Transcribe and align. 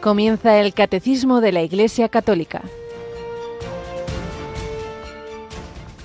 Comienza 0.00 0.58
el 0.58 0.72
Catecismo 0.72 1.42
de 1.42 1.52
la 1.52 1.60
Iglesia 1.60 2.08
Católica. 2.08 2.62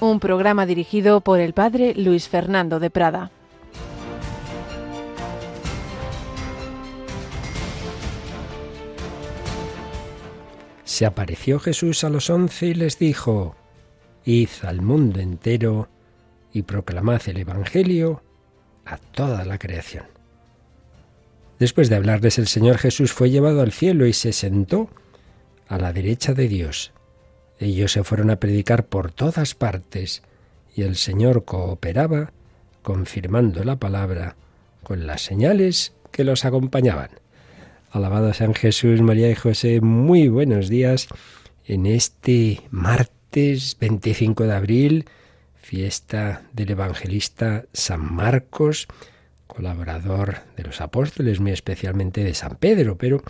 Un 0.01 0.19
programa 0.19 0.65
dirigido 0.65 1.21
por 1.21 1.39
el 1.39 1.53
Padre 1.53 1.93
Luis 1.95 2.27
Fernando 2.27 2.81
de 2.81 2.89
Prada. 2.89 3.31
Se 10.83 11.05
apareció 11.05 11.59
Jesús 11.61 12.03
a 12.03 12.09
los 12.09 12.29
once 12.29 12.65
y 12.65 12.73
les 12.73 12.99
dijo, 12.99 13.55
Id 14.25 14.49
al 14.63 14.81
mundo 14.81 15.21
entero 15.21 15.87
y 16.51 16.63
proclamad 16.63 17.21
el 17.27 17.37
Evangelio 17.37 18.23
a 18.85 18.97
toda 18.97 19.45
la 19.45 19.57
creación. 19.57 20.14
Después 21.59 21.89
de 21.89 21.95
hablarles 21.95 22.37
el 22.37 22.47
Señor 22.47 22.77
Jesús 22.77 23.13
fue 23.13 23.29
llevado 23.29 23.61
al 23.61 23.71
cielo 23.71 24.05
y 24.05 24.13
se 24.13 24.33
sentó 24.33 24.89
a 25.67 25.77
la 25.77 25.93
derecha 25.93 26.33
de 26.33 26.47
Dios. 26.47 26.91
Ellos 27.59 27.93
se 27.93 28.03
fueron 28.03 28.29
a 28.29 28.39
predicar 28.39 28.85
por 28.85 29.11
todas 29.11 29.55
partes 29.55 30.21
y 30.75 30.81
el 30.81 30.97
Señor 30.97 31.45
cooperaba 31.45 32.33
confirmando 32.81 33.63
la 33.63 33.77
palabra 33.77 34.35
con 34.83 35.07
las 35.07 35.21
señales 35.21 35.93
que 36.11 36.25
los 36.25 36.43
acompañaban. 36.43 37.09
Alabado 37.91 38.33
San 38.33 38.53
Jesús, 38.53 39.01
María 39.01 39.31
y 39.31 39.35
José, 39.35 39.79
muy 39.79 40.27
buenos 40.27 40.67
días 40.67 41.07
en 41.65 41.85
este 41.85 42.61
martes 42.69 43.77
25 43.79 44.43
de 44.43 44.53
abril, 44.53 45.05
fiesta 45.55 46.43
del 46.51 46.71
evangelista 46.71 47.65
San 47.71 48.13
Marcos 48.13 48.87
colaborador 49.47 50.37
de 50.57 50.63
los 50.63 50.81
apóstoles, 50.81 51.39
muy 51.39 51.51
especialmente 51.51 52.23
de 52.23 52.33
San 52.33 52.55
Pedro, 52.55 52.97
pero 52.97 53.23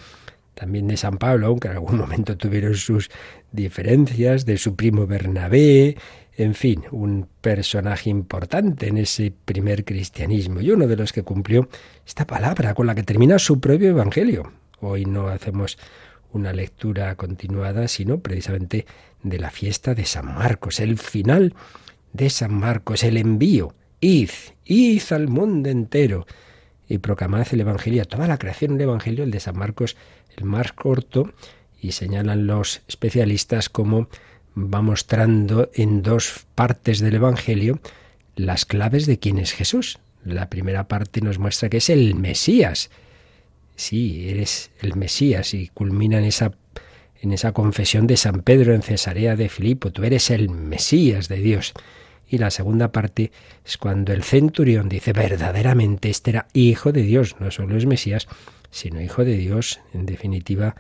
también 0.54 0.88
de 0.88 0.98
San 0.98 1.18
Pablo, 1.18 1.48
aunque 1.48 1.68
en 1.68 1.74
algún 1.76 1.98
momento 2.00 2.38
tuvieron 2.38 2.76
sus 2.76 3.10
diferencias, 3.52 4.46
de 4.46 4.58
su 4.58 4.76
primo 4.76 5.06
Bernabé, 5.06 5.98
en 6.38 6.54
fin, 6.54 6.84
un 6.92 7.28
personaje 7.42 8.10
importante 8.10 8.88
en 8.88 8.98
ese 8.98 9.34
primer 9.46 9.86
cristianismo 9.86 10.60
y 10.60 10.72
uno 10.72 10.88
de 10.88 10.98
los 10.98 11.14
que 11.14 11.24
cumplió 11.24 11.70
esta 12.06 12.28
palabra 12.28 12.74
con 12.74 12.88
la 12.88 12.96
que 12.96 13.04
termina 13.04 13.40
su 13.40 13.62
propio 13.62 13.90
evangelio. 13.90 14.52
Hoy 14.82 15.06
no 15.06 15.30
hacemos 15.30 15.78
una 16.34 16.52
lectura 16.52 17.16
continuada, 17.16 17.88
sino 17.88 18.20
precisamente 18.20 18.86
de 19.24 19.40
la 19.40 19.50
fiesta 19.50 19.96
de 19.96 20.06
San 20.06 20.26
Marcos, 20.26 20.82
el 20.82 20.98
final 20.98 21.54
de 22.12 22.30
San 22.30 22.54
Marcos, 22.54 23.04
el 23.04 23.16
envío 23.16 23.74
Id, 24.06 24.30
id 24.66 25.02
al 25.10 25.28
mundo 25.28 25.68
entero 25.68 26.28
y 26.88 27.00
proclamad 27.00 27.48
el 27.52 27.62
Evangelio 27.62 28.06
toda 28.06 28.28
la 28.28 28.38
creación, 28.38 28.74
un 28.74 28.82
Evangelio, 28.82 29.24
el 29.24 29.32
de 29.32 29.40
San 29.40 29.58
Marcos, 29.58 29.98
el 30.38 30.44
más 30.44 30.74
corto, 30.74 31.34
y 31.82 31.94
señalan 31.94 32.46
los 32.46 32.84
especialistas 32.88 33.68
como 33.68 34.08
va 34.56 34.84
mostrando 34.84 35.72
en 35.74 36.04
dos 36.04 36.46
partes 36.54 37.00
del 37.00 37.16
Evangelio 37.16 37.80
las 38.36 38.66
claves 38.66 39.08
de 39.08 39.18
quién 39.18 39.40
es 39.40 39.54
Jesús. 39.54 39.98
La 40.24 40.52
primera 40.52 40.88
parte 40.88 41.22
nos 41.22 41.40
muestra 41.40 41.70
que 41.70 41.78
es 41.78 41.90
el 41.90 42.14
Mesías. 42.14 42.92
Sí, 43.76 44.30
eres 44.30 44.70
el 44.82 44.96
Mesías 44.96 45.56
y 45.56 45.70
culmina 45.70 46.20
en 46.20 46.26
esa, 46.26 46.52
en 47.24 47.34
esa 47.34 47.54
confesión 47.54 48.06
de 48.06 48.18
San 48.18 48.44
Pedro 48.44 48.76
en 48.76 48.84
Cesarea 48.84 49.36
de 49.36 49.50
Filipo. 49.50 49.92
Tú 49.92 50.04
eres 50.04 50.30
el 50.30 50.52
Mesías 50.52 51.28
de 51.28 51.38
Dios. 51.38 51.74
Y 52.28 52.38
la 52.38 52.50
segunda 52.50 52.92
parte 52.92 53.32
es 53.66 53.78
cuando 53.78 54.14
el 54.14 54.24
centurión 54.24 54.90
dice 54.90 55.14
verdaderamente 55.14 56.10
este 56.10 56.32
era 56.32 56.48
hijo 56.54 56.92
de 56.92 57.04
Dios, 57.04 57.36
no 57.40 57.52
solo 57.52 57.78
es 57.78 57.86
Mesías, 57.86 58.28
sino 58.72 59.02
hijo 59.02 59.24
de 59.24 59.38
Dios, 59.38 59.80
en 59.94 60.06
definitiva, 60.06 60.76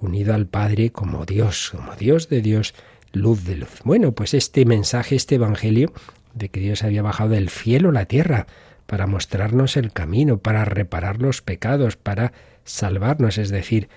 unido 0.00 0.34
al 0.34 0.46
Padre 0.46 0.90
como 0.90 1.24
Dios, 1.24 1.70
como 1.74 1.94
Dios 1.94 2.28
de 2.28 2.42
Dios, 2.42 2.74
luz 3.12 3.44
de 3.44 3.56
luz. 3.56 3.80
Bueno, 3.84 4.12
pues 4.12 4.34
este 4.34 4.64
mensaje, 4.64 5.16
este 5.16 5.36
Evangelio 5.36 5.92
de 6.34 6.48
que 6.48 6.60
Dios 6.60 6.82
había 6.82 7.02
bajado 7.02 7.30
del 7.30 7.48
cielo 7.48 7.90
a 7.90 7.92
la 7.92 8.04
tierra 8.06 8.46
para 8.86 9.06
mostrarnos 9.06 9.76
el 9.76 9.92
camino, 9.92 10.38
para 10.38 10.64
reparar 10.64 11.20
los 11.20 11.42
pecados, 11.42 11.96
para 11.96 12.32
salvarnos, 12.64 13.38
es 13.38 13.50
decir, 13.50 13.88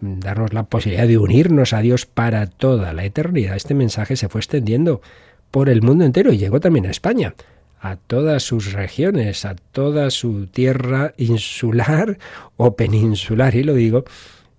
darnos 0.00 0.52
la 0.52 0.64
posibilidad 0.64 1.06
de 1.06 1.18
unirnos 1.18 1.72
a 1.72 1.80
Dios 1.80 2.06
para 2.06 2.46
toda 2.46 2.92
la 2.92 3.04
eternidad. 3.04 3.56
Este 3.56 3.74
mensaje 3.74 4.16
se 4.16 4.28
fue 4.28 4.40
extendiendo 4.40 5.02
por 5.50 5.68
el 5.68 5.82
mundo 5.82 6.04
entero 6.04 6.32
y 6.32 6.38
llegó 6.38 6.60
también 6.60 6.86
a 6.86 6.90
España, 6.90 7.34
a 7.80 7.96
todas 7.96 8.42
sus 8.42 8.72
regiones, 8.72 9.44
a 9.44 9.54
toda 9.54 10.10
su 10.10 10.46
tierra 10.46 11.14
insular 11.16 12.18
o 12.56 12.76
peninsular. 12.76 13.54
Y 13.54 13.62
lo 13.62 13.74
digo 13.74 14.04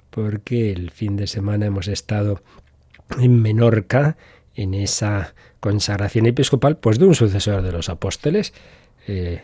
porque 0.09 0.71
el 0.71 0.91
fin 0.91 1.17
de 1.17 1.27
semana 1.27 1.65
hemos 1.65 1.87
estado 1.87 2.41
en 3.19 3.41
Menorca, 3.41 4.17
en 4.55 4.73
esa 4.73 5.33
consagración 5.59 6.25
episcopal, 6.25 6.77
pues 6.77 6.99
de 6.99 7.05
un 7.05 7.15
sucesor 7.15 7.61
de 7.61 7.71
los 7.71 7.89
apóstoles, 7.89 8.53
eh, 9.07 9.43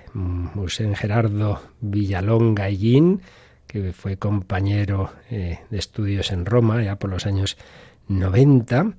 Gerardo 0.95 1.61
Villalón 1.81 2.55
Gallín, 2.55 3.21
que 3.67 3.93
fue 3.93 4.17
compañero 4.17 5.11
eh, 5.29 5.59
de 5.69 5.77
estudios 5.77 6.31
en 6.31 6.45
Roma 6.45 6.83
ya 6.83 6.97
por 6.97 7.09
los 7.09 7.25
años 7.25 7.57
90 8.07 8.93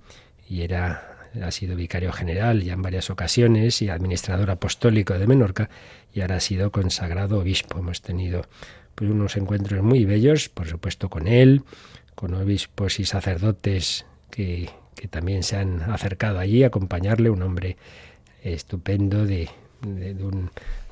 y 0.49 0.63
era 0.63 1.16
ha 1.43 1.51
sido 1.51 1.77
vicario 1.77 2.13
general 2.13 2.63
ya 2.63 2.75
en 2.75 2.83
varias 2.83 3.11
ocasiones 3.11 3.83
y 3.83 3.89
administrador 3.89 4.51
apostólico 4.51 5.19
de 5.19 5.27
Menorca 5.27 5.71
y 6.13 6.21
ahora 6.21 6.37
ha 6.37 6.41
sido 6.41 6.71
consagrado 6.71 7.39
obispo. 7.39 7.79
Hemos 7.79 8.03
tenido 8.03 8.43
pues, 8.95 9.11
unos 9.11 9.37
encuentros 9.37 9.83
muy 9.83 10.05
bellos, 10.05 10.49
por 10.49 10.67
supuesto 10.67 11.09
con 11.09 11.29
él, 11.29 11.63
con 12.15 12.35
obispos 12.35 12.99
y 13.01 13.05
sacerdotes 13.05 14.07
que, 14.31 14.71
que 14.95 15.09
también 15.09 15.43
se 15.43 15.57
han 15.57 15.83
acercado 15.83 16.39
allí 16.39 16.65
a 16.65 16.69
acompañarle, 16.69 17.31
un 17.31 17.43
hombre 17.43 17.77
estupendo 18.43 19.27
de, 19.27 19.49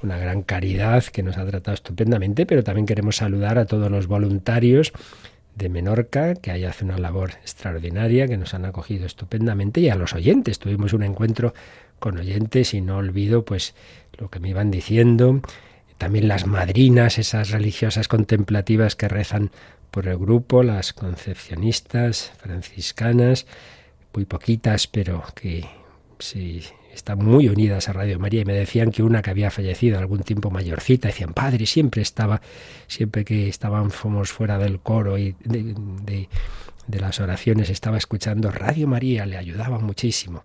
una 0.03 0.19
gran 0.19 0.43
caridad 0.43 1.03
que 1.05 1.23
nos 1.23 1.39
ha 1.39 1.47
tratado 1.47 1.75
estupendamente, 1.75 2.47
pero 2.47 2.63
también 2.63 2.87
queremos 2.87 3.17
saludar 3.17 3.59
a 3.59 3.65
todos 3.65 3.91
los 3.91 4.07
voluntarios 4.07 4.93
de 5.55 5.69
Menorca, 5.69 6.35
que 6.35 6.51
ahí 6.51 6.65
hace 6.65 6.85
una 6.85 6.99
labor 6.99 7.33
extraordinaria, 7.43 8.27
que 8.27 8.37
nos 8.37 8.55
han 8.55 8.65
acogido 8.65 9.07
estupendamente, 9.07 9.81
y 9.81 9.89
a 9.89 9.95
los 9.95 10.15
oyentes. 10.15 10.59
Tuvimos 10.59 10.93
un 10.93 11.03
encuentro 11.03 11.55
con 11.99 12.19
oyentes 12.19 12.75
y 12.75 12.81
no 12.81 12.97
olvido 12.99 13.45
pues 13.45 13.75
lo 14.19 14.31
que 14.31 14.41
me 14.41 14.51
iban 14.51 14.71
diciendo. 14.71 15.41
También 15.99 16.29
las 16.29 16.47
madrinas, 16.47 17.19
esas 17.19 17.51
religiosas 17.51 18.09
contemplativas 18.09 18.97
que 18.97 19.09
rezan 19.09 19.51
por 19.91 20.09
el 20.09 20.19
grupo, 20.19 20.63
las 20.63 20.93
concepcionistas 20.93 22.33
franciscanas, 22.39 23.47
muy 24.13 24.25
poquitas, 24.25 24.87
pero 24.89 25.23
que 25.35 25.65
sí 26.19 26.65
están 26.95 27.19
muy 27.19 27.49
unidas 27.49 27.89
a 27.89 27.93
Radio 27.93 28.19
María 28.19 28.43
y 28.43 28.45
me 28.45 28.55
decían 28.55 28.91
que 28.91 29.03
una 29.03 29.21
que 29.21 29.31
había 29.31 29.51
fallecido 29.51 29.99
algún 29.99 30.21
tiempo 30.21 30.51
mayorcita, 30.51 31.09
decían, 31.09 31.35
padre, 31.35 31.67
siempre 31.67 32.03
estaba, 32.03 32.41
siempre 32.87 33.25
que 33.25 33.49
estábamos 33.49 34.33
fuera 34.33 34.59
del 34.59 34.81
coro 34.81 35.19
y 35.19 35.35
de, 35.45 36.29
de, 36.87 37.01
las 37.01 37.21
oraciones, 37.21 37.71
estaba 37.71 37.99
escuchando 37.99 38.51
Radio 38.51 38.87
María, 38.87 39.27
le 39.27 39.37
ayudaba 39.37 39.79
muchísimo. 39.79 40.45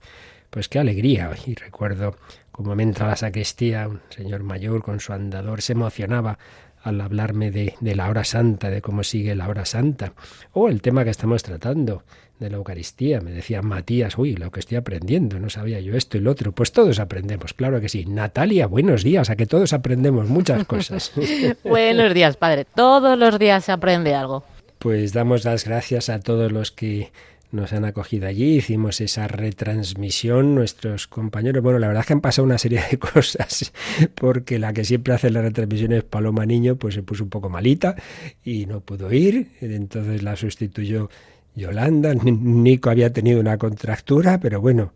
Pues 0.49 0.67
qué 0.67 0.79
alegría. 0.79 1.31
Y 1.45 1.53
recuerdo 1.53 2.15
como 2.51 2.75
me 2.75 2.83
entra 2.83 3.07
la 3.07 3.15
sacristía, 3.15 3.87
un 3.87 4.01
señor 4.09 4.43
mayor 4.43 4.83
con 4.83 4.99
su 4.99 5.13
andador 5.13 5.61
se 5.61 5.73
emocionaba 5.73 6.39
al 6.81 6.99
hablarme 7.01 7.51
de, 7.51 7.75
de, 7.79 7.95
la 7.95 8.09
hora 8.09 8.23
santa, 8.23 8.69
de 8.69 8.81
cómo 8.81 9.03
sigue 9.03 9.35
la 9.35 9.47
hora 9.47 9.65
santa, 9.65 10.13
o 10.53 10.69
el 10.69 10.81
tema 10.81 11.03
que 11.03 11.09
estamos 11.09 11.43
tratando, 11.43 12.03
de 12.39 12.49
la 12.49 12.57
Eucaristía. 12.57 13.21
Me 13.21 13.31
decía 13.31 13.61
Matías, 13.61 14.17
uy, 14.17 14.35
lo 14.35 14.51
que 14.51 14.61
estoy 14.61 14.77
aprendiendo, 14.77 15.39
no 15.39 15.49
sabía 15.49 15.79
yo 15.79 15.95
esto 15.95 16.17
y 16.17 16.21
lo 16.21 16.31
otro. 16.31 16.51
Pues 16.51 16.71
todos 16.71 16.99
aprendemos, 16.99 17.53
claro 17.53 17.79
que 17.81 17.89
sí. 17.89 18.05
Natalia, 18.05 18.67
buenos 18.67 19.03
días, 19.03 19.29
a 19.29 19.35
que 19.35 19.45
todos 19.45 19.73
aprendemos 19.73 20.27
muchas 20.29 20.65
cosas. 20.65 21.11
buenos 21.63 22.13
días, 22.13 22.37
padre. 22.37 22.65
Todos 22.65 23.17
los 23.17 23.37
días 23.37 23.65
se 23.65 23.71
aprende 23.71 24.15
algo. 24.15 24.43
Pues 24.79 25.11
damos 25.11 25.43
las 25.43 25.65
gracias 25.65 26.09
a 26.09 26.19
todos 26.19 26.51
los 26.51 26.71
que 26.71 27.11
nos 27.51 27.73
han 27.73 27.83
acogido 27.83 28.27
allí, 28.27 28.57
hicimos 28.57 29.01
esa 29.01 29.27
retransmisión, 29.27 30.53
nuestros 30.53 31.07
compañeros, 31.07 31.63
bueno, 31.63 31.79
la 31.79 31.87
verdad 31.87 32.01
es 32.01 32.07
que 32.07 32.13
han 32.13 32.21
pasado 32.21 32.45
una 32.45 32.59
serie 32.59 32.83
de 32.91 32.99
cosas, 32.99 33.73
porque 34.15 34.59
la 34.59 34.71
que 34.73 34.85
siempre 34.85 35.13
hace 35.13 35.31
la 35.31 35.41
retransmisión 35.41 35.93
es 35.93 36.03
Paloma 36.03 36.45
Niño, 36.45 36.75
pues 36.75 36.93
se 36.93 37.01
puso 37.01 37.23
un 37.23 37.29
poco 37.29 37.49
malita 37.49 37.95
y 38.43 38.67
no 38.67 38.81
pudo 38.81 39.11
ir, 39.11 39.51
entonces 39.61 40.21
la 40.21 40.35
sustituyó 40.35 41.09
Yolanda, 41.55 42.13
Nico 42.13 42.89
había 42.89 43.11
tenido 43.11 43.39
una 43.39 43.57
contractura, 43.57 44.39
pero 44.39 44.61
bueno, 44.61 44.93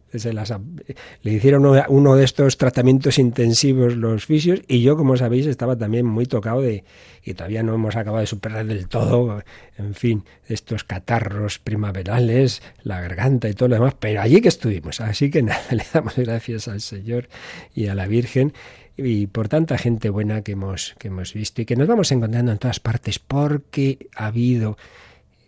le 1.21 1.33
hicieron 1.33 1.65
uno 1.89 2.15
de 2.15 2.23
estos 2.23 2.57
tratamientos 2.57 3.19
intensivos 3.19 3.95
los 3.95 4.25
fisios 4.25 4.61
y 4.67 4.81
yo, 4.81 4.95
como 4.95 5.17
sabéis, 5.17 5.47
estaba 5.47 5.77
también 5.77 6.05
muy 6.05 6.25
tocado 6.25 6.61
de, 6.61 6.83
y 7.23 7.33
todavía 7.33 7.63
no 7.63 7.73
hemos 7.73 7.95
acabado 7.95 8.21
de 8.21 8.27
superar 8.27 8.65
del 8.65 8.87
todo, 8.87 9.43
en 9.77 9.93
fin, 9.93 10.23
estos 10.47 10.83
catarros 10.83 11.59
primaverales, 11.59 12.61
la 12.83 13.01
garganta 13.01 13.49
y 13.49 13.53
todo 13.53 13.69
lo 13.69 13.75
demás, 13.75 13.95
pero 13.99 14.21
allí 14.21 14.39
que 14.41 14.49
estuvimos, 14.49 15.01
así 15.01 15.29
que 15.29 15.41
nada, 15.41 15.63
le 15.71 15.83
damos 15.93 16.15
gracias 16.15 16.67
al 16.67 16.81
Señor 16.81 17.27
y 17.73 17.87
a 17.87 17.95
la 17.95 18.07
Virgen 18.07 18.53
y 18.95 19.27
por 19.27 19.49
tanta 19.49 19.77
gente 19.77 20.09
buena 20.09 20.43
que 20.43 20.51
hemos, 20.51 20.95
que 20.99 21.07
hemos 21.07 21.33
visto 21.33 21.61
y 21.61 21.65
que 21.65 21.75
nos 21.75 21.87
vamos 21.87 22.11
encontrando 22.11 22.51
en 22.51 22.59
todas 22.59 22.79
partes 22.79 23.19
porque 23.19 24.07
ha 24.15 24.27
habido 24.27 24.77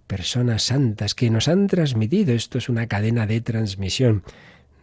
personas 0.08 0.64
santas 0.64 1.16
que 1.16 1.30
nos 1.30 1.48
han 1.48 1.68
transmitido. 1.68 2.34
Esto 2.34 2.58
es 2.58 2.70
una 2.70 2.88
cadena 2.88 3.26
de 3.28 3.42
transmisión 3.42 4.24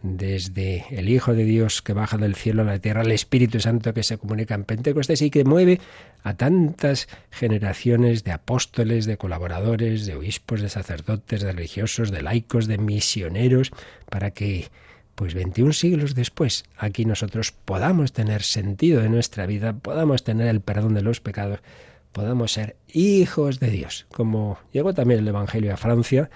desde 0.03 0.85
el 0.89 1.07
Hijo 1.07 1.33
de 1.33 1.45
Dios 1.45 1.81
que 1.81 1.93
baja 1.93 2.17
del 2.17 2.35
cielo 2.35 2.61
a 2.63 2.65
la 2.65 2.79
tierra, 2.79 3.01
el 3.01 3.11
Espíritu 3.11 3.61
Santo 3.61 3.93
que 3.93 4.03
se 4.03 4.17
comunica 4.17 4.53
en 4.53 4.65
Pentecostés 4.65 5.21
y 5.21 5.31
que 5.31 5.45
mueve 5.45 5.79
a 6.23 6.35
tantas 6.35 7.07
generaciones 7.31 8.25
de 8.25 8.33
apóstoles, 8.33 9.05
de 9.05 9.17
colaboradores, 9.17 10.05
de 10.05 10.15
obispos, 10.15 10.61
de 10.61 10.69
sacerdotes, 10.69 11.41
de 11.41 11.53
religiosos, 11.53 12.11
de 12.11 12.21
laicos, 12.21 12.67
de 12.67 12.77
misioneros, 12.77 13.71
para 14.09 14.31
que, 14.31 14.67
pues 15.15 15.33
21 15.33 15.71
siglos 15.71 16.15
después, 16.15 16.65
aquí 16.77 17.05
nosotros 17.05 17.53
podamos 17.53 18.11
tener 18.11 18.43
sentido 18.43 19.01
de 19.01 19.09
nuestra 19.09 19.45
vida, 19.45 19.71
podamos 19.73 20.25
tener 20.25 20.47
el 20.47 20.59
perdón 20.59 20.95
de 20.95 21.01
los 21.01 21.21
pecados, 21.21 21.59
podamos 22.13 22.53
ser 22.53 22.77
hijos 22.87 23.59
de 23.59 23.69
Dios. 23.69 24.05
Como 24.13 24.57
llegó 24.71 24.93
también 24.93 25.19
el 25.19 25.27
Evangelio 25.27 25.73
a 25.73 25.77
Francia, 25.77 26.29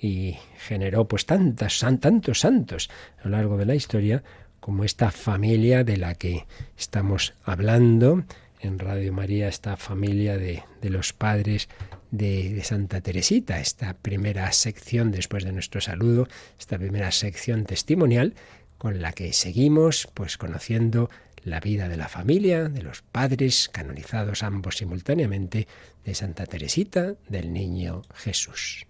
y 0.00 0.36
generó 0.56 1.06
pues 1.08 1.26
tantos 1.26 1.78
santos 1.78 2.90
a 3.20 3.24
lo 3.24 3.30
largo 3.30 3.56
de 3.56 3.66
la 3.66 3.74
historia 3.74 4.22
como 4.60 4.84
esta 4.84 5.10
familia 5.10 5.84
de 5.84 5.96
la 5.96 6.14
que 6.14 6.46
estamos 6.76 7.34
hablando 7.44 8.24
en 8.60 8.78
Radio 8.78 9.12
María, 9.12 9.48
esta 9.48 9.76
familia 9.76 10.36
de, 10.36 10.62
de 10.82 10.90
los 10.90 11.12
padres 11.12 11.68
de, 12.10 12.52
de, 12.52 12.64
Santa 12.64 13.00
Teresita, 13.00 13.60
esta 13.60 13.94
primera 13.94 14.50
sección 14.52 15.12
después 15.12 15.44
de 15.44 15.52
nuestro 15.52 15.80
saludo, 15.80 16.26
esta 16.58 16.76
primera 16.76 17.12
sección 17.12 17.64
testimonial 17.64 18.34
con 18.76 19.00
la 19.00 19.12
que 19.12 19.32
seguimos 19.32 20.08
pues 20.14 20.38
conociendo 20.38 21.08
la 21.48 21.60
vida 21.60 21.88
de 21.88 21.96
la 21.96 22.08
familia, 22.08 22.68
de 22.68 22.82
los 22.82 23.02
padres 23.02 23.68
canonizados 23.68 24.42
ambos 24.42 24.78
simultáneamente, 24.78 25.68
de 26.04 26.14
Santa 26.14 26.46
Teresita, 26.46 27.14
del 27.28 27.52
Niño 27.52 28.02
Jesús. 28.14 28.87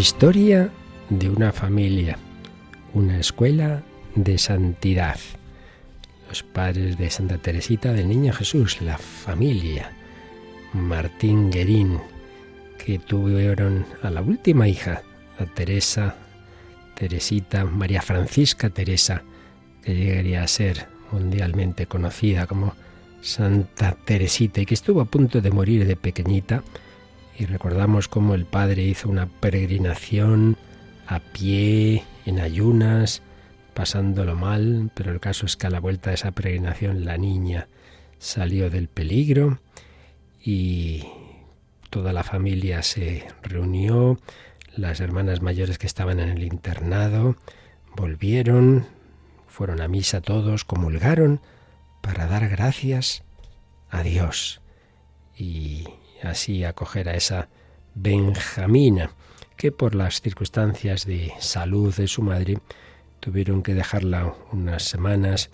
Historia 0.00 0.70
de 1.10 1.28
una 1.28 1.52
familia, 1.52 2.16
una 2.94 3.20
escuela 3.20 3.82
de 4.14 4.38
santidad. 4.38 5.20
Los 6.26 6.42
padres 6.42 6.96
de 6.96 7.10
Santa 7.10 7.36
Teresita 7.36 7.92
del 7.92 8.08
Niño 8.08 8.32
Jesús, 8.32 8.80
la 8.80 8.96
familia. 8.96 9.92
Martín 10.72 11.50
Guerín, 11.50 12.00
que 12.82 12.98
tuvieron 12.98 13.84
a 14.02 14.08
la 14.08 14.22
última 14.22 14.66
hija, 14.68 15.02
a 15.38 15.44
Teresa, 15.44 16.16
Teresita, 16.94 17.66
María 17.66 18.00
Francisca 18.00 18.70
Teresa, 18.70 19.22
que 19.82 19.94
llegaría 19.94 20.42
a 20.42 20.48
ser 20.48 20.88
mundialmente 21.12 21.84
conocida 21.84 22.46
como 22.46 22.74
Santa 23.20 23.98
Teresita 24.06 24.62
y 24.62 24.64
que 24.64 24.72
estuvo 24.72 25.02
a 25.02 25.10
punto 25.10 25.42
de 25.42 25.50
morir 25.50 25.86
de 25.86 25.96
pequeñita 25.96 26.62
y 27.40 27.46
recordamos 27.46 28.06
cómo 28.06 28.34
el 28.34 28.44
padre 28.44 28.82
hizo 28.82 29.08
una 29.08 29.26
peregrinación 29.26 30.58
a 31.06 31.20
pie, 31.20 32.04
en 32.26 32.38
ayunas, 32.38 33.22
pasándolo 33.72 34.36
mal, 34.36 34.90
pero 34.94 35.10
el 35.10 35.20
caso 35.20 35.46
es 35.46 35.56
que 35.56 35.66
a 35.66 35.70
la 35.70 35.80
vuelta 35.80 36.10
de 36.10 36.16
esa 36.16 36.32
peregrinación 36.32 37.06
la 37.06 37.16
niña 37.16 37.68
salió 38.18 38.68
del 38.68 38.88
peligro 38.88 39.58
y 40.44 41.06
toda 41.88 42.12
la 42.12 42.24
familia 42.24 42.82
se 42.82 43.26
reunió, 43.42 44.18
las 44.76 45.00
hermanas 45.00 45.40
mayores 45.40 45.78
que 45.78 45.86
estaban 45.86 46.20
en 46.20 46.28
el 46.28 46.44
internado 46.44 47.36
volvieron, 47.96 48.86
fueron 49.46 49.80
a 49.80 49.88
misa 49.88 50.20
todos, 50.20 50.66
comulgaron 50.66 51.40
para 52.02 52.26
dar 52.26 52.50
gracias 52.50 53.24
a 53.88 54.02
Dios. 54.02 54.60
Y 55.34 55.86
así 56.22 56.64
acoger 56.64 57.08
a 57.08 57.14
esa 57.14 57.48
Benjamina, 57.94 59.10
que 59.56 59.72
por 59.72 59.94
las 59.94 60.20
circunstancias 60.20 61.06
de 61.06 61.32
salud 61.38 61.94
de 61.94 62.08
su 62.08 62.22
madre 62.22 62.58
tuvieron 63.20 63.62
que 63.62 63.74
dejarla 63.74 64.34
unas 64.52 64.84
semanas 64.84 65.50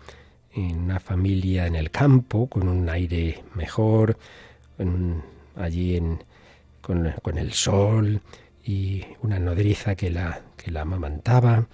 en 0.52 0.78
una 0.78 1.00
familia 1.00 1.66
en 1.66 1.74
el 1.74 1.90
campo, 1.90 2.46
con 2.46 2.68
un 2.68 2.88
aire 2.88 3.42
mejor, 3.54 4.16
allí 5.56 5.96
en, 5.96 6.22
con, 6.80 7.12
con, 7.22 7.38
el 7.38 7.52
sol 7.52 8.20
y 8.64 9.04
una 9.22 9.38
nodriza 9.38 9.94
que 9.94 10.10
la, 10.10 10.42
que 10.56 10.70
la 10.70 10.82
amamantaba. 10.82 11.66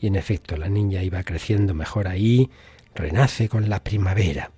Y 0.00 0.06
en 0.06 0.16
efecto, 0.16 0.56
la 0.56 0.68
niña 0.68 1.02
iba 1.02 1.22
creciendo 1.22 1.74
mejor 1.74 2.08
ahí, 2.08 2.50
renace 2.94 3.48
con 3.48 3.68
la 3.68 3.82
primavera. 3.82 4.50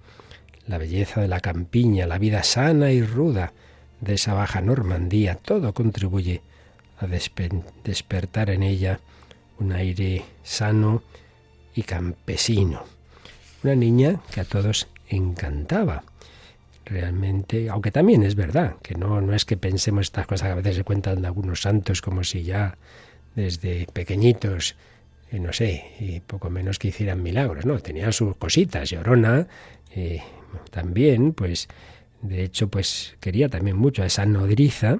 La 0.67 0.79
belleza 0.79 1.21
de 1.21 1.29
la 1.29 1.41
campiña, 1.41 2.07
la 2.07 2.19
vida 2.19 2.43
sana 2.43 2.91
y 2.93 3.03
ruda, 3.03 3.53
de 4.05 4.15
esa 4.15 4.35
baja 4.35 4.61
Normandía, 4.61 5.37
todo 5.37 5.73
contribuye 5.73 6.43
a 6.99 7.07
despertar 7.07 8.51
en 8.51 8.63
ella 8.63 9.01
un 9.59 9.73
aire 9.73 10.25
sano 10.43 11.03
y 11.75 11.83
campesino. 11.83 12.85
Una 13.63 13.75
niña 13.75 14.21
que 14.33 14.41
a 14.41 14.45
todos 14.45 14.89
encantaba. 15.09 16.05
Realmente, 16.85 17.71
aunque 17.71 17.91
también 17.91 18.23
es 18.23 18.35
verdad, 18.35 18.77
que 18.83 18.95
no, 18.95 19.23
no 19.23 19.35
es 19.35 19.47
que 19.47 19.57
pensemos 19.57 20.07
estas 20.07 20.27
cosas 20.27 20.49
que 20.49 20.53
a 20.53 20.57
veces 20.57 20.77
se 20.77 20.85
cuentan 20.85 21.23
de 21.23 21.27
algunos 21.27 21.63
santos 21.63 22.03
como 22.03 22.25
si 22.25 22.43
ya 22.43 22.77
desde 23.35 23.87
pequeñitos, 23.93 24.77
eh, 25.33 25.41
no 25.41 25.53
sé, 25.55 25.95
y 25.99 26.21
poco 26.21 26.51
menos 26.51 26.79
que 26.79 26.89
hicieran 26.89 27.23
milagros, 27.23 27.65
no, 27.65 27.79
tenían 27.81 28.13
sus 28.13 28.37
cositas, 28.37 28.91
llorona, 28.91 29.47
eh, 29.95 30.23
también, 30.71 31.33
pues 31.33 31.69
de 32.25 32.43
hecho, 32.43 32.69
pues 32.69 33.17
quería 33.21 33.51
también 33.51 33.77
mucho 33.77 34.03
a 34.03 34.07
esa 34.07 34.25
nodriza. 34.25 34.99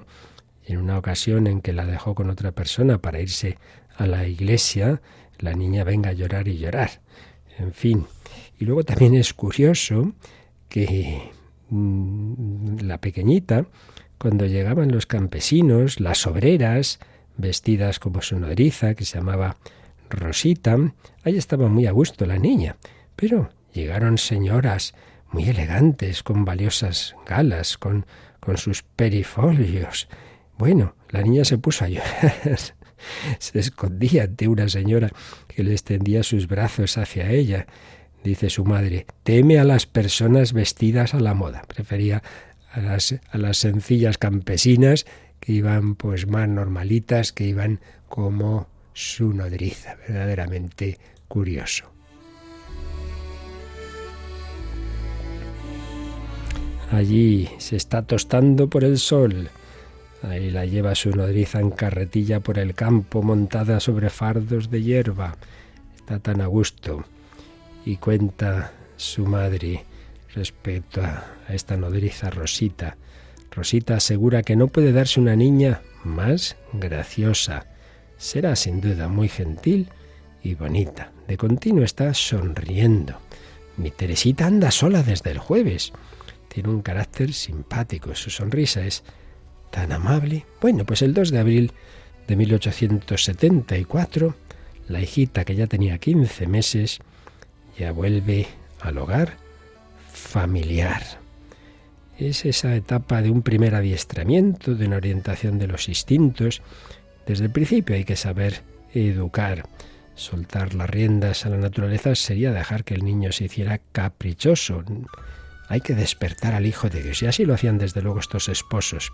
En 0.63 0.77
una 0.77 0.97
ocasión 0.97 1.47
en 1.47 1.59
que 1.59 1.73
la 1.73 1.85
dejó 1.85 2.13
con 2.13 2.29
otra 2.29 2.51
persona 2.51 2.99
para 2.99 3.19
irse 3.19 3.57
a 3.97 4.05
la 4.05 4.27
iglesia, 4.27 5.01
la 5.39 5.53
niña 5.53 5.83
venga 5.83 6.11
a 6.11 6.13
llorar 6.13 6.47
y 6.47 6.59
llorar. 6.59 7.01
En 7.57 7.73
fin. 7.73 8.05
Y 8.59 8.65
luego 8.65 8.83
también 8.83 9.15
es 9.15 9.33
curioso 9.33 10.13
que 10.69 11.31
mm, 11.69 12.81
la 12.81 12.99
pequeñita, 12.99 13.65
cuando 14.19 14.45
llegaban 14.45 14.91
los 14.91 15.07
campesinos, 15.07 15.99
las 15.99 16.27
obreras, 16.27 16.99
vestidas 17.37 17.97
como 17.97 18.21
su 18.21 18.39
nodriza, 18.39 18.93
que 18.93 19.03
se 19.03 19.17
llamaba 19.17 19.57
Rosita, 20.11 20.77
ahí 21.23 21.37
estaba 21.37 21.69
muy 21.69 21.87
a 21.87 21.91
gusto 21.91 22.27
la 22.27 22.37
niña. 22.37 22.75
Pero 23.15 23.49
llegaron 23.73 24.19
señoras 24.19 24.93
muy 25.35 25.49
elegantes, 25.49 26.23
con 26.23 26.45
valiosas 26.45 27.13
galas, 27.25 27.77
con, 27.77 28.05
con 28.39 28.57
sus 28.57 28.83
perifolios. 28.83 30.07
Bueno, 30.57 30.95
la 31.09 31.23
niña 31.23 31.43
se 31.43 31.57
puso 31.57 31.83
a 31.83 31.89
llorar. 31.89 32.33
se 33.39 33.59
escondía 33.59 34.23
ante 34.23 34.47
una 34.47 34.69
señora 34.69 35.09
que 35.49 35.61
le 35.61 35.73
extendía 35.73 36.23
sus 36.23 36.47
brazos 36.47 36.97
hacia 36.97 37.29
ella. 37.31 37.67
Dice 38.23 38.49
su 38.49 38.63
madre, 38.63 39.07
teme 39.23 39.59
a 39.59 39.65
las 39.65 39.85
personas 39.85 40.53
vestidas 40.53 41.13
a 41.13 41.19
la 41.19 41.33
moda. 41.33 41.63
Prefería 41.67 42.23
a 42.71 42.79
las, 42.79 43.13
a 43.29 43.37
las 43.37 43.57
sencillas 43.57 44.17
campesinas 44.17 45.05
que 45.41 45.51
iban 45.51 45.95
pues 45.95 46.27
más 46.27 46.47
normalitas, 46.47 47.33
que 47.33 47.43
iban 47.43 47.81
como 48.07 48.69
su 48.93 49.33
nodriza. 49.33 49.97
Verdaderamente 50.07 50.97
curioso. 51.27 51.94
Allí 56.91 57.49
se 57.57 57.75
está 57.75 58.03
tostando 58.03 58.69
por 58.69 58.83
el 58.83 58.97
sol. 58.97 59.49
Ahí 60.21 60.49
la 60.49 60.65
lleva 60.65 60.95
su 60.95 61.11
nodriza 61.11 61.59
en 61.59 61.71
carretilla 61.71 62.39
por 62.39 62.57
el 62.59 62.73
campo, 62.73 63.21
montada 63.21 63.79
sobre 63.79 64.09
fardos 64.09 64.69
de 64.69 64.81
hierba. 64.83 65.37
Está 65.95 66.19
tan 66.19 66.41
a 66.41 66.47
gusto. 66.47 67.03
Y 67.85 67.97
cuenta 67.97 68.71
su 68.97 69.25
madre 69.25 69.83
respecto 70.33 71.01
a, 71.01 71.25
esta 71.49 71.77
nodriza 71.77 72.29
Rosita. 72.29 72.97
Rosita 73.51 73.95
asegura 73.95 74.43
que 74.43 74.55
no 74.55 74.67
puede 74.67 74.91
darse 74.91 75.19
una 75.19 75.35
niña 75.35 75.81
más 76.03 76.57
graciosa. 76.73 77.67
Será 78.17 78.55
sin 78.55 78.81
duda 78.81 79.07
muy 79.07 79.29
gentil 79.29 79.89
y 80.43 80.55
bonita. 80.55 81.11
De 81.27 81.37
continuo 81.37 81.83
está 81.83 82.13
sonriendo. 82.13 83.19
Mi 83.77 83.91
Teresita 83.91 84.45
anda 84.45 84.71
sola 84.71 85.03
desde 85.03 85.31
el 85.31 85.39
jueves. 85.39 85.91
Tiene 86.55 86.69
un 86.69 86.81
carácter 86.81 87.33
simpático, 87.33 88.15
su 88.15 88.29
sonrisa 88.29 88.85
es 88.85 89.03
tan 89.71 89.91
amable. 89.91 90.45
Bueno, 90.61 90.85
pues 90.85 91.01
el 91.01 91.13
2 91.13 91.31
de 91.31 91.39
abril 91.39 91.73
de 92.29 92.37
1874, 92.37 94.33
la 94.87 95.01
hijita 95.01 95.43
que 95.43 95.55
ya 95.55 95.67
tenía 95.67 95.97
15 95.97 96.47
meses 96.47 96.99
ya 97.77 97.91
vuelve 97.91 98.47
al 98.79 98.97
hogar 98.99 99.33
familiar. 100.13 101.03
Es 102.17 102.45
esa 102.45 102.73
etapa 102.73 103.21
de 103.21 103.31
un 103.31 103.41
primer 103.41 103.75
adiestramiento, 103.75 104.75
de 104.75 104.87
una 104.87 104.95
orientación 104.95 105.59
de 105.59 105.67
los 105.67 105.89
instintos. 105.89 106.61
Desde 107.27 107.43
el 107.43 107.51
principio 107.51 107.97
hay 107.97 108.05
que 108.05 108.15
saber 108.15 108.61
educar. 108.93 109.67
Soltar 110.15 110.73
las 110.73 110.89
riendas 110.89 111.45
a 111.45 111.49
la 111.49 111.57
naturaleza 111.57 112.15
sería 112.15 112.53
dejar 112.53 112.85
que 112.85 112.93
el 112.93 113.03
niño 113.03 113.33
se 113.33 113.43
hiciera 113.43 113.81
caprichoso. 113.91 114.85
Hay 115.67 115.81
que 115.81 115.95
despertar 115.95 116.53
al 116.53 116.65
Hijo 116.65 116.89
de 116.89 117.01
Dios. 117.01 117.21
Y 117.21 117.27
así 117.27 117.45
lo 117.45 117.53
hacían 117.53 117.77
desde 117.77 118.01
luego 118.01 118.19
estos 118.19 118.49
esposos. 118.49 119.11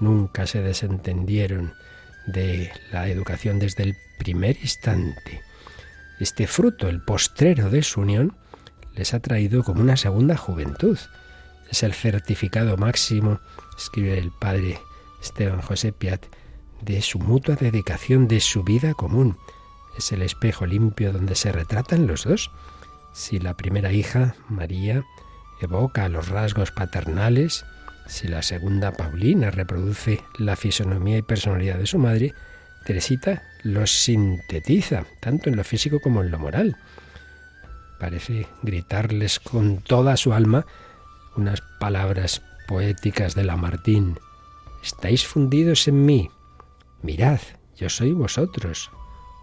Nunca 0.00 0.46
se 0.46 0.62
desentendieron 0.62 1.74
de 2.26 2.70
la 2.92 3.08
educación 3.08 3.58
desde 3.58 3.82
el 3.84 3.96
primer 4.18 4.56
instante. 4.60 5.42
Este 6.20 6.46
fruto, 6.46 6.88
el 6.88 7.02
postrero 7.02 7.70
de 7.70 7.82
su 7.82 8.00
unión, 8.00 8.36
les 8.94 9.14
ha 9.14 9.20
traído 9.20 9.64
como 9.64 9.80
una 9.80 9.96
segunda 9.96 10.36
juventud. 10.36 10.98
Es 11.70 11.82
el 11.82 11.94
certificado 11.94 12.76
máximo, 12.76 13.40
escribe 13.76 14.18
el 14.18 14.30
padre 14.30 14.78
Esteban 15.22 15.62
José 15.62 15.92
Piat, 15.92 16.24
de 16.82 17.00
su 17.00 17.18
mutua 17.18 17.56
dedicación, 17.56 18.28
de 18.28 18.40
su 18.40 18.62
vida 18.62 18.94
común. 18.94 19.36
Es 19.96 20.12
el 20.12 20.22
espejo 20.22 20.66
limpio 20.66 21.12
donde 21.12 21.34
se 21.34 21.52
retratan 21.52 22.06
los 22.06 22.24
dos. 22.24 22.50
Si 23.12 23.38
la 23.38 23.56
primera 23.56 23.92
hija, 23.92 24.34
María, 24.48 25.04
evoca 25.64 26.08
los 26.08 26.28
rasgos 26.28 26.70
paternales, 26.70 27.64
si 28.06 28.28
la 28.28 28.42
segunda 28.42 28.92
Paulina 28.92 29.50
reproduce 29.50 30.22
la 30.38 30.56
fisonomía 30.56 31.18
y 31.18 31.22
personalidad 31.22 31.78
de 31.78 31.86
su 31.86 31.98
madre, 31.98 32.34
Teresita 32.84 33.42
los 33.62 33.92
sintetiza, 33.92 35.04
tanto 35.20 35.48
en 35.48 35.56
lo 35.56 35.64
físico 35.64 36.00
como 36.00 36.22
en 36.22 36.30
lo 36.30 36.38
moral. 36.38 36.76
Parece 38.00 38.48
gritarles 38.62 39.38
con 39.38 39.78
toda 39.78 40.16
su 40.16 40.32
alma 40.32 40.66
unas 41.36 41.60
palabras 41.78 42.42
poéticas 42.66 43.34
de 43.34 43.44
Lamartine. 43.44 44.16
Estáis 44.82 45.24
fundidos 45.26 45.86
en 45.86 46.04
mí. 46.04 46.30
Mirad, 47.02 47.40
yo 47.76 47.88
soy 47.88 48.12
vosotros, 48.12 48.90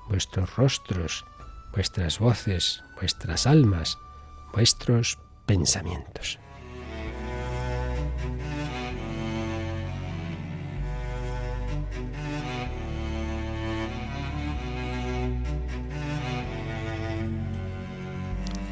vuestros 0.10 0.56
rostros, 0.58 1.26
vuestras 1.74 2.20
voces, 2.20 2.84
vuestras 3.00 3.48
almas, 3.48 3.98
vuestros 4.54 5.18
pensamientos. 5.50 6.38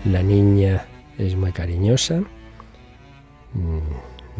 La 0.05 0.21
niña 0.21 0.85
es 1.17 1.35
muy 1.35 1.51
cariñosa. 1.51 2.19
Mm, 3.53 3.79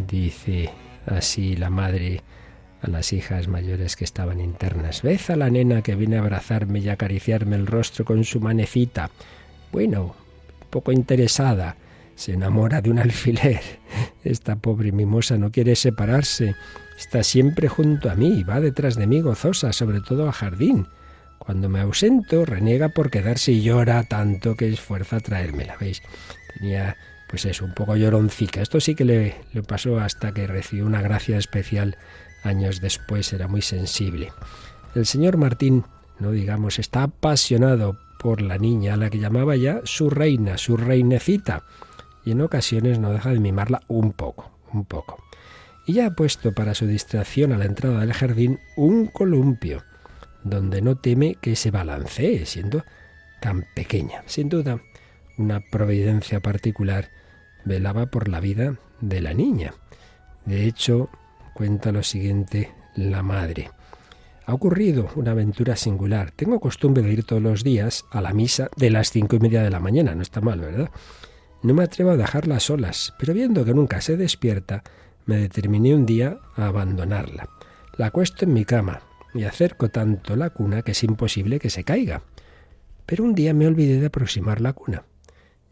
dice 0.08 0.70
así 1.08 1.56
la 1.56 1.72
madre 1.72 2.22
a 2.84 2.88
las 2.88 3.14
hijas 3.14 3.48
mayores 3.48 3.96
que 3.96 4.04
estaban 4.04 4.40
internas. 4.42 5.02
Ved 5.02 5.22
a 5.30 5.36
la 5.36 5.50
nena 5.50 5.82
que 5.82 5.96
viene 5.96 6.18
a 6.18 6.20
abrazarme 6.20 6.78
y 6.82 6.90
acariciarme 6.90 7.56
el 7.56 7.66
rostro 7.66 8.06
con 8.06 8.24
su 8.26 8.40
manecita. 8.42 9.10
Bueno, 9.72 10.14
poco 10.70 10.92
interesada, 10.92 11.76
se 12.18 12.34
enamora 12.34 12.82
de 12.82 12.90
un 12.90 13.00
alfiler. 13.08 13.62
Esta 14.26 14.58
pobre 14.58 14.92
mimosa 14.92 15.38
no 15.38 15.52
quiere 15.52 15.78
separarse. 15.78 16.56
Está 16.98 17.24
siempre 17.24 17.70
junto 17.70 18.10
a 18.10 18.16
mí, 18.16 18.44
va 18.44 18.60
detrás 18.60 18.96
de 18.96 19.08
mí 19.08 19.22
gozosa, 19.22 19.72
sobre 19.72 20.02
todo 20.02 20.26
al 20.26 20.34
jardín. 20.34 20.88
Cuando 21.38 21.70
me 21.70 21.80
ausento, 21.80 22.44
reniega 22.44 22.90
por 22.90 23.10
quedarse 23.10 23.54
y 23.54 23.62
llora 23.62 24.04
tanto 24.04 24.56
que 24.56 24.68
esfuerza 24.68 25.20
traérmela, 25.20 25.78
¿veis? 25.80 26.02
Tenía, 26.56 26.98
pues 27.30 27.46
eso, 27.46 27.64
un 27.64 27.74
poco 27.74 27.96
lloroncica. 27.96 28.62
Esto 28.62 28.82
sí 28.82 28.96
que 28.96 29.06
le, 29.06 29.36
le 29.54 29.64
pasó 29.64 30.00
hasta 30.00 30.34
que 30.34 30.48
recibió 30.48 30.86
una 30.86 31.02
gracia 31.02 31.38
especial 31.38 31.98
años 32.44 32.82
después, 32.82 33.32
era 33.32 33.48
muy 33.48 33.62
sensible. 33.62 34.34
El 34.96 35.06
señor 35.06 35.38
Martín, 35.38 35.86
no 36.20 36.32
digamos, 36.32 36.80
está 36.80 37.04
apasionado 37.04 37.98
por 38.20 38.42
la 38.42 38.58
niña 38.58 38.96
a 38.96 38.98
la 38.98 39.12
que 39.12 39.20
llamaba 39.20 39.56
ya 39.56 39.82
su 39.84 40.10
reina, 40.10 40.58
su 40.58 40.76
reinecita, 40.78 41.64
y 42.28 42.32
en 42.32 42.42
ocasiones 42.42 43.00
no 43.00 43.14
deja 43.14 43.30
de 43.30 43.40
mimarla 43.40 43.84
un 43.88 44.12
poco, 44.12 44.52
un 44.74 44.84
poco. 44.84 45.24
Y 45.86 45.94
ya 45.94 46.08
ha 46.08 46.14
puesto 46.14 46.52
para 46.52 46.74
su 46.74 46.86
distracción 46.86 47.54
a 47.54 47.58
la 47.58 47.64
entrada 47.64 48.02
del 48.02 48.12
jardín 48.12 48.60
un 48.76 49.08
columpio, 49.08 49.86
donde 50.44 50.82
no 50.82 50.98
teme 50.98 51.36
que 51.36 51.56
se 51.56 51.72
balancee, 51.72 52.46
siendo 52.46 52.84
tan 53.40 53.66
pequeña. 53.74 54.24
Sin 54.26 54.50
duda, 54.50 54.82
una 55.38 55.62
providencia 55.62 56.42
particular 56.42 57.12
velaba 57.64 58.08
por 58.08 58.28
la 58.28 58.42
vida 58.42 58.76
de 59.00 59.22
la 59.22 59.34
niña. 59.34 59.74
De 60.44 60.66
hecho, 60.66 61.10
cuenta 61.54 61.94
lo 61.94 62.04
siguiente 62.04 62.74
la 62.98 63.24
madre. 63.24 63.72
Ha 64.46 64.54
ocurrido 64.54 65.10
una 65.16 65.32
aventura 65.32 65.78
singular. 65.78 66.32
Tengo 66.32 66.60
costumbre 66.60 67.04
de 67.04 67.14
ir 67.14 67.24
todos 67.24 67.42
los 67.42 67.64
días 67.64 68.04
a 68.12 68.20
la 68.20 68.34
misa 68.34 68.68
de 68.76 68.90
las 68.90 69.12
cinco 69.12 69.38
y 69.38 69.40
media 69.40 69.64
de 69.64 69.70
la 69.70 69.80
mañana. 69.80 70.14
No 70.14 70.24
está 70.24 70.42
mal, 70.42 70.60
¿verdad? 70.60 70.90
No 71.64 71.74
me 71.74 71.84
atrevo 71.84 72.12
a 72.12 72.18
dejarla 72.18 72.60
solas, 72.60 73.14
pero 73.18 73.34
viendo 73.34 73.66
que 73.66 73.74
nunca 73.74 74.02
se 74.02 74.18
despierta, 74.18 74.84
me 75.26 75.38
determiné 75.38 75.96
un 75.96 76.06
día 76.06 76.40
a 76.56 76.68
abandonarla. 76.68 77.50
La 77.98 78.08
acuesto 78.08 78.46
en 78.46 78.54
mi 78.54 78.64
cama 78.64 79.02
y 79.34 79.44
acerco 79.44 79.90
tanto 79.90 80.36
la 80.36 80.52
cuna 80.52 80.84
que 80.84 80.92
es 80.92 81.04
imposible 81.04 81.60
que 81.60 81.70
se 81.70 81.84
caiga. 81.84 82.24
Pero 83.06 83.24
un 83.24 83.36
día 83.36 83.54
me 83.54 83.68
olvidé 83.68 84.00
de 84.00 84.08
aproximar 84.08 84.62
la 84.62 84.74
cuna. 84.74 85.04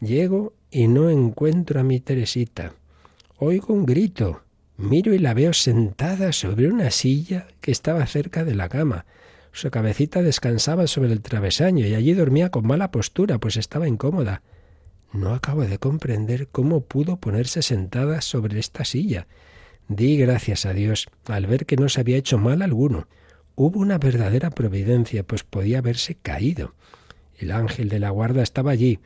Llego 0.00 0.54
y 0.70 0.88
no 0.88 1.08
encuentro 1.08 1.80
a 1.80 1.84
mi 1.84 2.00
Teresita. 2.00 2.72
Oigo 3.38 3.72
un 3.72 3.86
grito. 3.86 4.42
Miro 4.76 5.14
y 5.14 5.18
la 5.18 5.32
veo 5.32 5.52
sentada 5.52 6.32
sobre 6.32 6.68
una 6.68 6.90
silla 6.90 7.46
que 7.60 7.70
estaba 7.70 8.06
cerca 8.06 8.44
de 8.44 8.54
la 8.54 8.68
cama. 8.68 9.06
Su 9.52 9.70
cabecita 9.70 10.20
descansaba 10.20 10.86
sobre 10.86 11.12
el 11.12 11.22
travesaño 11.22 11.86
y 11.86 11.94
allí 11.94 12.12
dormía 12.12 12.50
con 12.50 12.66
mala 12.66 12.90
postura, 12.90 13.38
pues 13.38 13.56
estaba 13.56 13.88
incómoda. 13.88 14.42
No 15.12 15.34
acabo 15.34 15.62
de 15.62 15.78
comprender 15.78 16.48
cómo 16.48 16.82
pudo 16.82 17.18
ponerse 17.18 17.62
sentada 17.62 18.20
sobre 18.20 18.58
esta 18.58 18.84
silla. 18.84 19.26
Di 19.88 20.16
gracias 20.16 20.66
a 20.66 20.72
Dios 20.72 21.08
al 21.26 21.46
ver 21.46 21.66
que 21.66 21.76
no 21.76 21.88
se 21.88 22.00
había 22.00 22.16
hecho 22.16 22.38
mal 22.38 22.62
alguno. 22.62 23.08
Hubo 23.54 23.80
una 23.80 23.98
verdadera 23.98 24.50
providencia, 24.50 25.22
pues 25.22 25.42
podía 25.42 25.78
haberse 25.78 26.16
caído. 26.16 26.74
El 27.38 27.52
ángel 27.52 27.88
de 27.88 27.98
la 27.98 28.10
guarda 28.10 28.42
estaba 28.42 28.70
allí, 28.72 29.00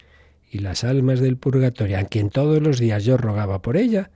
y 0.51 0.59
las 0.59 0.83
almas 0.83 1.21
del 1.21 1.37
purgatorio, 1.37 1.99
a 1.99 2.05
quien 2.05 2.31
todos 2.31 2.61
los 2.61 2.79
días 2.79 3.05
yo 3.05 3.17
rogaba 3.17 3.63
por 3.63 3.77
ella, 3.77 4.11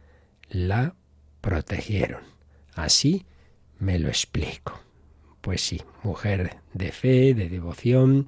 la 0.49 0.97
protegieron. 1.41 2.23
Así 2.75 3.27
me 3.79 3.99
lo 3.99 4.09
explico. 4.09 4.81
Pues 5.41 5.61
sí, 5.61 5.83
mujer 6.03 6.57
de 6.73 6.91
fe, 6.91 7.35
de 7.35 7.49
devoción, 7.49 8.27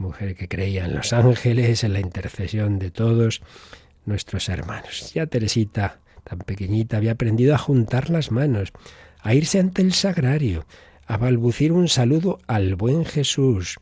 mujer 0.00 0.34
que 0.34 0.48
creía 0.48 0.86
en 0.86 0.94
los 0.94 1.12
ángeles, 1.12 1.84
en 1.84 1.92
la 1.92 2.00
intercesión 2.00 2.78
de 2.78 2.90
todos 2.90 3.42
nuestros 4.04 4.48
hermanos. 4.48 5.12
Ya 5.14 5.26
Teresita, 5.26 6.00
tan 6.24 6.38
pequeñita, 6.40 6.96
había 6.96 7.12
aprendido 7.12 7.54
a 7.54 7.58
juntar 7.58 8.10
las 8.10 8.30
manos, 8.30 8.72
a 9.20 9.34
irse 9.34 9.60
ante 9.60 9.82
el 9.82 9.92
sagrario, 9.92 10.66
a 11.06 11.16
balbucir 11.16 11.72
un 11.72 11.88
saludo 11.88 12.40
al 12.46 12.74
buen 12.74 13.04
Jesús. 13.04 13.78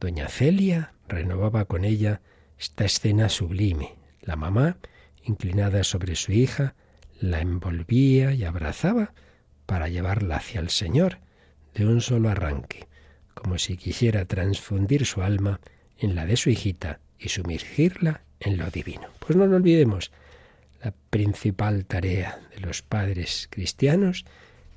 Doña 0.00 0.28
Celia 0.28 0.92
renovaba 1.08 1.66
con 1.66 1.84
ella 1.84 2.20
esta 2.58 2.84
escena 2.84 3.28
sublime. 3.28 3.96
La 4.22 4.36
mamá, 4.36 4.78
inclinada 5.22 5.84
sobre 5.84 6.16
su 6.16 6.32
hija, 6.32 6.74
la 7.20 7.40
envolvía 7.40 8.32
y 8.32 8.44
abrazaba 8.44 9.12
para 9.66 9.88
llevarla 9.88 10.36
hacia 10.36 10.60
el 10.60 10.70
Señor 10.70 11.18
de 11.74 11.86
un 11.86 12.00
solo 12.00 12.30
arranque, 12.30 12.88
como 13.34 13.58
si 13.58 13.76
quisiera 13.76 14.24
transfundir 14.24 15.06
su 15.06 15.22
alma 15.22 15.60
en 15.98 16.14
la 16.14 16.26
de 16.26 16.36
su 16.36 16.50
hijita 16.50 17.00
y 17.18 17.28
sumergirla 17.28 18.22
en 18.40 18.56
lo 18.56 18.70
divino. 18.70 19.08
Pues 19.18 19.36
no 19.36 19.46
lo 19.46 19.56
olvidemos, 19.56 20.10
la 20.82 20.94
principal 21.10 21.84
tarea 21.84 22.40
de 22.54 22.60
los 22.60 22.82
padres 22.82 23.48
cristianos 23.50 24.24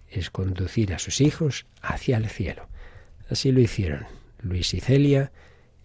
es 0.10 0.30
conducir 0.30 0.94
a 0.94 1.00
sus 1.00 1.22
hijos 1.22 1.66
hacia 1.82 2.18
el 2.18 2.30
cielo. 2.30 2.68
Así 3.30 3.52
lo 3.52 3.62
hicieron 3.62 4.06
Luis 4.42 4.74
y 4.74 4.82
Celia, 4.82 5.32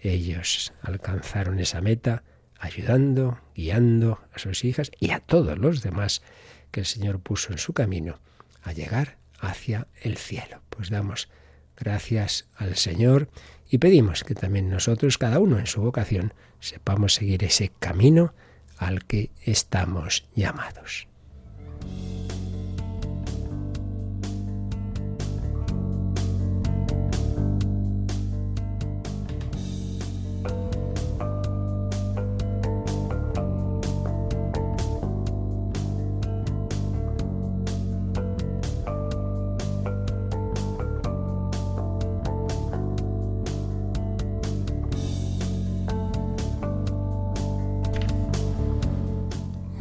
ellos 0.00 0.72
alcanzaron 0.82 1.60
esa 1.60 1.80
meta 1.80 2.24
ayudando, 2.58 3.40
guiando 3.54 4.20
a 4.34 4.38
sus 4.38 4.64
hijas 4.64 4.90
y 4.98 5.10
a 5.12 5.20
todos 5.20 5.58
los 5.58 5.82
demás 5.82 6.22
que 6.70 6.80
el 6.80 6.86
Señor 6.86 7.20
puso 7.20 7.52
en 7.52 7.58
su 7.58 7.72
camino 7.72 8.18
a 8.62 8.72
llegar 8.72 9.16
hacia 9.40 9.86
el 10.02 10.16
cielo. 10.16 10.60
Pues 10.68 10.90
damos 10.90 11.28
gracias 11.78 12.48
al 12.56 12.76
Señor 12.76 13.28
y 13.70 13.78
pedimos 13.78 14.24
que 14.24 14.34
también 14.34 14.70
nosotros, 14.70 15.18
cada 15.18 15.38
uno 15.38 15.58
en 15.58 15.66
su 15.66 15.82
vocación, 15.82 16.34
sepamos 16.60 17.14
seguir 17.14 17.44
ese 17.44 17.70
camino 17.78 18.34
al 18.78 19.04
que 19.04 19.30
estamos 19.44 20.26
llamados. 20.34 21.06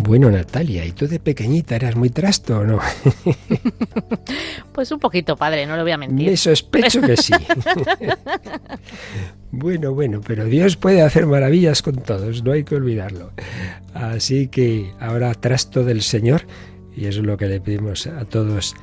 Bueno, 0.07 0.31
Natalia, 0.31 0.85
¿y 0.85 0.93
tú 0.93 1.05
de 1.05 1.19
pequeñita 1.19 1.75
eras 1.75 1.97
muy 1.97 2.09
trasto 2.09 2.59
o 2.59 2.63
no? 2.63 2.79
pues 4.71 4.89
un 4.89 4.99
poquito, 4.99 5.35
padre, 5.35 5.65
no 5.65 5.75
lo 5.75 5.81
voy 5.81 5.91
a 5.91 5.97
mentir. 5.97 6.29
Me 6.29 6.37
sospecho 6.37 7.01
que 7.01 7.17
sí. 7.17 7.33
bueno, 9.51 9.93
bueno, 9.93 10.21
pero 10.25 10.45
Dios 10.45 10.77
puede 10.77 11.01
hacer 11.01 11.25
maravillas 11.25 11.81
con 11.81 11.97
todos, 11.97 12.41
no 12.41 12.53
hay 12.53 12.63
que 12.63 12.75
olvidarlo. 12.75 13.33
Así 13.93 14.47
que 14.47 14.93
ahora 15.01 15.33
trasto 15.33 15.83
del 15.83 16.01
Señor, 16.01 16.43
y 16.95 17.07
eso 17.07 17.19
es 17.19 17.25
lo 17.25 17.35
que 17.35 17.47
le 17.47 17.59
pedimos 17.59 18.07
a 18.07 18.23
todos 18.23 18.75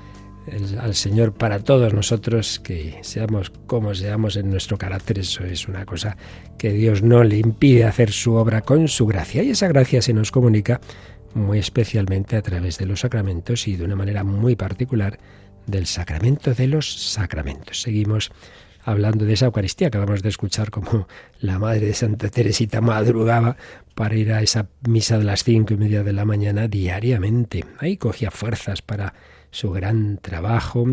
al 0.79 0.95
Señor 0.95 1.33
para 1.33 1.61
todos 1.61 1.95
nosotros, 1.95 2.61
que 2.61 2.99
seamos 3.01 3.51
como 3.67 3.95
seamos 3.95 4.37
en 4.37 4.51
nuestro 4.51 4.77
carácter, 4.77 5.21
eso 5.21 5.43
es 5.45 5.69
una 5.69 5.87
cosa 5.87 6.17
que 6.59 6.73
Dios 6.73 7.03
no 7.03 7.25
le 7.25 7.39
impide 7.39 7.85
hacer 7.85 8.13
su 8.13 8.35
obra 8.35 8.61
con 8.61 8.89
su 8.89 9.07
gracia. 9.07 9.43
Y 9.43 9.51
esa 9.51 9.69
gracia 9.69 10.03
se 10.03 10.13
nos 10.13 10.31
comunica 10.31 10.81
muy 11.35 11.59
especialmente 11.59 12.37
a 12.37 12.43
través 12.43 12.79
de 12.79 12.87
los 12.87 13.01
sacramentos 13.01 13.69
y 13.69 13.77
de 13.77 13.85
una 13.85 13.97
manera 13.97 14.25
muy 14.25 14.57
particular 14.57 15.19
del 15.67 15.87
sacramento 15.87 16.55
de 16.55 16.69
los 16.69 17.13
sacramentos. 17.13 17.83
Seguimos 17.83 18.31
hablando 18.85 19.25
de 19.25 19.33
esa 19.33 19.47
Eucaristía. 19.47 19.89
Acabamos 19.89 20.23
de 20.23 20.29
escuchar 20.29 20.71
como 20.71 21.09
la 21.41 21.59
madre 21.59 21.87
de 21.87 21.95
Santa 21.95 22.29
Teresita 22.29 22.81
madrugaba 22.81 23.57
para 23.95 24.15
ir 24.15 24.33
a 24.33 24.43
esa 24.43 24.69
misa 24.87 25.19
de 25.19 25.25
las 25.25 25.45
cinco 25.45 25.75
y 25.75 25.77
media 25.77 26.03
de 26.03 26.13
la 26.13 26.25
mañana 26.25 26.69
diariamente. 26.69 27.65
Ahí 27.79 27.97
cogía 27.97 28.31
fuerzas 28.31 28.83
para 28.83 29.15
su 29.51 29.71
gran 29.71 30.19
trabajo 30.19 30.87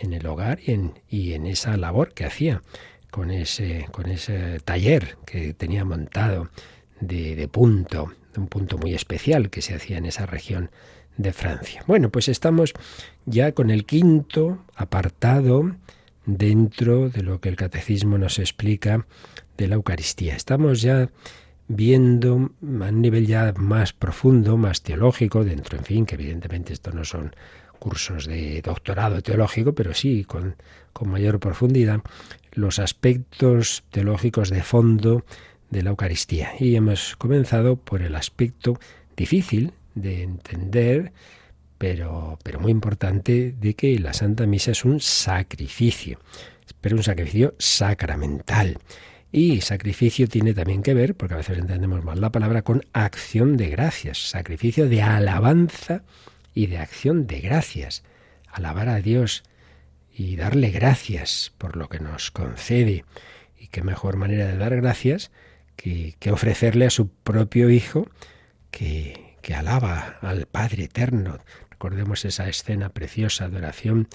en 0.00 0.12
el 0.12 0.26
hogar 0.26 0.58
y 0.66 1.32
en, 1.32 1.46
esa 1.46 1.76
labor 1.76 2.14
que 2.14 2.24
hacía 2.24 2.62
con 3.10 3.30
ese, 3.30 3.86
con 3.92 4.06
ese 4.06 4.60
taller 4.60 5.16
que 5.24 5.54
tenía 5.54 5.84
montado 5.84 6.50
de 7.00 7.48
punto 7.48 8.12
un 8.40 8.48
punto 8.48 8.78
muy 8.78 8.94
especial 8.94 9.50
que 9.50 9.62
se 9.62 9.74
hacía 9.74 9.98
en 9.98 10.06
esa 10.06 10.26
región 10.26 10.70
de 11.16 11.32
Francia. 11.32 11.84
Bueno, 11.86 12.10
pues 12.10 12.28
estamos 12.28 12.72
ya 13.24 13.52
con 13.52 13.70
el 13.70 13.84
quinto 13.84 14.64
apartado 14.74 15.76
dentro 16.26 17.08
de 17.08 17.22
lo 17.22 17.40
que 17.40 17.48
el 17.48 17.56
catecismo 17.56 18.18
nos 18.18 18.38
explica 18.38 19.06
de 19.56 19.68
la 19.68 19.76
Eucaristía. 19.76 20.34
Estamos 20.34 20.82
ya 20.82 21.10
viendo 21.68 22.32
a 22.34 22.88
un 22.88 23.00
nivel 23.00 23.26
ya 23.26 23.52
más 23.56 23.92
profundo, 23.92 24.56
más 24.56 24.82
teológico, 24.82 25.44
dentro, 25.44 25.78
en 25.78 25.84
fin, 25.84 26.06
que 26.06 26.16
evidentemente 26.16 26.72
esto 26.72 26.90
no 26.92 27.04
son 27.04 27.34
cursos 27.78 28.26
de 28.26 28.62
doctorado 28.62 29.20
teológico, 29.22 29.74
pero 29.74 29.94
sí 29.94 30.24
con, 30.24 30.56
con 30.92 31.10
mayor 31.10 31.38
profundidad, 31.38 32.00
los 32.52 32.78
aspectos 32.78 33.84
teológicos 33.90 34.50
de 34.50 34.62
fondo 34.62 35.24
de 35.74 35.82
la 35.82 35.90
Eucaristía. 35.90 36.52
Y 36.58 36.76
hemos 36.76 37.16
comenzado 37.16 37.76
por 37.76 38.00
el 38.00 38.14
aspecto 38.14 38.78
difícil 39.16 39.72
de 39.94 40.22
entender, 40.22 41.12
pero, 41.78 42.38
pero 42.42 42.60
muy 42.60 42.70
importante, 42.70 43.54
de 43.60 43.74
que 43.74 43.98
la 43.98 44.14
Santa 44.14 44.46
Misa 44.46 44.70
es 44.70 44.84
un 44.84 45.00
sacrificio, 45.00 46.20
pero 46.80 46.96
un 46.96 47.02
sacrificio 47.02 47.54
sacramental. 47.58 48.78
Y 49.32 49.62
sacrificio 49.62 50.28
tiene 50.28 50.54
también 50.54 50.82
que 50.82 50.94
ver, 50.94 51.16
porque 51.16 51.34
a 51.34 51.38
veces 51.38 51.58
entendemos 51.58 52.04
mal 52.04 52.20
la 52.20 52.30
palabra, 52.30 52.62
con 52.62 52.82
acción 52.92 53.56
de 53.56 53.68
gracias, 53.68 54.30
sacrificio 54.30 54.88
de 54.88 55.02
alabanza 55.02 56.04
y 56.54 56.68
de 56.68 56.78
acción 56.78 57.26
de 57.26 57.40
gracias. 57.40 58.04
Alabar 58.46 58.88
a 58.88 59.00
Dios 59.00 59.42
y 60.16 60.36
darle 60.36 60.70
gracias 60.70 61.52
por 61.58 61.76
lo 61.76 61.88
que 61.88 61.98
nos 61.98 62.30
concede. 62.30 63.04
Y 63.58 63.66
qué 63.66 63.82
mejor 63.82 64.16
manera 64.16 64.46
de 64.46 64.56
dar 64.56 64.76
gracias 64.76 65.32
que, 65.76 66.14
ofrecerle 66.30 66.86
a 66.86 66.90
su 66.90 67.08
propio 67.08 67.70
Hijo 67.70 68.08
que, 68.70 69.36
que 69.42 69.54
alaba 69.54 70.18
al 70.20 70.46
Padre 70.46 70.84
Eterno. 70.84 71.38
Recordemos 71.70 72.24
esa 72.24 72.48
escena 72.48 72.88
preciosa 72.88 73.48
de 73.48 73.58
oración. 73.58 74.08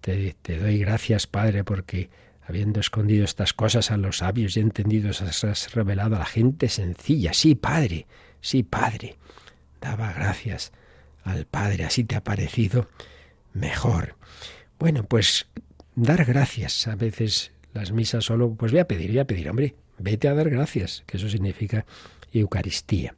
Te, 0.00 0.34
te, 0.42 0.58
doy 0.58 0.78
gracias, 0.78 1.26
Padre, 1.26 1.64
porque 1.64 2.10
habiendo 2.46 2.80
escondido 2.80 3.24
estas 3.24 3.52
cosas 3.52 3.90
a 3.90 3.96
los 3.96 4.18
sabios 4.18 4.56
y 4.56 4.60
entendidos, 4.60 5.22
has 5.22 5.74
revelado 5.74 6.16
a 6.16 6.20
la 6.20 6.26
gente 6.26 6.68
sencilla. 6.68 7.32
Sí, 7.32 7.54
Padre, 7.54 8.06
sí, 8.40 8.62
Padre. 8.62 9.16
Daba 9.80 10.12
gracias 10.12 10.72
al 11.24 11.46
Padre, 11.46 11.84
así 11.84 12.04
te 12.04 12.16
ha 12.16 12.24
parecido 12.24 12.88
mejor. 13.52 14.16
Bueno, 14.78 15.04
pues 15.04 15.46
dar 15.94 16.24
gracias. 16.24 16.88
A 16.88 16.96
veces 16.96 17.52
las 17.72 17.92
misas 17.92 18.24
solo, 18.24 18.54
pues 18.54 18.72
voy 18.72 18.80
a 18.80 18.88
pedir, 18.88 19.10
voy 19.10 19.20
a 19.20 19.26
pedir, 19.26 19.48
hombre, 19.48 19.74
Vete 19.98 20.28
a 20.28 20.34
dar 20.34 20.50
gracias, 20.50 21.04
que 21.06 21.16
eso 21.16 21.28
significa 21.28 21.84
Eucaristía. 22.32 23.14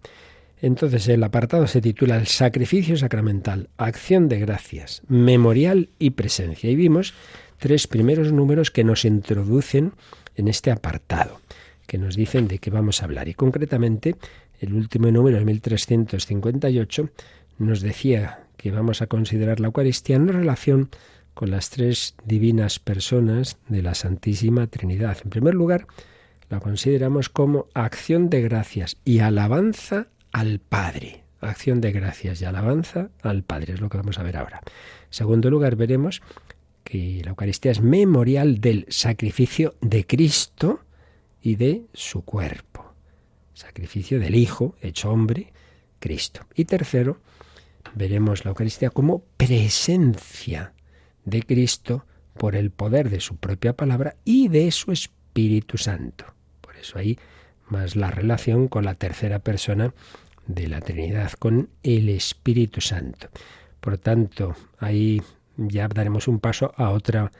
Entonces 0.60 1.08
el 1.08 1.22
apartado 1.22 1.66
se 1.66 1.80
titula 1.80 2.16
El 2.16 2.26
sacrificio 2.26 2.96
sacramental, 2.96 3.68
acción 3.76 4.28
de 4.28 4.40
gracias, 4.40 5.02
memorial 5.08 5.90
y 5.98 6.10
presencia. 6.10 6.70
Y 6.70 6.76
vimos 6.76 7.12
tres 7.58 7.86
primeros 7.86 8.32
números 8.32 8.70
que 8.70 8.84
nos 8.84 9.04
introducen 9.04 9.92
en 10.36 10.48
este 10.48 10.70
apartado, 10.70 11.40
que 11.86 11.98
nos 11.98 12.16
dicen 12.16 12.48
de 12.48 12.58
qué 12.58 12.70
vamos 12.70 13.02
a 13.02 13.04
hablar. 13.04 13.28
Y 13.28 13.34
concretamente, 13.34 14.16
el 14.60 14.74
último 14.74 15.10
número, 15.10 15.36
el 15.36 15.44
1358, 15.44 17.10
nos 17.58 17.80
decía 17.80 18.40
que 18.56 18.70
vamos 18.70 19.02
a 19.02 19.06
considerar 19.06 19.60
la 19.60 19.66
Eucaristía 19.66 20.16
en 20.16 20.28
relación 20.28 20.88
con 21.34 21.50
las 21.50 21.68
tres 21.70 22.14
divinas 22.24 22.78
personas 22.78 23.58
de 23.68 23.82
la 23.82 23.94
Santísima 23.94 24.66
Trinidad. 24.68 25.18
En 25.24 25.30
primer 25.30 25.54
lugar, 25.54 25.86
la 26.48 26.60
consideramos 26.60 27.28
como 27.28 27.68
acción 27.74 28.30
de 28.30 28.42
gracias 28.42 28.96
y 29.04 29.20
alabanza 29.20 30.08
al 30.32 30.60
Padre. 30.60 31.24
Acción 31.40 31.80
de 31.80 31.92
gracias 31.92 32.40
y 32.40 32.44
alabanza 32.44 33.10
al 33.22 33.42
Padre, 33.42 33.74
es 33.74 33.80
lo 33.80 33.88
que 33.88 33.98
vamos 33.98 34.18
a 34.18 34.22
ver 34.22 34.36
ahora. 34.36 34.60
En 34.64 34.72
segundo 35.10 35.50
lugar, 35.50 35.76
veremos 35.76 36.22
que 36.84 37.20
la 37.24 37.30
Eucaristía 37.30 37.72
es 37.72 37.80
memorial 37.80 38.60
del 38.60 38.86
sacrificio 38.88 39.74
de 39.80 40.06
Cristo 40.06 40.80
y 41.42 41.56
de 41.56 41.86
su 41.92 42.22
cuerpo. 42.22 42.94
Sacrificio 43.54 44.18
del 44.18 44.34
Hijo, 44.34 44.76
hecho 44.80 45.10
hombre, 45.10 45.52
Cristo. 45.98 46.46
Y 46.54 46.64
tercero, 46.64 47.18
veremos 47.94 48.44
la 48.44 48.50
Eucaristía 48.50 48.90
como 48.90 49.24
presencia 49.36 50.72
de 51.24 51.42
Cristo 51.42 52.06
por 52.34 52.56
el 52.56 52.70
poder 52.70 53.10
de 53.10 53.20
su 53.20 53.36
propia 53.36 53.74
palabra 53.74 54.16
y 54.24 54.48
de 54.48 54.70
su 54.70 54.92
Espíritu 54.92 55.78
Santo. 55.78 56.33
Eso 56.84 56.98
ahí 56.98 57.18
más 57.68 57.96
la 57.96 58.10
relación 58.10 58.68
con 58.68 58.84
la 58.84 58.94
tercera 58.94 59.38
persona 59.38 59.94
de 60.46 60.68
la 60.68 60.80
Trinidad, 60.80 61.32
con 61.32 61.70
el 61.82 62.10
Espíritu 62.10 62.80
Santo. 62.82 63.28
Por 63.80 63.96
tanto, 63.98 64.54
ahí 64.78 65.22
ya 65.56 65.88
daremos 65.88 66.28
un 66.28 66.40
paso 66.40 66.74
a 66.76 66.90
otra 66.90 67.32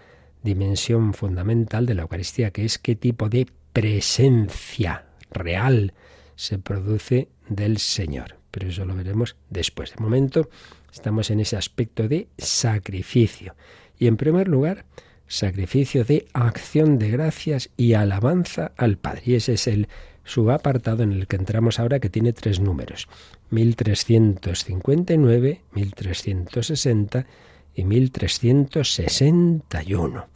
dimensión 0.42 1.12
fundamental 1.12 1.84
de 1.84 1.94
la 1.94 2.02
Eucaristía, 2.02 2.50
que 2.50 2.64
es 2.64 2.78
qué 2.78 2.96
tipo 2.96 3.28
de 3.28 3.46
presencia 3.72 5.06
real 5.30 5.92
se 6.36 6.58
produce 6.58 7.28
del 7.48 7.78
Señor. 7.78 8.36
Pero 8.50 8.68
eso 8.68 8.84
lo 8.84 8.94
veremos 8.94 9.36
después. 9.50 9.94
De 9.94 10.02
momento 10.02 10.48
estamos 10.92 11.30
en 11.30 11.40
ese 11.40 11.56
aspecto 11.56 12.08
de 12.08 12.28
sacrificio. 12.38 13.54
Y 13.98 14.06
en 14.06 14.16
primer 14.16 14.48
lugar, 14.48 14.86
sacrificio 15.26 16.04
de 16.04 16.26
acción 16.32 16.98
de 16.98 17.10
gracias 17.10 17.70
y 17.76 17.94
alabanza 17.94 18.70
al 18.76 18.98
Padre. 18.98 19.22
Y 19.26 19.34
ese 19.34 19.54
es 19.54 19.66
el 19.66 19.88
subapartado 20.24 21.02
en 21.02 21.12
el 21.12 21.26
que 21.26 21.36
entramos 21.36 21.78
ahora, 21.78 22.00
que 22.00 22.10
tiene 22.10 22.32
tres 22.32 22.60
números, 22.60 23.08
1359, 23.50 25.60
1360 25.72 27.26
y 27.74 27.84
1361. 27.84 30.26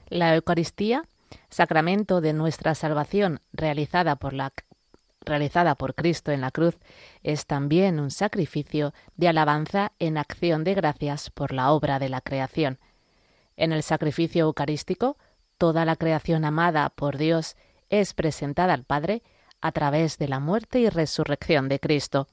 La 0.09 0.35
Eucaristía, 0.35 1.05
sacramento 1.49 2.21
de 2.21 2.33
nuestra 2.33 2.75
salvación 2.75 3.39
realizada 3.53 4.15
por 4.15 4.33
la 4.33 4.53
realizada 5.25 5.75
por 5.75 5.95
Cristo 5.95 6.31
en 6.31 6.41
la 6.41 6.51
cruz, 6.51 6.77
es 7.23 7.47
también 7.47 7.99
un 7.99 8.11
sacrificio 8.11 8.93
de 9.17 9.27
alabanza 9.27 9.91
en 9.99 10.17
acción 10.17 10.63
de 10.63 10.75
gracias 10.75 11.31
por 11.31 11.51
la 11.51 11.71
obra 11.71 11.97
de 11.97 12.09
la 12.09 12.21
creación. 12.21 12.77
En 13.57 13.71
el 13.71 13.83
sacrificio 13.83 14.45
eucarístico, 14.45 15.17
toda 15.57 15.85
la 15.85 15.95
creación 15.95 16.45
amada 16.45 16.89
por 16.89 17.17
Dios 17.17 17.55
es 17.89 18.13
presentada 18.13 18.73
al 18.73 18.83
Padre 18.83 19.23
a 19.61 19.71
través 19.71 20.17
de 20.17 20.27
la 20.27 20.39
muerte 20.39 20.79
y 20.79 20.89
resurrección 20.89 21.69
de 21.69 21.79
Cristo. 21.79 22.27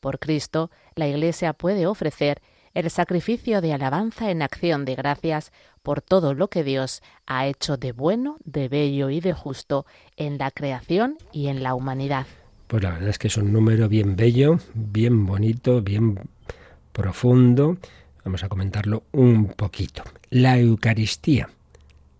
Por 0.00 0.18
Cristo, 0.18 0.70
la 0.94 1.06
Iglesia 1.06 1.52
puede 1.52 1.86
ofrecer 1.86 2.40
el 2.74 2.90
sacrificio 2.90 3.60
de 3.60 3.72
alabanza 3.72 4.30
en 4.30 4.42
acción 4.42 4.84
de 4.84 4.94
gracias 4.94 5.52
por 5.82 6.02
todo 6.02 6.34
lo 6.34 6.48
que 6.48 6.62
Dios 6.64 7.02
ha 7.26 7.46
hecho 7.46 7.76
de 7.76 7.92
bueno, 7.92 8.36
de 8.44 8.68
bello 8.68 9.10
y 9.10 9.20
de 9.20 9.32
justo 9.32 9.86
en 10.16 10.38
la 10.38 10.50
creación 10.50 11.16
y 11.32 11.48
en 11.48 11.62
la 11.62 11.74
humanidad. 11.74 12.26
Pues 12.66 12.82
la 12.82 12.90
verdad 12.90 13.08
es 13.08 13.18
que 13.18 13.28
es 13.28 13.36
un 13.36 13.52
número 13.52 13.88
bien 13.88 14.14
bello, 14.14 14.58
bien 14.74 15.24
bonito, 15.24 15.80
bien 15.80 16.20
profundo. 16.92 17.78
Vamos 18.24 18.44
a 18.44 18.48
comentarlo 18.48 19.04
un 19.12 19.46
poquito. 19.48 20.02
La 20.30 20.58
Eucaristía, 20.58 21.48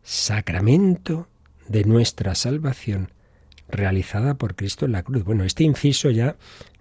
sacramento 0.03 1.29
de 1.69 1.85
nuestra 1.85 2.35
salvación, 2.35 3.11
realizada 3.69 4.35
por 4.35 4.55
Cristo 4.55 4.87
en 4.87 4.93
la 4.93 5.03
cruz. 5.03 5.25
Bueno, 5.25 5.45
este 5.45 5.65
inciso 5.65 6.11
ya 6.11 6.37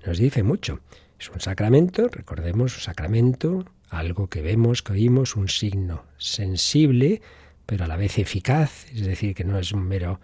nos 0.06 0.18
dice 0.18 0.44
mucho. 0.44 0.80
Es 1.20 1.30
un 1.30 1.40
sacramento, 1.40 2.08
recordemos, 2.10 2.76
un 2.76 2.82
sacramento, 2.82 3.66
algo 3.90 4.28
que 4.28 4.42
vemos, 4.42 4.84
que 4.84 4.94
oímos, 4.94 5.36
un 5.36 5.50
signo 5.50 6.04
sensible, 6.18 7.22
pero 7.66 7.86
a 7.86 7.88
la 7.88 7.98
vez 7.98 8.18
eficaz, 8.18 8.86
es 8.94 9.06
decir, 9.06 9.34
que 9.34 9.44
no 9.44 9.58
es 9.58 9.72
un 9.72 9.88
mero 9.88 10.20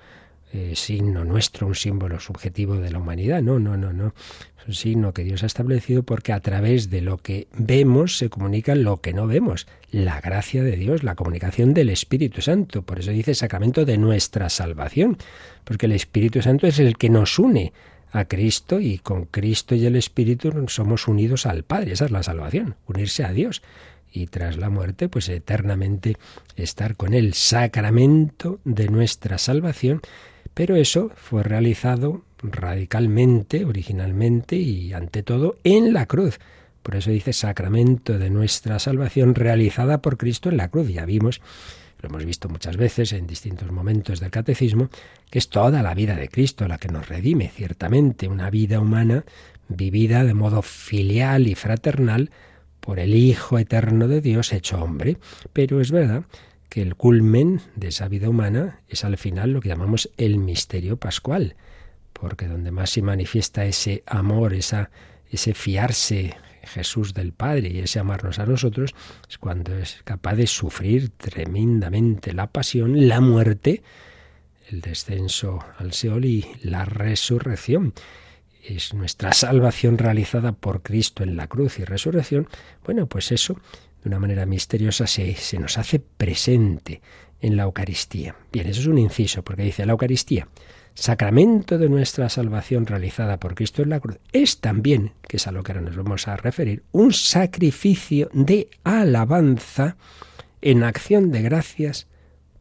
eh, 0.56 0.74
signo 0.76 1.26
nuestro, 1.26 1.66
un 1.66 1.74
símbolo 1.74 2.20
subjetivo 2.20 2.76
de 2.76 2.92
la 2.92 3.00
humanidad. 3.00 3.42
No, 3.42 3.58
no, 3.58 3.76
no, 3.76 3.92
no. 3.92 4.14
Es 4.60 4.68
un 4.68 4.74
signo 4.76 5.12
que 5.12 5.24
Dios 5.24 5.42
ha 5.42 5.48
establecido 5.48 6.04
porque 6.04 6.32
a 6.32 6.42
través 6.42 6.92
de 6.92 7.02
lo 7.02 7.18
que 7.18 7.48
vemos 7.58 8.20
se 8.20 8.30
comunica 8.30 8.76
lo 8.76 9.02
que 9.02 9.14
no 9.14 9.26
vemos. 9.26 9.66
La 9.90 10.22
gracia 10.22 10.64
de 10.64 10.76
Dios, 10.76 11.02
la 11.02 11.16
comunicación 11.16 11.74
del 11.74 11.90
Espíritu 11.90 12.44
Santo. 12.44 12.84
Por 12.84 13.00
eso 13.00 13.10
dice 13.10 13.34
sacramento 13.34 13.84
de 13.84 13.98
nuestra 13.98 14.48
salvación. 14.50 15.18
Porque 15.64 15.88
el 15.88 15.94
Espíritu 15.94 16.40
Santo 16.44 16.68
es 16.68 16.78
el 16.78 16.98
que 16.98 17.10
nos 17.10 17.40
une 17.40 17.74
a 18.12 18.26
Cristo 18.26 18.80
y 18.80 19.00
con 19.00 19.26
Cristo 19.26 19.74
y 19.74 19.88
el 19.88 19.96
Espíritu 19.96 20.66
somos 20.68 21.08
unidos 21.08 21.48
al 21.48 21.64
Padre. 21.64 21.94
Esa 21.94 22.06
es 22.06 22.12
la 22.12 22.22
salvación, 22.22 22.76
unirse 22.86 23.24
a 23.24 23.34
Dios. 23.34 23.64
Y 24.12 24.28
tras 24.28 24.58
la 24.58 24.70
muerte, 24.70 25.10
pues 25.10 25.30
eternamente 25.30 26.18
estar 26.56 26.96
con 26.96 27.16
Él. 27.16 27.34
Sacramento 27.34 28.60
de 28.66 28.88
nuestra 28.90 29.40
salvación 29.40 30.02
pero 30.54 30.76
eso 30.76 31.12
fue 31.16 31.44
realizado 31.44 32.24
radicalmente, 32.42 33.66
originalmente 33.66 34.56
y 34.56 34.94
ante 34.94 35.24
todo 35.24 35.58
en 35.64 35.94
la 35.94 36.06
cruz. 36.06 36.40
Por 36.82 36.96
eso 36.96 37.12
dice 37.12 37.32
sacramento 37.32 38.20
de 38.20 38.30
nuestra 38.30 38.78
salvación 38.78 39.36
realizada 39.36 40.02
por 40.02 40.18
Cristo 40.18 40.50
en 40.50 40.58
la 40.58 40.70
cruz. 40.70 40.90
Ya 40.90 41.06
vimos, 41.06 41.42
lo 42.02 42.10
hemos 42.10 42.26
visto 42.26 42.50
muchas 42.50 42.76
veces 42.76 43.14
en 43.14 43.26
distintos 43.26 43.72
momentos 43.72 44.20
del 44.20 44.32
catecismo, 44.32 44.90
que 45.30 45.40
es 45.40 45.48
toda 45.48 45.82
la 45.82 45.94
vida 45.94 46.16
de 46.16 46.28
Cristo 46.28 46.68
la 46.68 46.78
que 46.78 46.90
nos 46.90 47.08
redime, 47.08 47.50
ciertamente, 47.50 48.28
una 48.28 48.50
vida 48.50 48.82
humana 48.82 49.24
vivida 49.70 50.26
de 50.26 50.34
modo 50.34 50.62
filial 50.62 51.48
y 51.48 51.56
fraternal 51.56 52.32
por 52.82 53.00
el 53.00 53.16
Hijo 53.16 53.58
eterno 53.58 54.10
de 54.10 54.20
Dios 54.20 54.52
hecho 54.52 54.84
hombre. 54.84 55.18
Pero 55.54 55.80
es 55.80 55.92
verdad 55.92 56.26
que 56.74 56.82
el 56.82 56.96
culmen 56.96 57.62
de 57.76 57.90
esa 57.90 58.08
vida 58.08 58.30
humana 58.30 58.80
es 58.90 59.04
al 59.04 59.16
final 59.18 59.52
lo 59.52 59.62
que 59.62 59.70
llamamos 59.70 60.10
el 60.18 60.40
misterio 60.40 60.98
pascual, 60.98 61.56
porque 62.14 62.48
donde 62.48 62.72
más 62.72 62.90
se 62.90 63.04
manifiesta 63.04 63.64
ese 63.66 64.02
amor, 64.08 64.56
esa, 64.56 64.90
ese 65.30 65.54
fiarse 65.54 66.36
Jesús 66.64 67.14
del 67.14 67.32
Padre 67.32 67.70
y 67.70 67.78
ese 67.78 68.00
amarnos 68.00 68.40
a 68.40 68.48
nosotros, 68.48 68.96
es 69.30 69.38
cuando 69.38 69.78
es 69.78 70.02
capaz 70.04 70.34
de 70.34 70.48
sufrir 70.48 71.10
tremendamente 71.10 72.34
la 72.34 72.48
pasión, 72.48 73.08
la 73.08 73.22
muerte, 73.22 73.84
el 74.72 74.82
descenso 74.82 75.60
al 75.78 75.94
Seol 75.94 76.26
y 76.26 76.48
la 76.64 76.86
resurrección. 76.86 77.94
Es 78.64 78.96
nuestra 78.96 79.34
salvación 79.34 80.00
realizada 80.00 80.54
por 80.54 80.82
Cristo 80.82 81.22
en 81.22 81.36
la 81.36 81.46
cruz 81.46 81.78
y 81.78 81.84
resurrección. 81.84 82.48
Bueno, 82.84 83.06
pues 83.06 83.32
eso 83.32 83.60
de 84.04 84.10
una 84.10 84.20
manera 84.20 84.46
misteriosa 84.46 85.08
se, 85.08 85.36
nos 85.60 85.78
hace 85.78 86.00
presente 86.00 87.02
en 87.40 87.56
la 87.56 87.64
Eucaristía. 87.64 88.36
Bien, 88.52 88.68
eso 88.68 88.82
es 88.82 88.88
un 88.88 88.98
inciso, 88.98 89.44
porque 89.44 89.64
dice 89.64 89.86
la 89.86 89.94
Eucaristía, 89.94 90.48
sacramento 90.94 91.78
de 91.78 91.90
nuestra 91.90 92.30
salvación 92.30 92.86
realizada 92.86 93.40
por 93.40 93.56
Cristo 93.56 93.82
en 93.82 93.90
la 93.90 94.00
cruz, 94.00 94.20
es 94.32 94.60
también, 94.60 95.14
que 95.28 95.38
es 95.38 95.48
a 95.48 95.52
lo 95.52 95.64
que 95.64 95.72
ahora 95.72 95.86
nos 95.86 95.96
vamos 95.96 96.28
a 96.28 96.36
referir, 96.36 96.84
un 96.92 97.14
sacrificio 97.14 98.30
de 98.34 98.70
alabanza 98.84 99.96
en 100.62 100.84
acción 100.84 101.32
de 101.32 101.42
gracias 101.42 102.08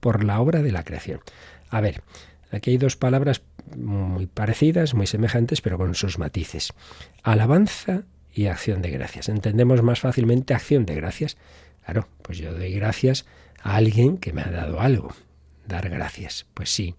por 0.00 0.24
la 0.24 0.40
obra 0.40 0.62
de 0.62 0.72
la 0.72 0.84
creación. 0.84 1.20
A 1.70 1.80
ver, 1.80 2.02
aquí 2.50 2.70
hay 2.70 2.78
dos 2.78 2.96
palabras 2.96 3.42
muy 3.76 4.26
parecidas, 4.26 4.94
muy 4.94 5.06
semejantes, 5.06 5.60
pero 5.60 5.78
con 5.78 5.94
sus 5.94 6.18
matices. 6.18 6.72
Alabanza 7.22 8.04
y 8.32 8.46
acción 8.46 8.82
de 8.82 8.90
gracias. 8.90 9.28
Entendemos 9.28 9.82
más 9.82 10.00
fácilmente 10.00 10.54
acción 10.54 10.86
de 10.86 10.94
gracias. 10.94 11.36
Claro, 11.84 12.08
pues 12.22 12.38
yo 12.38 12.52
doy 12.52 12.72
gracias 12.72 13.26
a 13.62 13.76
alguien 13.76 14.18
que 14.18 14.32
me 14.32 14.42
ha 14.42 14.50
dado 14.50 14.80
algo. 14.80 15.14
Dar 15.66 15.88
gracias. 15.88 16.46
Pues 16.54 16.70
sí. 16.70 16.94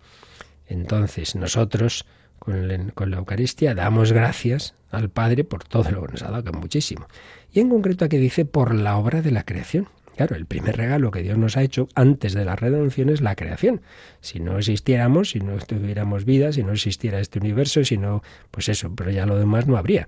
Entonces 0.67 1.35
nosotros 1.35 2.05
con, 2.39 2.67
la 2.67 3.17
Eucaristía 3.17 3.73
damos 3.73 4.11
gracias 4.11 4.75
al 4.91 5.09
Padre 5.09 5.43
por 5.43 5.63
todo 5.63 5.89
lo 5.91 6.05
que 6.05 6.11
nos 6.13 6.23
ha 6.23 6.31
dado, 6.31 6.43
que 6.43 6.49
es 6.49 6.57
muchísimo. 6.57 7.07
Y 7.51 7.61
en 7.61 7.69
concreto 7.69 8.05
aquí 8.05 8.17
dice 8.17 8.45
por 8.45 8.75
la 8.75 8.97
obra 8.97 9.21
de 9.21 9.31
la 9.31 9.43
creación. 9.43 9.87
Claro, 10.15 10.35
el 10.35 10.45
primer 10.45 10.77
regalo 10.77 11.09
que 11.09 11.23
Dios 11.23 11.37
nos 11.39 11.57
ha 11.57 11.63
hecho 11.63 11.87
antes 11.95 12.33
de 12.33 12.45
la 12.45 12.55
redención 12.55 13.09
es 13.09 13.21
la 13.21 13.35
creación. 13.35 13.81
Si 14.21 14.39
no 14.39 14.59
existiéramos, 14.59 15.31
si 15.31 15.39
no 15.39 15.57
tuviéramos 15.57 16.25
vida, 16.25 16.51
si 16.51 16.63
no 16.63 16.73
existiera 16.73 17.19
este 17.19 17.39
universo, 17.39 17.83
si 17.83 17.97
no, 17.97 18.21
pues 18.51 18.69
eso, 18.69 18.93
pero 18.95 19.09
ya 19.09 19.25
lo 19.25 19.37
demás 19.39 19.65
no 19.65 19.75
habría. 19.75 20.07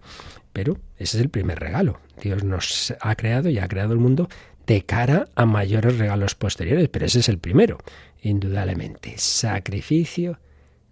Pero 0.56 0.78
ese 0.98 1.18
es 1.18 1.22
el 1.22 1.28
primer 1.28 1.60
regalo. 1.60 2.00
Dios 2.24 2.46
nos 2.46 2.94
ha 3.02 3.15
creado 3.15 3.50
y 3.50 3.60
ha 3.60 3.68
creado 3.68 3.91
el 3.91 4.00
mundo 4.00 4.30
de 4.65 4.86
cara 4.86 5.28
a 5.36 5.46
mayores 5.46 5.98
regalos 5.98 6.34
posteriores, 6.34 6.88
pero 6.88 7.06
ese 7.06 7.20
es 7.20 7.28
el 7.28 7.39
primero, 7.39 7.78
indudablemente. 8.22 9.15
Sacrificio 9.18 10.39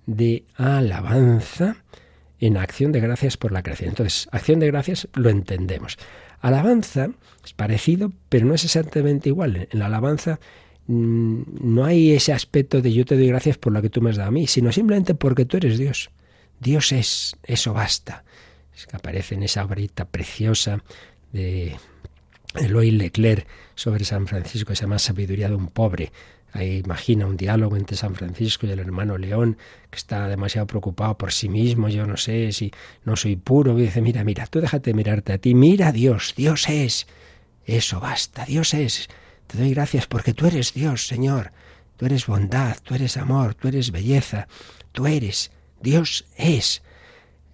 de 0.05 0.43
alabanza 0.57 1.77
en 2.41 2.57
acción 2.57 2.91
de 2.91 2.99
gracias 2.99 3.37
por 3.37 3.53
la 3.53 3.63
creación. 3.63 3.91
Entonces, 3.91 4.27
acción 4.33 4.59
de 4.59 4.67
gracias 4.67 5.07
lo 5.13 5.29
entendemos. 5.29 5.97
Alabanza 6.41 7.11
es 7.45 7.53
parecido, 7.53 8.11
pero 8.27 8.45
no 8.45 8.55
es 8.55 8.65
exactamente 8.65 9.29
igual. 9.29 9.69
En 9.71 9.79
la 9.79 9.85
alabanza 9.85 10.41
mm, 10.87 11.41
no 11.61 11.85
hay 11.85 12.11
ese 12.11 12.33
aspecto 12.33 12.81
de 12.81 12.91
yo 12.91 13.05
te 13.05 13.15
doy 13.15 13.27
gracias 13.27 13.57
por 13.57 13.71
lo 13.71 13.81
que 13.81 13.89
tú 13.89 14.01
me 14.01 14.09
has 14.09 14.17
dado 14.17 14.27
a 14.27 14.33
mí, 14.33 14.45
sino 14.45 14.73
simplemente 14.73 15.15
porque 15.15 15.45
tú 15.45 15.55
eres 15.55 15.77
Dios. 15.77 16.11
Dios 16.59 16.91
es, 16.91 17.37
eso 17.43 17.73
basta. 17.73 18.25
Es 18.75 18.87
que 18.87 18.95
aparece 18.95 19.35
en 19.35 19.43
esa 19.43 19.63
obrita 19.63 20.05
preciosa 20.05 20.83
de 21.31 21.77
Eloy 22.55 22.91
Leclerc 22.91 23.47
sobre 23.75 24.05
San 24.05 24.27
Francisco, 24.27 24.69
que 24.69 24.75
se 24.75 24.81
llama 24.81 24.99
Sabiduría 24.99 25.49
de 25.49 25.55
un 25.55 25.67
pobre. 25.67 26.11
Ahí 26.51 26.81
imagina 26.85 27.25
un 27.25 27.35
diálogo 27.35 27.77
entre 27.77 27.97
San 27.97 28.13
Francisco 28.13 28.67
y 28.67 28.71
el 28.71 28.79
hermano 28.79 29.17
León, 29.17 29.57
que 29.89 29.97
está 29.97 30.27
demasiado 30.27 30.67
preocupado 30.67 31.17
por 31.17 31.33
sí 31.33 31.49
mismo, 31.49 31.89
yo 31.89 32.05
no 32.05 32.15
sé 32.15 32.51
si 32.51 32.71
no 33.05 33.15
soy 33.15 33.35
puro, 33.37 33.77
y 33.77 33.83
dice, 33.83 34.01
mira, 34.01 34.23
mira, 34.23 34.45
tú 34.45 34.61
déjate 34.61 34.93
mirarte 34.93 35.33
a 35.33 35.39
ti, 35.39 35.55
mira 35.55 35.91
Dios, 35.91 36.35
Dios 36.37 36.69
es. 36.69 37.07
Eso 37.65 37.99
basta, 37.99 38.45
Dios 38.45 38.75
es. 38.75 39.09
Te 39.47 39.57
doy 39.57 39.73
gracias 39.73 40.05
porque 40.05 40.33
tú 40.33 40.45
eres 40.45 40.73
Dios, 40.73 41.07
Señor. 41.07 41.51
Tú 41.97 42.05
eres 42.05 42.27
bondad, 42.27 42.77
tú 42.83 42.93
eres 42.93 43.17
amor, 43.17 43.55
tú 43.55 43.67
eres 43.67 43.91
belleza, 43.91 44.47
tú 44.91 45.07
eres. 45.07 45.51
Dios 45.81 46.25
es. 46.37 46.83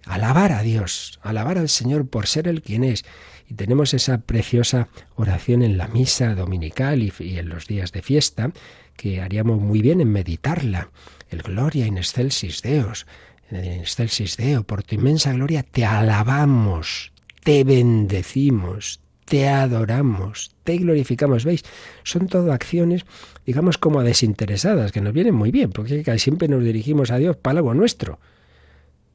Alabar 0.06 0.52
a 0.52 0.62
Dios, 0.62 1.20
alabar 1.22 1.58
al 1.58 1.68
Señor 1.68 2.08
por 2.08 2.26
ser 2.26 2.48
el 2.48 2.62
quien 2.62 2.84
es. 2.84 3.04
Y 3.48 3.54
tenemos 3.54 3.94
esa 3.94 4.18
preciosa 4.18 4.88
oración 5.16 5.62
en 5.62 5.76
la 5.76 5.88
misa 5.88 6.34
dominical 6.34 7.02
y, 7.02 7.12
en 7.38 7.48
los 7.48 7.66
días 7.66 7.92
de 7.92 8.02
fiesta, 8.02 8.52
que 8.96 9.20
haríamos 9.20 9.60
muy 9.60 9.82
bien 9.82 10.00
en 10.00 10.12
meditarla. 10.12 10.90
El 11.28 11.42
Gloria 11.42 11.86
in 11.86 11.98
excelsis 11.98 12.62
Deus, 12.62 13.06
in 13.50 13.56
excelsis 13.56 14.36
Deo, 14.36 14.62
por 14.62 14.82
tu 14.82 14.94
inmensa 14.94 15.32
gloria 15.32 15.62
te 15.62 15.84
alabamos, 15.84 17.12
te 17.42 17.64
bendecimos, 17.64 19.00
te 19.24 19.48
adoramos, 19.48 20.54
te 20.64 20.76
glorificamos. 20.78 21.44
¿Veis? 21.44 21.62
Son 22.02 22.26
todo 22.26 22.52
acciones, 22.52 23.04
digamos, 23.46 23.78
como 23.78 24.02
desinteresadas, 24.02 24.92
que 24.92 25.00
nos 25.00 25.12
vienen 25.12 25.34
muy 25.34 25.50
bien, 25.50 25.70
porque 25.70 26.04
siempre 26.18 26.48
nos 26.48 26.64
dirigimos 26.64 27.10
a 27.10 27.18
Dios 27.18 27.36
para 27.36 27.58
algo 27.58 27.74
nuestro. 27.74 28.18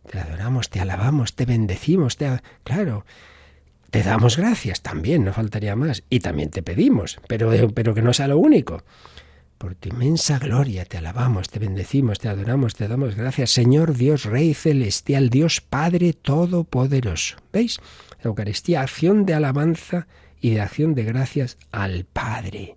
Te 0.10 0.20
adoramos, 0.20 0.70
te 0.70 0.80
alabamos, 0.80 1.36
te 1.36 1.46
bendecimos, 1.46 2.18
te... 2.18 2.42
Claro, 2.64 3.06
te 3.90 4.04
damos 4.04 4.38
gracias 4.38 4.82
también, 4.82 5.24
no 5.24 5.34
faltaría 5.34 5.76
más. 5.76 6.04
Y 6.10 6.20
también 6.20 6.50
te 6.50 6.62
pedimos, 6.62 7.20
pero, 7.28 7.52
pero 7.74 7.94
que 7.94 8.02
no 8.02 8.14
sea 8.14 8.28
lo 8.28 8.38
único. 8.38 8.84
Por 9.58 9.76
tu 9.76 9.90
inmensa 9.90 10.38
gloria 10.38 10.84
te 10.84 10.98
alabamos, 10.98 11.50
te 11.50 11.60
bendecimos, 11.60 12.20
te 12.20 12.28
adoramos, 12.28 12.76
te 12.76 12.90
damos 12.90 13.16
gracias, 13.16 13.52
Señor 13.52 13.96
Dios 13.96 14.26
Rey 14.26 14.54
Celestial, 14.54 15.30
Dios 15.30 15.62
Padre 15.62 16.12
Todopoderoso. 16.12 17.38
¿Veis? 17.54 17.80
Eucaristía, 18.22 18.82
acción 18.82 19.26
de 19.26 19.34
alabanza 19.34 20.08
y 20.42 20.52
de 20.52 20.62
acción 20.62 20.94
de 20.94 21.06
gracias 21.06 21.58
al 21.72 22.04
Padre. 22.04 22.76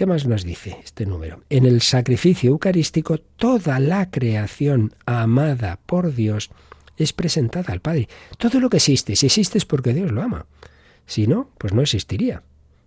¿Qué 0.00 0.06
más 0.06 0.26
nos 0.26 0.44
dice 0.44 0.78
este 0.82 1.04
número? 1.04 1.42
En 1.50 1.66
el 1.66 1.82
sacrificio 1.82 2.52
eucarístico 2.52 3.18
toda 3.18 3.78
la 3.78 4.10
creación 4.10 4.94
amada 5.04 5.78
por 5.84 6.14
Dios 6.14 6.48
es 6.96 7.12
presentada 7.12 7.74
al 7.74 7.80
Padre. 7.80 8.08
Todo 8.38 8.60
lo 8.60 8.70
que 8.70 8.78
existe, 8.78 9.14
si 9.14 9.26
existe 9.26 9.58
es 9.58 9.66
porque 9.66 9.92
Dios 9.92 10.10
lo 10.10 10.22
ama. 10.22 10.46
Si 11.04 11.26
no, 11.26 11.50
pues 11.58 11.74
no 11.74 11.82
existiría. 11.82 12.42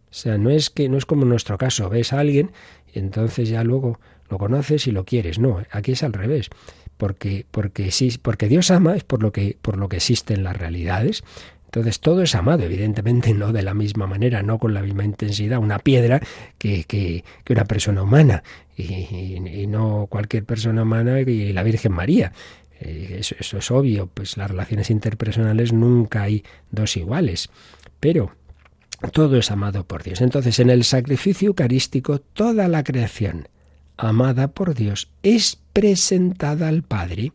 O 0.09 0.13
sea, 0.15 0.39
no 0.39 0.49
es 0.49 0.71
que 0.71 0.89
no 0.89 0.97
es 0.97 1.05
como 1.05 1.21
en 1.21 1.29
nuestro 1.29 1.59
caso, 1.59 1.87
ves 1.87 2.13
a 2.13 2.19
alguien 2.19 2.49
y 2.91 2.97
entonces 2.97 3.47
ya 3.47 3.63
luego 3.63 3.99
lo 4.27 4.39
conoces 4.39 4.87
y 4.87 4.91
lo 4.91 5.05
quieres. 5.05 5.37
No, 5.37 5.61
aquí 5.69 5.91
es 5.91 6.01
al 6.01 6.13
revés. 6.13 6.49
Porque, 6.97 7.45
porque, 7.51 7.91
porque 8.23 8.47
Dios 8.47 8.71
ama 8.71 8.95
es 8.95 9.03
por 9.03 9.21
lo 9.21 9.31
que, 9.31 9.55
por 9.61 9.77
lo 9.77 9.87
que 9.87 9.97
existen 9.97 10.43
las 10.43 10.57
realidades. 10.57 11.23
Entonces 11.73 11.99
todo 12.01 12.21
es 12.21 12.35
amado, 12.35 12.61
evidentemente 12.61 13.33
no 13.33 13.51
de 13.51 13.63
la 13.63 13.73
misma 13.73 14.05
manera, 14.05 14.43
no 14.43 14.59
con 14.59 14.75
la 14.75 14.83
misma 14.83 15.05
intensidad, 15.05 15.57
una 15.57 15.79
piedra 15.79 16.21
que, 16.59 16.83
que, 16.83 17.23
una 17.49 17.65
persona 17.65 18.03
humana, 18.03 18.43
y, 18.77 19.65
no 19.67 20.05
cualquier 20.07 20.45
persona 20.45 20.83
humana 20.83 21.19
y 21.21 21.51
la 21.51 21.63
Virgen 21.63 21.93
María. 21.93 22.31
Eh, 22.79 23.21
eso 23.39 23.57
es 23.57 23.71
obvio, 23.71 24.05
pues 24.05 24.37
las 24.37 24.51
relaciones 24.51 24.91
interpersonales 24.91 25.73
nunca 25.73 26.21
hay 26.21 26.43
dos 26.69 26.95
iguales. 26.95 27.49
Pero 27.99 28.33
todo 29.11 29.37
es 29.37 29.49
amado 29.49 29.83
por 29.83 30.03
Dios. 30.03 30.21
Entonces, 30.21 30.59
en 30.59 30.69
el 30.69 30.83
sacrificio 30.83 31.47
eucarístico, 31.47 32.19
toda 32.19 32.67
la 32.67 32.83
creación 32.83 33.47
amada 33.97 34.49
por 34.49 34.75
Dios 34.75 35.09
es 35.23 35.57
presentada 35.73 36.67
al 36.67 36.83
Padre. 36.83 37.31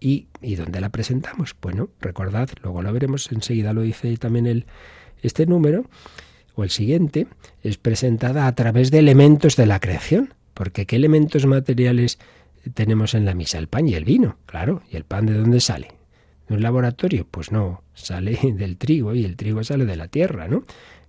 ¿Y, 0.00 0.26
¿Y 0.40 0.54
dónde 0.54 0.80
la 0.80 0.90
presentamos? 0.90 1.56
Bueno, 1.60 1.88
recordad, 2.00 2.48
luego 2.62 2.82
lo 2.82 2.92
veremos, 2.92 3.30
enseguida 3.32 3.72
lo 3.72 3.82
dice 3.82 4.16
también 4.16 4.46
el, 4.46 4.66
este 5.22 5.46
número, 5.46 5.84
o 6.54 6.64
el 6.64 6.70
siguiente, 6.70 7.26
es 7.62 7.78
presentada 7.78 8.46
a 8.46 8.54
través 8.54 8.90
de 8.90 8.98
elementos 8.98 9.56
de 9.56 9.66
la 9.66 9.80
creación. 9.80 10.34
Porque 10.54 10.86
¿qué 10.86 10.96
elementos 10.96 11.46
materiales 11.46 12.18
tenemos 12.74 13.14
en 13.14 13.24
la 13.24 13.34
misa? 13.34 13.58
El 13.58 13.68
pan 13.68 13.86
y 13.86 13.94
el 13.94 14.04
vino, 14.04 14.38
claro. 14.44 14.82
¿Y 14.90 14.96
el 14.96 15.04
pan 15.04 15.26
de 15.26 15.34
dónde 15.34 15.60
sale? 15.60 15.92
¿De 16.48 16.56
un 16.56 16.62
laboratorio? 16.62 17.28
Pues 17.30 17.52
no, 17.52 17.84
sale 17.94 18.38
del 18.56 18.76
trigo 18.76 19.14
y 19.14 19.24
el 19.24 19.36
trigo 19.36 19.62
sale 19.62 19.84
de 19.86 19.96
la 19.96 20.08
tierra, 20.08 20.48
¿no? 20.48 20.64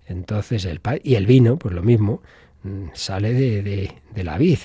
Entonces 0.06 0.64
el 0.64 0.78
pan 0.78 1.00
y 1.02 1.16
el 1.16 1.26
vino, 1.26 1.56
pues 1.56 1.74
lo 1.74 1.82
mismo, 1.82 2.22
mm, 2.62 2.90
sale 2.94 3.32
de, 3.32 3.62
de, 3.62 3.92
de 4.14 4.24
la 4.24 4.38
vid. 4.38 4.58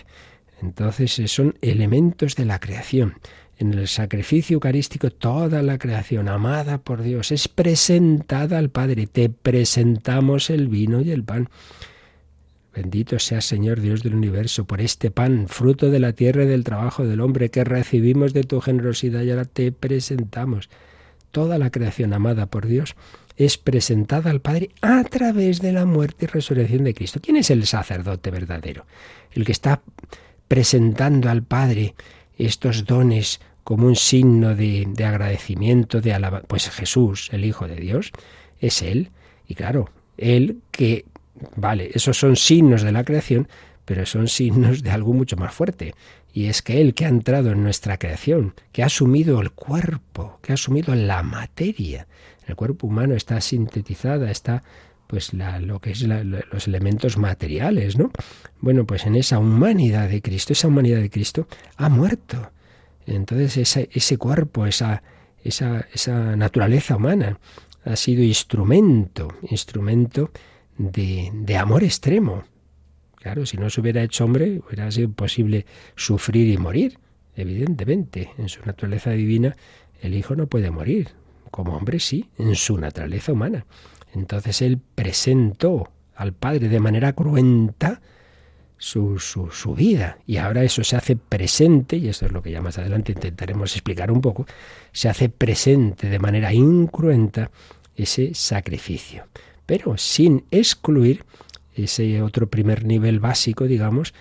Entonces 0.62 1.18
eh, 1.20 1.28
son 1.28 1.58
elementos 1.62 2.36
de 2.36 2.46
la 2.46 2.60
creación. 2.60 3.16
En 3.58 3.74
el 3.74 3.88
sacrificio 3.88 4.56
eucarístico 4.56 5.12
toda 5.12 5.62
la 5.62 5.78
creación 5.78 6.28
amada 6.28 6.78
por 6.78 7.02
Dios 7.02 7.32
es 7.32 7.48
presentada 7.48 8.58
al 8.58 8.70
Padre. 8.70 9.08
Te 9.08 9.30
presentamos 9.30 10.50
el 10.50 10.68
vino 10.68 11.02
y 11.02 11.12
el 11.12 11.24
pan. 11.24 11.50
Bendito 12.76 13.18
sea 13.20 13.40
Señor 13.40 13.80
Dios 13.80 14.04
del 14.04 14.16
universo 14.16 14.66
por 14.66 14.82
este 14.82 15.10
pan, 15.10 15.48
fruto 15.48 15.90
de 15.90 16.00
la 16.00 16.12
tierra 16.12 16.44
y 16.44 16.48
del 16.48 16.66
trabajo 16.66 17.06
del 17.06 17.22
hombre 17.22 17.50
que 17.50 17.64
recibimos 17.64 18.34
de 18.34 18.44
tu 18.44 18.60
generosidad 18.60 19.22
y 19.22 19.32
ahora 19.32 19.46
te 19.46 19.72
presentamos. 19.72 20.70
Toda 21.32 21.58
la 21.58 21.70
creación 21.70 22.12
amada 22.12 22.48
por 22.48 22.68
Dios 22.68 22.96
es 23.38 23.58
presentada 23.58 24.32
al 24.32 24.42
Padre 24.42 24.72
a 24.82 25.06
través 25.06 25.62
de 25.62 25.72
la 25.72 25.86
muerte 25.86 26.26
y 26.26 26.28
resurrección 26.28 26.84
de 26.84 26.94
Cristo. 26.94 27.22
¿Quién 27.22 27.38
es 27.38 27.50
el 27.50 27.66
sacerdote 27.66 28.30
verdadero? 28.32 28.86
El 29.32 29.46
que 29.46 29.54
está 29.54 29.82
presentando 30.50 31.30
al 31.30 31.44
Padre 31.44 31.96
estos 32.38 32.86
dones 32.86 33.40
como 33.64 33.88
un 33.88 33.96
signo 33.96 34.56
de, 34.56 34.86
de 34.88 35.06
agradecimiento, 35.06 36.02
de 36.02 36.14
alabanza. 36.14 36.48
Pues 36.48 36.70
Jesús, 36.70 37.30
el 37.32 37.46
Hijo 37.46 37.68
de 37.68 37.78
Dios, 37.78 38.12
es 38.60 38.82
Él. 38.82 39.10
Y 39.48 39.56
claro, 39.56 39.90
Él 40.18 40.60
que, 40.72 41.06
vale, 41.56 41.90
esos 41.94 42.18
son 42.18 42.36
signos 42.36 42.84
de 42.84 42.92
la 42.92 43.04
creación, 43.04 43.48
pero 43.86 44.06
son 44.06 44.28
signos 44.28 44.84
de 44.84 44.92
algo 44.92 45.14
mucho 45.14 45.36
más 45.38 45.54
fuerte. 45.54 45.94
Y 46.34 46.46
es 46.48 46.62
que 46.62 46.82
Él 46.82 46.94
que 46.94 47.06
ha 47.06 47.10
entrado 47.10 47.52
en 47.52 47.64
nuestra 47.64 47.98
creación, 47.98 48.54
que 48.72 48.84
ha 48.84 48.88
asumido 48.88 49.40
el 49.42 49.52
cuerpo, 49.52 50.40
que 50.42 50.52
ha 50.52 50.56
asumido 50.56 50.94
la 50.94 51.24
materia, 51.24 52.08
el 52.46 52.56
cuerpo 52.56 52.88
humano 52.88 53.16
está 53.16 53.42
sintetizada, 53.42 54.30
está 54.30 54.64
pues 55.08 55.34
la, 55.34 55.60
lo 55.60 55.80
que 55.80 55.92
es 55.92 56.02
la, 56.02 56.24
los 56.24 56.68
elementos 56.68 57.18
materiales, 57.18 57.98
¿no? 57.98 58.12
Bueno, 58.60 58.86
pues 58.86 59.06
en 59.06 59.16
esa 59.16 59.40
humanidad 59.40 60.10
de 60.10 60.22
Cristo, 60.22 60.54
esa 60.54 60.68
humanidad 60.68 61.00
de 61.00 61.10
Cristo 61.10 61.48
ha 61.78 61.90
muerto. 61.90 62.52
Entonces 63.06 63.58
ese, 63.58 63.90
ese 63.94 64.18
cuerpo, 64.18 64.66
esa, 64.66 65.04
esa, 65.44 65.86
esa 65.94 66.36
naturaleza 66.36 66.96
humana 66.96 67.40
ha 67.84 67.96
sido 67.96 68.24
instrumento, 68.24 69.36
instrumento 69.50 70.32
de, 70.78 71.32
de 71.34 71.58
amor 71.58 71.84
extremo. 71.84 72.44
Claro, 73.16 73.46
si 73.46 73.58
no 73.58 73.70
se 73.70 73.82
hubiera 73.82 74.04
hecho 74.04 74.26
hombre, 74.26 74.62
hubiera 74.68 74.92
sido 74.92 75.06
imposible 75.06 75.66
sufrir 75.96 76.48
y 76.48 76.58
morir, 76.58 77.00
evidentemente. 77.36 78.32
En 78.38 78.50
su 78.50 78.64
naturaleza 78.66 79.12
divina, 79.12 79.56
el 80.02 80.16
Hijo 80.16 80.36
no 80.36 80.48
puede 80.48 80.72
morir, 80.72 81.10
como 81.52 81.76
hombre 81.76 82.00
sí, 82.00 82.30
en 82.38 82.56
su 82.56 82.78
naturaleza 82.78 83.34
humana. 83.34 83.66
Entonces 84.16 84.62
él 84.62 84.80
presentó 84.96 85.92
al 86.16 86.34
Padre 86.34 86.70
de 86.70 86.80
manera 86.80 87.14
cruenta 87.14 88.02
su, 88.78 89.20
su, 89.20 89.76
vida. 89.76 90.18
Y 90.26 90.38
ahora 90.38 90.64
eso 90.64 90.84
se 90.84 90.96
hace 90.96 91.16
presente, 91.16 91.98
y 91.98 92.08
esto 92.08 92.26
es 92.26 92.32
lo 92.32 92.42
que 92.42 92.52
ya 92.52 92.62
más 92.62 92.78
adelante 92.78 93.12
intentaremos 93.12 93.74
explicar 93.74 94.12
un 94.12 94.22
poco, 94.22 94.46
se 94.92 95.10
hace 95.10 95.30
presente 95.30 96.10
de 96.10 96.20
manera 96.20 96.54
incruenta 96.54 97.52
ese 97.96 98.34
sacrificio. 98.34 99.28
Pero 99.66 99.98
sin 99.98 100.46
excluir 100.52 101.26
ese 101.74 102.22
otro 102.22 102.50
primer 102.50 102.86
nivel 102.86 103.20
básico, 103.20 103.66
digamos, 103.66 104.14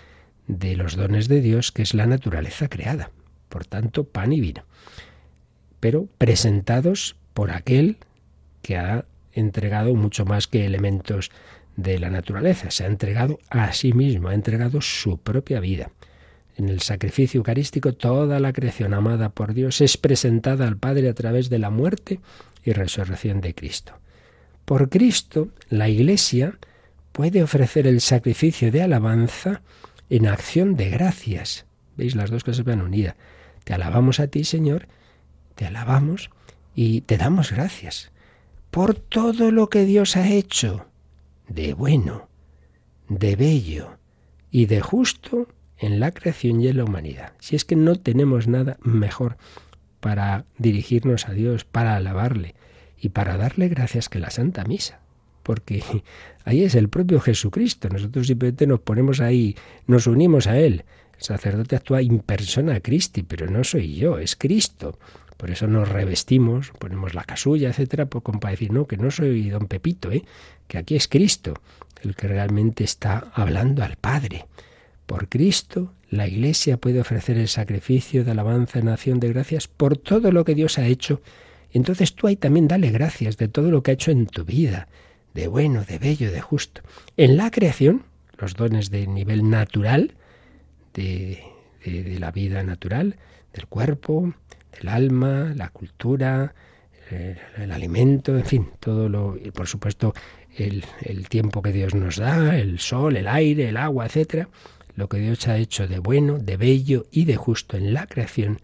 de 0.47 0.77
los 0.77 0.97
dones 0.97 1.29
de 1.29 1.41
Dios, 1.41 1.73
que 1.73 1.83
es 1.83 1.95
la 1.95 2.07
naturaleza 2.07 2.69
creada. 2.69 3.11
Por 3.49 3.67
tanto, 3.67 4.05
pan 4.05 4.33
y 4.33 4.41
vino. 4.41 4.65
Pero 5.81 6.09
presentados 6.19 7.17
por 7.35 7.51
aquel 7.51 7.99
que 8.63 8.77
ha 8.77 9.05
entregado 9.35 9.95
mucho 9.95 10.25
más 10.25 10.47
que 10.47 10.65
elementos 10.65 11.31
de 11.77 11.99
la 11.99 12.11
naturaleza, 12.11 12.71
se 12.71 12.85
ha 12.85 12.87
entregado 12.87 13.39
a 13.51 13.73
sí 13.73 13.93
mismo, 13.93 14.29
ha 14.29 14.35
entregado 14.35 14.81
su 14.81 15.19
propia 15.19 15.61
vida. 15.61 15.91
En 16.57 16.69
el 16.69 16.81
sacrificio 16.81 17.39
eucarístico 17.39 17.95
toda 17.95 18.39
la 18.39 18.53
creación 18.53 18.95
amada 18.95 19.31
por 19.31 19.55
Dios 19.55 19.81
es 19.81 19.97
presentada 19.97 20.69
al 20.69 20.77
Padre 20.77 21.09
a 21.09 21.15
través 21.15 21.51
de 21.51 21.59
la 21.59 21.71
muerte 21.71 22.21
y 22.65 22.73
resurrección 22.73 23.41
de 23.41 23.55
Cristo. 23.55 23.95
Por 24.65 24.89
Cristo, 24.89 25.49
la 25.69 25.89
Iglesia 25.89 26.59
puede 27.13 27.43
ofrecer 27.43 27.87
el 27.87 28.01
sacrificio 28.01 28.71
de 28.71 28.83
alabanza 28.83 29.63
en 30.11 30.29
acción 30.29 30.77
de 30.77 30.91
gracias. 30.91 31.67
¿Veis? 31.97 32.15
Las 32.15 32.31
dos 32.31 32.45
cosas 32.45 32.65
van 32.65 32.81
unidas. 32.81 33.17
Te 33.65 33.75
alabamos 33.75 34.21
a 34.21 34.29
ti, 34.29 34.45
Señor, 34.45 34.87
te 35.57 35.67
alabamos 35.67 36.31
y 36.75 37.01
te 37.03 37.17
damos 37.17 37.51
gracias 37.51 38.14
por 38.75 38.97
todo 38.97 39.53
lo 39.53 39.69
que 39.71 39.85
Dios 39.85 40.17
ha 40.17 40.29
hecho 40.29 40.87
de 41.47 41.75
bueno, 41.75 42.29
de 43.09 43.37
bello 43.37 43.99
y 44.51 44.67
de 44.67 44.81
justo 44.81 45.47
en 45.79 46.01
la 46.01 46.11
creación 46.11 46.61
y 46.61 46.67
en 46.67 46.79
la 46.79 46.85
humanidad. 46.85 47.35
Si 47.39 47.55
es 47.55 47.65
que 47.65 47.77
no 47.77 47.95
tenemos 47.95 48.49
nada 48.49 48.77
mejor 48.83 49.37
para 50.01 50.47
dirigirnos 50.59 51.29
a 51.29 51.33
Dios, 51.35 51.65
para 51.65 51.95
alabarle 51.95 52.57
y 52.99 53.11
para 53.11 53.37
darle 53.37 53.69
gracias 53.69 54.09
que 54.09 54.19
la 54.19 54.31
Santa 54.31 54.65
Misa. 54.65 54.99
Porque 55.45 55.85
ahí 56.45 56.65
es 56.65 56.75
el 56.75 56.89
propio 56.89 57.21
Jesucristo. 57.21 57.89
Nosotros 57.89 58.27
simplemente 58.27 58.67
nos 58.67 58.81
ponemos 58.81 59.21
ahí, 59.21 59.55
nos 59.87 60.09
unimos 60.09 60.49
a 60.49 60.59
Él. 60.59 60.85
El 61.17 61.23
sacerdote 61.23 61.77
actúa 61.77 62.03
in 62.03 62.19
persona 62.19 62.81
Christi, 62.81 63.23
pero 63.23 63.49
no 63.49 63.63
soy 63.63 63.95
yo, 63.95 64.19
es 64.19 64.35
Cristo. 64.35 64.99
Por 65.37 65.51
eso 65.51 65.67
nos 65.67 65.89
revestimos, 65.89 66.73
ponemos 66.79 67.15
la 67.15 67.25
casulla, 67.25 67.69
etcétera, 67.69 68.07
pues 68.07 68.23
como 68.23 68.41
para 68.41 68.53
decir, 68.53 68.73
no, 68.73 68.87
que 68.87 68.97
no 68.97 69.11
soy 69.11 69.51
don 69.51 69.67
Pepito, 69.67 70.13
¿eh? 70.13 70.25
que 70.69 70.79
aquí 70.79 70.97
es 70.97 71.09
Cristo 71.09 71.55
el 72.05 72.15
que 72.15 72.29
realmente 72.29 72.85
está 72.85 73.31
hablando 73.35 73.83
al 73.83 73.97
Padre. 73.97 74.47
Por 75.07 75.29
Cristo, 75.29 75.93
la 76.11 76.27
Iglesia 76.27 76.77
puede 76.77 77.01
ofrecer 77.01 77.37
el 77.37 77.49
sacrificio 77.49 78.25
de 78.25 78.31
alabanza 78.31 78.79
en 78.79 78.89
acción 78.89 79.21
de 79.21 79.33
gracias 79.33 79.69
por 79.69 79.97
todo 79.97 80.33
lo 80.33 80.45
que 80.45 80.55
Dios 80.55 80.79
ha 80.79 80.87
hecho. 80.87 81.21
Entonces 81.73 82.15
tú 82.15 82.27
ahí 82.27 82.37
también 82.37 82.69
dale 82.69 82.91
gracias 82.91 83.37
de 83.37 83.49
todo 83.49 83.71
lo 83.71 83.83
que 83.83 83.91
ha 83.91 83.95
hecho 83.95 84.11
en 84.11 84.27
tu 84.27 84.45
vida, 84.45 84.89
de 85.35 85.49
bueno, 85.49 85.85
de 85.85 85.99
bello, 85.99 86.31
de 86.31 86.41
justo. 86.41 86.83
En 87.17 87.37
la 87.37 87.51
creación, 87.51 88.05
los 88.39 88.55
dones 88.55 88.91
de 88.91 89.07
nivel 89.07 89.51
natural, 89.51 90.15
de, 90.95 91.43
de, 91.85 92.19
la 92.19 92.31
vida 92.31 92.63
natural, 92.63 93.17
del 93.53 93.67
cuerpo, 93.67 94.33
del 94.79 94.89
alma, 94.89 95.53
la 95.55 95.69
cultura, 95.71 96.55
el, 97.11 97.39
el, 97.57 97.73
alimento, 97.73 98.37
en 98.37 98.45
fin, 98.45 98.71
todo 98.81 99.09
lo, 99.09 99.37
y 99.37 99.51
por 99.51 99.67
supuesto 99.67 100.15
el, 100.57 100.85
el, 101.03 101.29
tiempo 101.29 101.63
que 101.63 101.73
Dios 101.73 101.95
nos 101.95 102.17
da, 102.17 102.59
el 102.59 102.79
sol, 102.79 103.17
el 103.17 103.29
aire, 103.29 103.69
el 103.69 103.77
agua, 103.77 104.07
etcétera, 104.07 104.49
lo 104.97 105.09
que 105.09 105.19
Dios 105.19 105.47
ha 105.49 105.57
hecho 105.57 105.87
de 105.87 105.99
bueno, 105.99 106.39
de 106.39 106.57
bello 106.57 107.07
y 107.11 107.25
de 107.25 107.37
justo 107.37 107.77
en 107.77 107.93
la 107.93 108.07
creación 108.07 108.61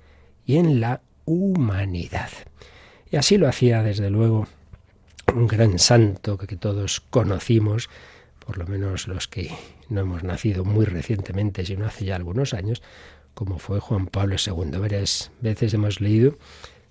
y 0.46 0.57
en 0.57 0.81
la 0.81 1.03
humanidad. 1.25 2.31
Y 3.11 3.16
así 3.16 3.38
lo 3.38 3.49
hacía 3.49 3.83
desde 3.83 4.11
luego 4.11 4.46
un 5.35 5.46
gran 5.46 5.79
santo 5.79 6.38
que 6.38 6.57
todos 6.57 7.01
conocimos, 7.01 7.88
por 8.44 8.59
lo 8.59 8.66
menos 8.66 9.07
los 9.09 9.29
que 9.29 9.51
no 9.88 10.01
hemos 10.01 10.23
nacido 10.23 10.64
muy 10.64 10.85
recientemente, 10.85 11.64
sino 11.64 11.87
hace 11.87 12.05
ya 12.05 12.16
algunos 12.16 12.55
años, 12.55 12.83
como 13.35 13.59
fue 13.59 13.81
Juan 13.81 14.07
Pablo 14.07 14.37
II. 14.45 14.79
Varias 14.79 15.31
veces 15.40 15.75
hemos 15.75 16.01
leído 16.01 16.38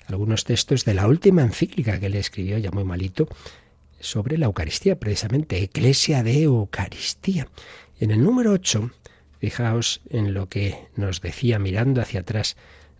algunos 0.07 0.43
textos 0.43 0.85
de 0.85 0.93
la 0.93 1.07
última 1.07 1.43
encíclica 1.43 1.99
que 1.99 2.09
le 2.09 2.19
escribió, 2.19 2.57
ya 2.57 2.71
muy 2.71 2.83
malito, 2.83 3.27
sobre 3.99 4.37
la 4.37 4.47
Eucaristía, 4.47 4.99
precisamente, 4.99 5.61
Eclesia 5.61 6.23
de 6.23 6.43
Eucaristía. 6.43 7.47
En 7.99 8.11
el 8.11 8.23
número 8.23 8.51
8, 8.53 8.91
fijaos 9.39 10.01
en 10.09 10.33
lo 10.33 10.47
que 10.47 10.87
nos 10.95 11.21
decía 11.21 11.59
mirando 11.59 12.01
hacia 12.01 12.21
atrás 12.21 12.55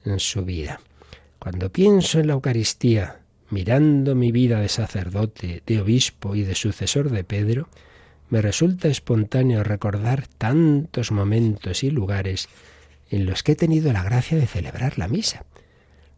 en 0.05 0.19
su 0.19 0.43
vida. 0.45 0.81
Cuando 1.39 1.71
pienso 1.71 2.19
en 2.19 2.27
la 2.27 2.33
Eucaristía, 2.33 3.21
mirando 3.49 4.13
mi 4.13 4.31
vida 4.31 4.59
de 4.59 4.69
sacerdote, 4.69 5.63
de 5.65 5.81
obispo 5.81 6.35
y 6.35 6.43
de 6.43 6.55
sucesor 6.55 7.09
de 7.09 7.23
Pedro, 7.23 7.69
me 8.29 8.41
resulta 8.41 8.89
espontáneo 8.89 9.63
recordar 9.63 10.27
tantos 10.27 11.11
momentos 11.11 11.83
y 11.83 11.89
lugares 11.89 12.47
en 13.09 13.25
los 13.25 13.43
que 13.43 13.53
he 13.53 13.55
tenido 13.55 13.91
la 13.93 14.03
gracia 14.03 14.37
de 14.37 14.47
celebrar 14.47 14.97
la 14.97 15.07
misa. 15.07 15.45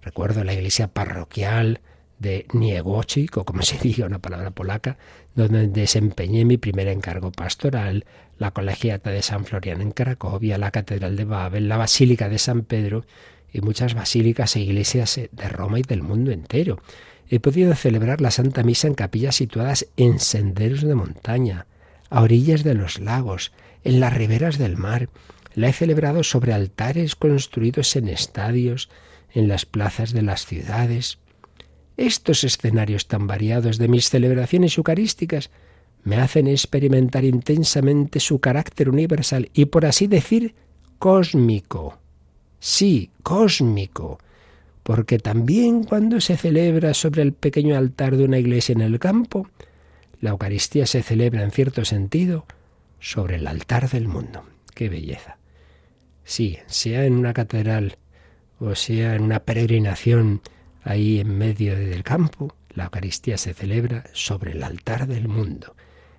Recuerdo 0.02 0.44
la 0.44 0.54
iglesia 0.54 0.88
parroquial 0.88 1.82
de 2.20 2.46
Niegochik, 2.54 3.38
o 3.38 3.46
como 3.46 3.64
se 3.64 3.78
diga 3.82 4.06
una 4.06 4.20
palabra 4.20 4.52
polaca, 4.52 4.98
donde 5.36 5.68
desempeñé 5.68 6.46
mi 6.46 6.58
primer 6.58 6.88
encargo 6.88 7.32
pastoral, 7.32 8.06
la 8.38 8.52
colegiata 8.52 9.12
de 9.12 9.22
San 9.22 9.46
Florian 9.46 9.82
en 9.82 9.92
Cracovia, 9.92 10.58
la 10.58 10.72
catedral 10.72 11.16
de 11.16 11.26
Babel, 11.26 11.68
la 11.68 11.78
basílica 11.78 12.30
de 12.30 12.40
San 12.40 12.64
Pedro 12.64 13.06
y 13.54 13.62
muchas 13.62 13.94
basílicas 13.94 14.56
e 14.56 14.62
iglesias 14.62 15.20
de 15.32 15.50
Roma 15.50 15.80
y 15.80 15.84
del 15.84 16.02
mundo 16.02 16.32
entero. 16.32 16.82
He 17.30 17.40
podido 17.40 17.74
celebrar 17.76 18.20
la 18.22 18.32
Santa 18.32 18.64
Misa 18.64 18.88
en 18.88 18.94
capillas 18.94 19.36
situadas 19.36 19.88
en 19.96 20.20
senderos 20.20 20.82
de 20.82 20.96
montaña, 20.96 21.66
a 22.10 22.22
orillas 22.22 22.64
de 22.64 22.74
los 22.74 23.00
lagos, 23.00 23.52
en 23.84 24.00
las 24.00 24.14
riberas 24.14 24.58
del 24.58 24.78
mar. 24.78 25.10
La 25.54 25.68
he 25.68 25.74
celebrado 25.74 26.24
sobre 26.24 26.54
altares 26.54 27.16
construidos 27.16 27.96
en 27.96 28.08
estadios, 28.08 28.90
en 29.34 29.48
las 29.48 29.66
plazas 29.66 30.14
de 30.14 30.22
las 30.22 30.46
ciudades. 30.46 31.20
Estos 31.98 32.44
escenarios 32.44 33.08
tan 33.08 33.28
variados 33.28 33.78
de 33.78 33.88
mis 33.88 34.10
celebraciones 34.10 34.78
eucarísticas 34.78 35.50
me 36.04 36.18
hacen 36.18 36.48
experimentar 36.48 37.26
intensamente 37.26 38.20
su 38.20 38.40
carácter 38.40 38.90
universal 38.90 39.50
y, 39.54 39.66
por 39.66 39.86
así 39.86 40.08
decir, 40.08 40.56
cósmico. 40.98 42.00
Sí, 42.60 43.12
cósmico 43.24 44.20
porque 44.84 45.20
también 45.20 45.84
cuando 45.84 46.20
se 46.22 46.38
celebra 46.38 46.94
sobre 46.94 47.22
el 47.22 47.34
pequeño 47.34 47.78
altar 47.78 48.18
de 48.18 48.26
una 48.26 48.40
iglesia 48.40 48.74
en 48.74 48.82
el 48.82 49.00
campo, 49.00 49.48
la 50.20 50.32
Eucaristía 50.32 50.86
se 50.86 51.04
celebra 51.04 51.44
en 51.44 51.52
cierto 51.52 51.86
sentido 51.86 52.46
sobre 53.00 53.36
el 53.38 53.48
altar 53.48 53.90
del 53.90 54.08
mundo. 54.08 54.44
¡Qué 54.74 54.90
belleza! 54.90 55.38
Sí, 56.24 56.60
sea 56.68 57.06
en 57.06 57.14
una 57.14 57.34
catedral 57.34 57.98
o 58.60 58.76
sea 58.76 59.16
en 59.16 59.24
una 59.24 59.40
peregrinación 59.40 60.42
ahí 60.84 61.20
en 61.20 61.38
medio 61.38 61.76
del 61.76 62.04
campo, 62.04 62.56
la 62.70 62.86
Eucaristía 62.86 63.38
se 63.38 63.54
celebra 63.54 64.04
sobre 64.14 64.52
el 64.52 64.64
altar 64.64 65.08
del 65.08 65.28
mundo. 65.28 65.76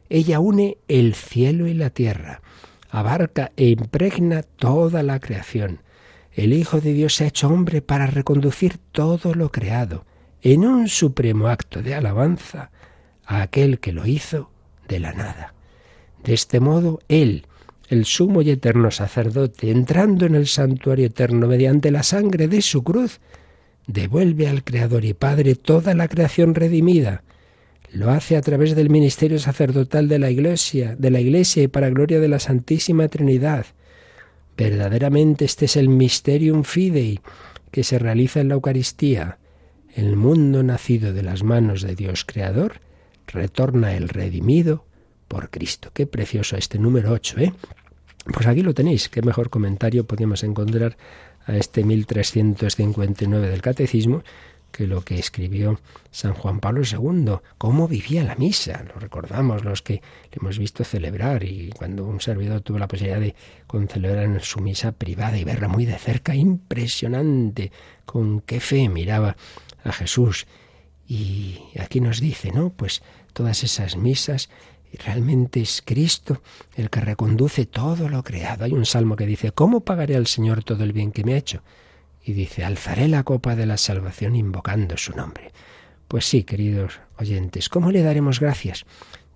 Ella 0.08 0.40
une 0.40 0.78
el 0.88 1.14
cielo 1.14 1.66
y 1.66 1.74
la 1.74 1.90
tierra, 1.90 2.42
abarca 2.90 3.52
e 3.56 3.68
impregna 3.68 4.42
toda 4.42 5.02
la 5.02 5.20
creación, 5.20 5.80
el 6.34 6.54
Hijo 6.54 6.80
de 6.80 6.94
Dios 6.94 7.14
se 7.14 7.24
ha 7.24 7.28
hecho 7.28 7.48
hombre 7.48 7.82
para 7.82 8.06
reconducir 8.06 8.78
todo 8.90 9.34
lo 9.34 9.52
creado 9.52 10.06
en 10.40 10.66
un 10.66 10.88
supremo 10.88 11.48
acto 11.48 11.82
de 11.82 11.94
alabanza 11.94 12.70
a 13.26 13.42
aquel 13.42 13.80
que 13.80 13.92
lo 13.92 14.06
hizo 14.06 14.50
de 14.88 14.98
la 14.98 15.12
nada. 15.12 15.54
De 16.24 16.32
este 16.32 16.58
modo, 16.58 17.00
Él, 17.08 17.46
el 17.92 18.06
sumo 18.06 18.40
y 18.40 18.50
eterno 18.50 18.90
sacerdote, 18.90 19.70
entrando 19.70 20.24
en 20.24 20.34
el 20.34 20.46
santuario 20.46 21.06
eterno 21.06 21.46
mediante 21.46 21.90
la 21.90 22.02
sangre 22.02 22.48
de 22.48 22.62
su 22.62 22.82
cruz, 22.82 23.20
devuelve 23.86 24.48
al 24.48 24.64
Creador 24.64 25.04
y 25.04 25.12
Padre 25.12 25.54
toda 25.56 25.94
la 25.94 26.08
creación 26.08 26.54
redimida. 26.54 27.22
Lo 27.92 28.10
hace 28.10 28.38
a 28.38 28.40
través 28.40 28.74
del 28.74 28.88
ministerio 28.88 29.38
sacerdotal 29.38 30.08
de 30.08 30.18
la 30.18 30.30
Iglesia, 30.30 30.96
de 30.96 31.10
la 31.10 31.20
Iglesia 31.20 31.64
y 31.64 31.68
para 31.68 31.90
gloria 31.90 32.18
de 32.18 32.28
la 32.28 32.38
Santísima 32.38 33.08
Trinidad. 33.08 33.66
Verdaderamente 34.56 35.44
este 35.44 35.66
es 35.66 35.76
el 35.76 35.90
mysterium 35.90 36.64
fidei 36.64 37.20
que 37.70 37.84
se 37.84 37.98
realiza 37.98 38.40
en 38.40 38.48
la 38.48 38.54
Eucaristía. 38.54 39.38
El 39.94 40.16
mundo 40.16 40.62
nacido 40.62 41.12
de 41.12 41.22
las 41.22 41.42
manos 41.42 41.82
de 41.82 41.94
Dios 41.94 42.24
Creador 42.24 42.80
retorna 43.26 43.94
el 43.94 44.08
redimido 44.08 44.86
por 45.28 45.50
Cristo. 45.50 45.90
Qué 45.92 46.06
precioso 46.06 46.56
este 46.56 46.78
número 46.78 47.12
8, 47.12 47.40
¿eh? 47.40 47.52
Pues 48.24 48.46
aquí 48.46 48.62
lo 48.62 48.74
tenéis. 48.74 49.08
Qué 49.08 49.22
mejor 49.22 49.50
comentario 49.50 50.06
podíamos 50.06 50.44
encontrar 50.44 50.96
a 51.46 51.56
este 51.56 51.82
1359 51.84 53.48
del 53.48 53.62
Catecismo 53.62 54.22
que 54.72 54.86
lo 54.86 55.02
que 55.02 55.18
escribió 55.18 55.78
San 56.10 56.32
Juan 56.32 56.58
Pablo 56.58 56.82
II, 56.90 57.36
cómo 57.58 57.86
vivía 57.86 58.24
la 58.24 58.34
misa, 58.34 58.82
lo 58.84 58.98
recordamos 58.98 59.64
los 59.64 59.82
que 59.82 59.94
le 59.94 60.38
hemos 60.40 60.58
visto 60.58 60.82
celebrar 60.82 61.44
y 61.44 61.70
cuando 61.76 62.06
un 62.06 62.20
servidor 62.20 62.62
tuvo 62.62 62.78
la 62.78 62.88
posibilidad 62.88 63.20
de 63.20 63.36
celebrar 63.88 64.24
en 64.24 64.40
su 64.40 64.60
misa 64.60 64.92
privada 64.92 65.36
y 65.36 65.44
verla 65.44 65.68
muy 65.68 65.84
de 65.84 65.98
cerca, 65.98 66.34
impresionante, 66.34 67.70
con 68.06 68.40
qué 68.40 68.60
fe 68.60 68.88
miraba 68.88 69.36
a 69.84 69.92
Jesús. 69.92 70.46
Y 71.06 71.58
aquí 71.78 72.00
nos 72.00 72.20
dice, 72.20 72.50
¿no? 72.50 72.70
Pues 72.70 73.02
todas 73.34 73.62
esas 73.64 73.96
misas 73.96 74.48
realmente 74.98 75.60
es 75.60 75.82
Cristo 75.84 76.42
el 76.74 76.90
que 76.90 77.00
reconduce 77.00 77.66
todo 77.66 78.08
lo 78.08 78.22
creado. 78.22 78.64
Hay 78.64 78.72
un 78.72 78.86
salmo 78.86 79.16
que 79.16 79.26
dice, 79.26 79.52
¿cómo 79.52 79.80
pagaré 79.80 80.16
al 80.16 80.26
Señor 80.26 80.64
todo 80.64 80.84
el 80.84 80.92
bien 80.92 81.12
que 81.12 81.24
me 81.24 81.34
ha 81.34 81.38
hecho? 81.38 81.62
y 82.24 82.32
dice, 82.32 82.64
alzaré 82.64 83.08
la 83.08 83.24
copa 83.24 83.56
de 83.56 83.66
la 83.66 83.76
salvación 83.76 84.36
invocando 84.36 84.96
su 84.96 85.12
nombre. 85.12 85.52
Pues 86.08 86.24
sí, 86.26 86.44
queridos 86.44 87.00
oyentes, 87.18 87.68
¿cómo 87.68 87.90
le 87.90 88.02
daremos 88.02 88.38
gracias 88.38 88.84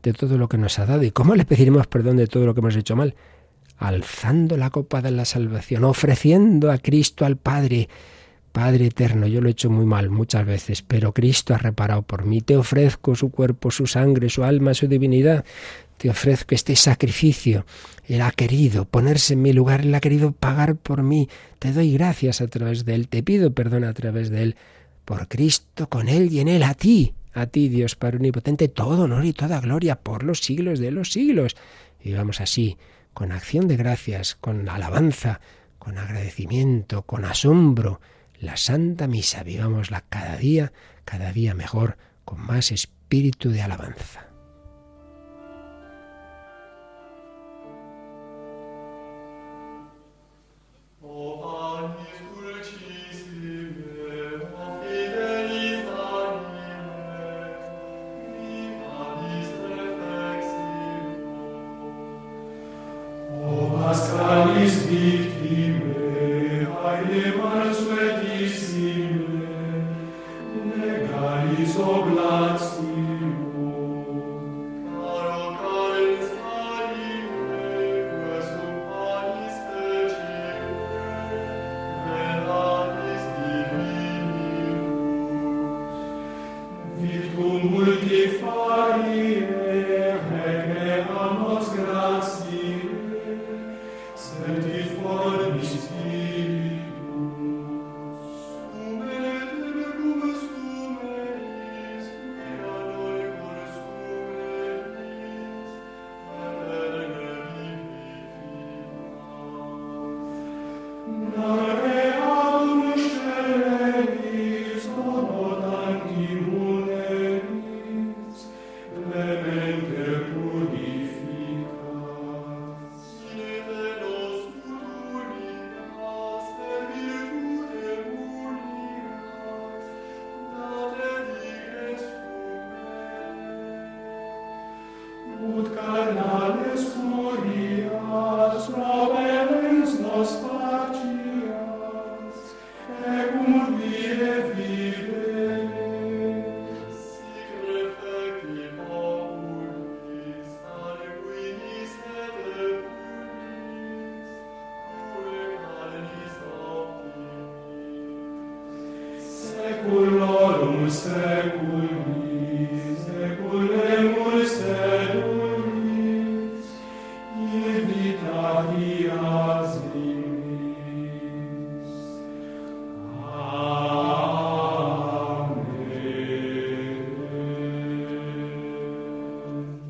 de 0.02 0.12
todo 0.12 0.38
lo 0.38 0.48
que 0.48 0.58
nos 0.58 0.78
ha 0.78 0.86
dado 0.86 1.02
y 1.02 1.10
cómo 1.10 1.34
le 1.34 1.44
pediremos 1.44 1.86
perdón 1.86 2.16
de 2.16 2.26
todo 2.26 2.46
lo 2.46 2.54
que 2.54 2.60
hemos 2.60 2.76
hecho 2.76 2.96
mal? 2.96 3.14
Alzando 3.78 4.56
la 4.56 4.70
copa 4.70 5.02
de 5.02 5.10
la 5.10 5.24
salvación, 5.24 5.84
ofreciendo 5.84 6.70
a 6.70 6.78
Cristo 6.78 7.24
al 7.24 7.36
Padre. 7.36 7.88
Padre 8.56 8.86
eterno, 8.86 9.26
yo 9.26 9.42
lo 9.42 9.48
he 9.48 9.50
hecho 9.50 9.68
muy 9.68 9.84
mal 9.84 10.08
muchas 10.08 10.46
veces, 10.46 10.80
pero 10.80 11.12
Cristo 11.12 11.52
ha 11.52 11.58
reparado 11.58 12.00
por 12.00 12.24
mí. 12.24 12.40
Te 12.40 12.56
ofrezco 12.56 13.14
su 13.14 13.30
cuerpo, 13.30 13.70
su 13.70 13.86
sangre, 13.86 14.30
su 14.30 14.44
alma, 14.44 14.72
su 14.72 14.88
divinidad. 14.88 15.44
Te 15.98 16.09
ofrezco 16.09 16.54
este 16.54 16.74
sacrificio. 16.74 17.66
Él 18.09 18.22
ha 18.22 18.30
querido 18.30 18.86
ponerse 18.86 19.34
en 19.34 19.42
mi 19.42 19.52
lugar, 19.52 19.82
Él 19.82 19.94
ha 19.94 20.00
querido 20.00 20.32
pagar 20.32 20.74
por 20.74 21.02
mí. 21.02 21.28
Te 21.59 21.70
doy 21.74 21.92
gracias 21.92 22.40
a 22.40 22.46
través 22.46 22.86
de 22.86 22.94
Él, 22.94 23.09
te 23.09 23.22
pido 23.22 23.52
perdón 23.52 23.84
a 23.84 23.92
través 23.92 24.30
de 24.30 24.42
Él. 24.42 24.57
Por 25.04 25.28
Cristo, 25.28 25.90
con 25.90 26.09
Él 26.09 26.32
y 26.32 26.40
en 26.40 26.48
Él, 26.48 26.62
a 26.62 26.72
ti, 26.72 27.12
a 27.34 27.44
ti, 27.48 27.68
Dios 27.68 27.94
Padre 27.94 28.16
Omnipotente, 28.16 28.68
todo 28.68 29.02
honor 29.02 29.26
y 29.26 29.34
toda 29.34 29.61
gloria 29.61 29.96
por 29.96 30.22
los 30.22 30.40
siglos 30.40 30.78
de 30.78 30.92
los 30.92 31.12
siglos. 31.12 31.57
Y 32.02 32.14
vamos 32.14 32.40
así, 32.40 32.78
con 33.12 33.32
acción 33.32 33.68
de 33.68 33.76
gracias, 33.76 34.34
con 34.34 34.66
alabanza, 34.66 35.42
con 35.78 35.98
agradecimiento, 35.98 37.02
con 37.02 37.26
asombro, 37.26 38.00
la 38.41 38.57
Santa 38.57 39.07
Misa, 39.07 39.43
vivámosla 39.43 40.03
cada 40.09 40.37
día, 40.37 40.72
cada 41.05 41.32
día 41.32 41.55
mejor, 41.55 41.97
con 42.24 42.41
más 42.41 42.72
espíritu 42.72 43.51
de 43.51 43.62
alabanza. 43.62 44.26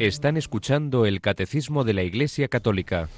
Están 0.07 0.36
escuchando 0.36 1.04
el 1.04 1.20
Catecismo 1.20 1.82
de 1.82 1.92
la 1.92 2.04
Iglesia 2.04 2.46
Católica 2.46 3.09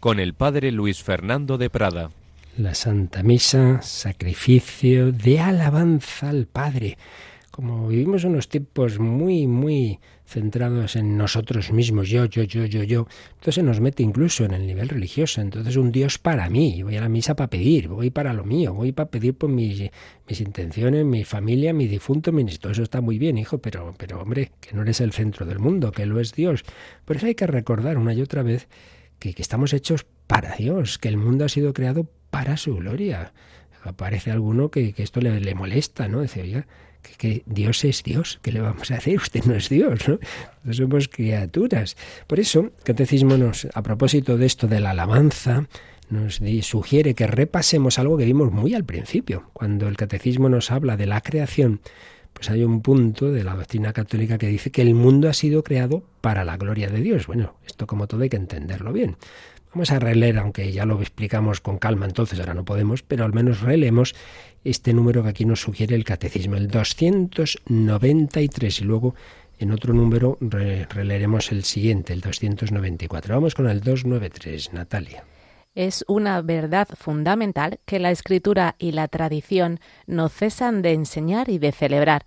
con 0.00 0.18
el 0.18 0.34
Padre 0.34 0.72
Luis 0.72 1.00
Fernando 1.00 1.56
de 1.56 1.70
Prada. 1.70 2.10
La 2.56 2.74
Santa 2.74 3.22
Misa, 3.22 3.80
sacrificio 3.80 5.12
de 5.12 5.38
alabanza 5.38 6.30
al 6.30 6.46
Padre. 6.46 6.98
Como 7.52 7.86
vivimos 7.86 8.24
unos 8.24 8.48
tiempos 8.48 8.98
muy, 8.98 9.46
muy 9.46 10.00
centrados 10.24 10.96
en 10.96 11.18
nosotros 11.18 11.70
mismos, 11.70 12.08
yo, 12.08 12.24
yo, 12.24 12.44
yo, 12.44 12.64
yo, 12.64 12.82
yo. 12.82 13.06
Entonces 13.34 13.62
nos 13.62 13.78
mete 13.78 14.02
incluso 14.02 14.46
en 14.46 14.52
el 14.52 14.66
nivel 14.66 14.88
religioso. 14.88 15.42
Entonces 15.42 15.76
un 15.76 15.92
Dios 15.92 16.16
para 16.16 16.48
mí. 16.48 16.82
Voy 16.82 16.96
a 16.96 17.02
la 17.02 17.10
misa 17.10 17.36
para 17.36 17.50
pedir, 17.50 17.88
voy 17.88 18.08
para 18.08 18.32
lo 18.32 18.44
mío, 18.44 18.72
voy 18.72 18.92
para 18.92 19.10
pedir 19.10 19.34
por 19.34 19.50
mis, 19.50 19.82
mis 20.26 20.40
intenciones, 20.40 21.04
mi 21.04 21.24
familia, 21.24 21.74
mi 21.74 21.86
difunto, 21.86 22.32
mi... 22.32 22.46
todo 22.56 22.72
eso 22.72 22.82
está 22.84 23.02
muy 23.02 23.18
bien, 23.18 23.36
hijo, 23.36 23.58
pero, 23.58 23.94
pero 23.98 24.22
hombre, 24.22 24.52
que 24.58 24.74
no 24.74 24.80
eres 24.80 25.02
el 25.02 25.12
centro 25.12 25.44
del 25.44 25.58
mundo, 25.58 25.92
que 25.92 26.06
lo 26.06 26.20
es 26.20 26.32
Dios. 26.32 26.64
Por 27.04 27.16
eso 27.16 27.26
hay 27.26 27.34
que 27.34 27.46
recordar 27.46 27.98
una 27.98 28.14
y 28.14 28.22
otra 28.22 28.42
vez 28.42 28.66
que, 29.18 29.34
que 29.34 29.42
estamos 29.42 29.74
hechos 29.74 30.06
para 30.26 30.56
Dios, 30.56 30.96
que 30.96 31.08
el 31.08 31.18
mundo 31.18 31.44
ha 31.44 31.50
sido 31.50 31.74
creado 31.74 32.08
para 32.30 32.56
su 32.56 32.76
gloria. 32.76 33.34
Aparece 33.84 34.30
alguno 34.30 34.70
que, 34.70 34.94
que 34.94 35.02
esto 35.02 35.20
le, 35.20 35.38
le 35.38 35.54
molesta, 35.54 36.08
¿no? 36.08 36.22
Dice, 36.22 36.40
oiga, 36.40 36.66
que, 37.02 37.42
Dios 37.46 37.84
es 37.84 38.02
Dios, 38.02 38.38
¿qué 38.42 38.52
le 38.52 38.60
vamos 38.60 38.90
a 38.90 38.96
hacer? 38.96 39.16
Usted 39.22 39.44
no 39.44 39.54
es 39.54 39.68
Dios, 39.68 40.08
¿no? 40.08 40.18
no 40.64 40.72
somos 40.72 41.08
criaturas. 41.08 41.96
Por 42.26 42.40
eso, 42.40 42.70
Catecismo 42.84 43.36
nos, 43.36 43.66
a 43.74 43.82
propósito 43.82 44.36
de 44.36 44.46
esto 44.46 44.66
de 44.66 44.80
la 44.80 44.90
alabanza, 44.90 45.66
nos 46.10 46.40
sugiere 46.62 47.14
que 47.14 47.26
repasemos 47.26 47.98
algo 47.98 48.18
que 48.18 48.24
vimos 48.24 48.52
muy 48.52 48.74
al 48.74 48.84
principio. 48.84 49.50
Cuando 49.52 49.88
el 49.88 49.96
Catecismo 49.96 50.48
nos 50.48 50.70
habla 50.70 50.96
de 50.96 51.06
la 51.06 51.20
creación, 51.22 51.80
pues 52.32 52.50
hay 52.50 52.64
un 52.64 52.82
punto 52.82 53.30
de 53.30 53.44
la 53.44 53.54
doctrina 53.54 53.92
católica 53.92 54.38
que 54.38 54.48
dice 54.48 54.70
que 54.70 54.82
el 54.82 54.94
mundo 54.94 55.28
ha 55.28 55.32
sido 55.32 55.62
creado 55.62 56.04
para 56.20 56.44
la 56.44 56.56
gloria 56.56 56.88
de 56.88 57.00
Dios. 57.00 57.26
Bueno, 57.26 57.56
esto 57.66 57.86
como 57.86 58.06
todo 58.06 58.22
hay 58.22 58.28
que 58.28 58.36
entenderlo 58.36 58.92
bien. 58.92 59.16
Vamos 59.74 59.90
a 59.90 59.98
releer, 59.98 60.38
aunque 60.38 60.70
ya 60.70 60.84
lo 60.84 61.00
explicamos 61.00 61.62
con 61.62 61.78
calma, 61.78 62.04
entonces 62.04 62.38
ahora 62.38 62.52
no 62.52 62.64
podemos, 62.64 63.02
pero 63.02 63.24
al 63.24 63.32
menos 63.32 63.62
releemos 63.62 64.14
este 64.64 64.92
número 64.92 65.22
que 65.22 65.30
aquí 65.30 65.44
nos 65.44 65.60
sugiere 65.60 65.94
el 65.94 66.04
catecismo, 66.04 66.56
el 66.56 66.68
293, 66.68 68.80
y 68.80 68.84
luego 68.84 69.14
en 69.58 69.70
otro 69.70 69.94
número 69.94 70.38
releeremos 70.40 71.52
el 71.52 71.64
siguiente, 71.64 72.12
el 72.12 72.20
294. 72.20 73.34
Vamos 73.34 73.54
con 73.54 73.68
el 73.68 73.80
293, 73.80 74.72
Natalia. 74.72 75.24
Es 75.74 76.04
una 76.06 76.42
verdad 76.42 76.88
fundamental 76.94 77.80
que 77.86 77.98
la 77.98 78.10
escritura 78.10 78.74
y 78.78 78.92
la 78.92 79.08
tradición 79.08 79.80
no 80.06 80.28
cesan 80.28 80.82
de 80.82 80.92
enseñar 80.92 81.48
y 81.48 81.58
de 81.58 81.72
celebrar. 81.72 82.24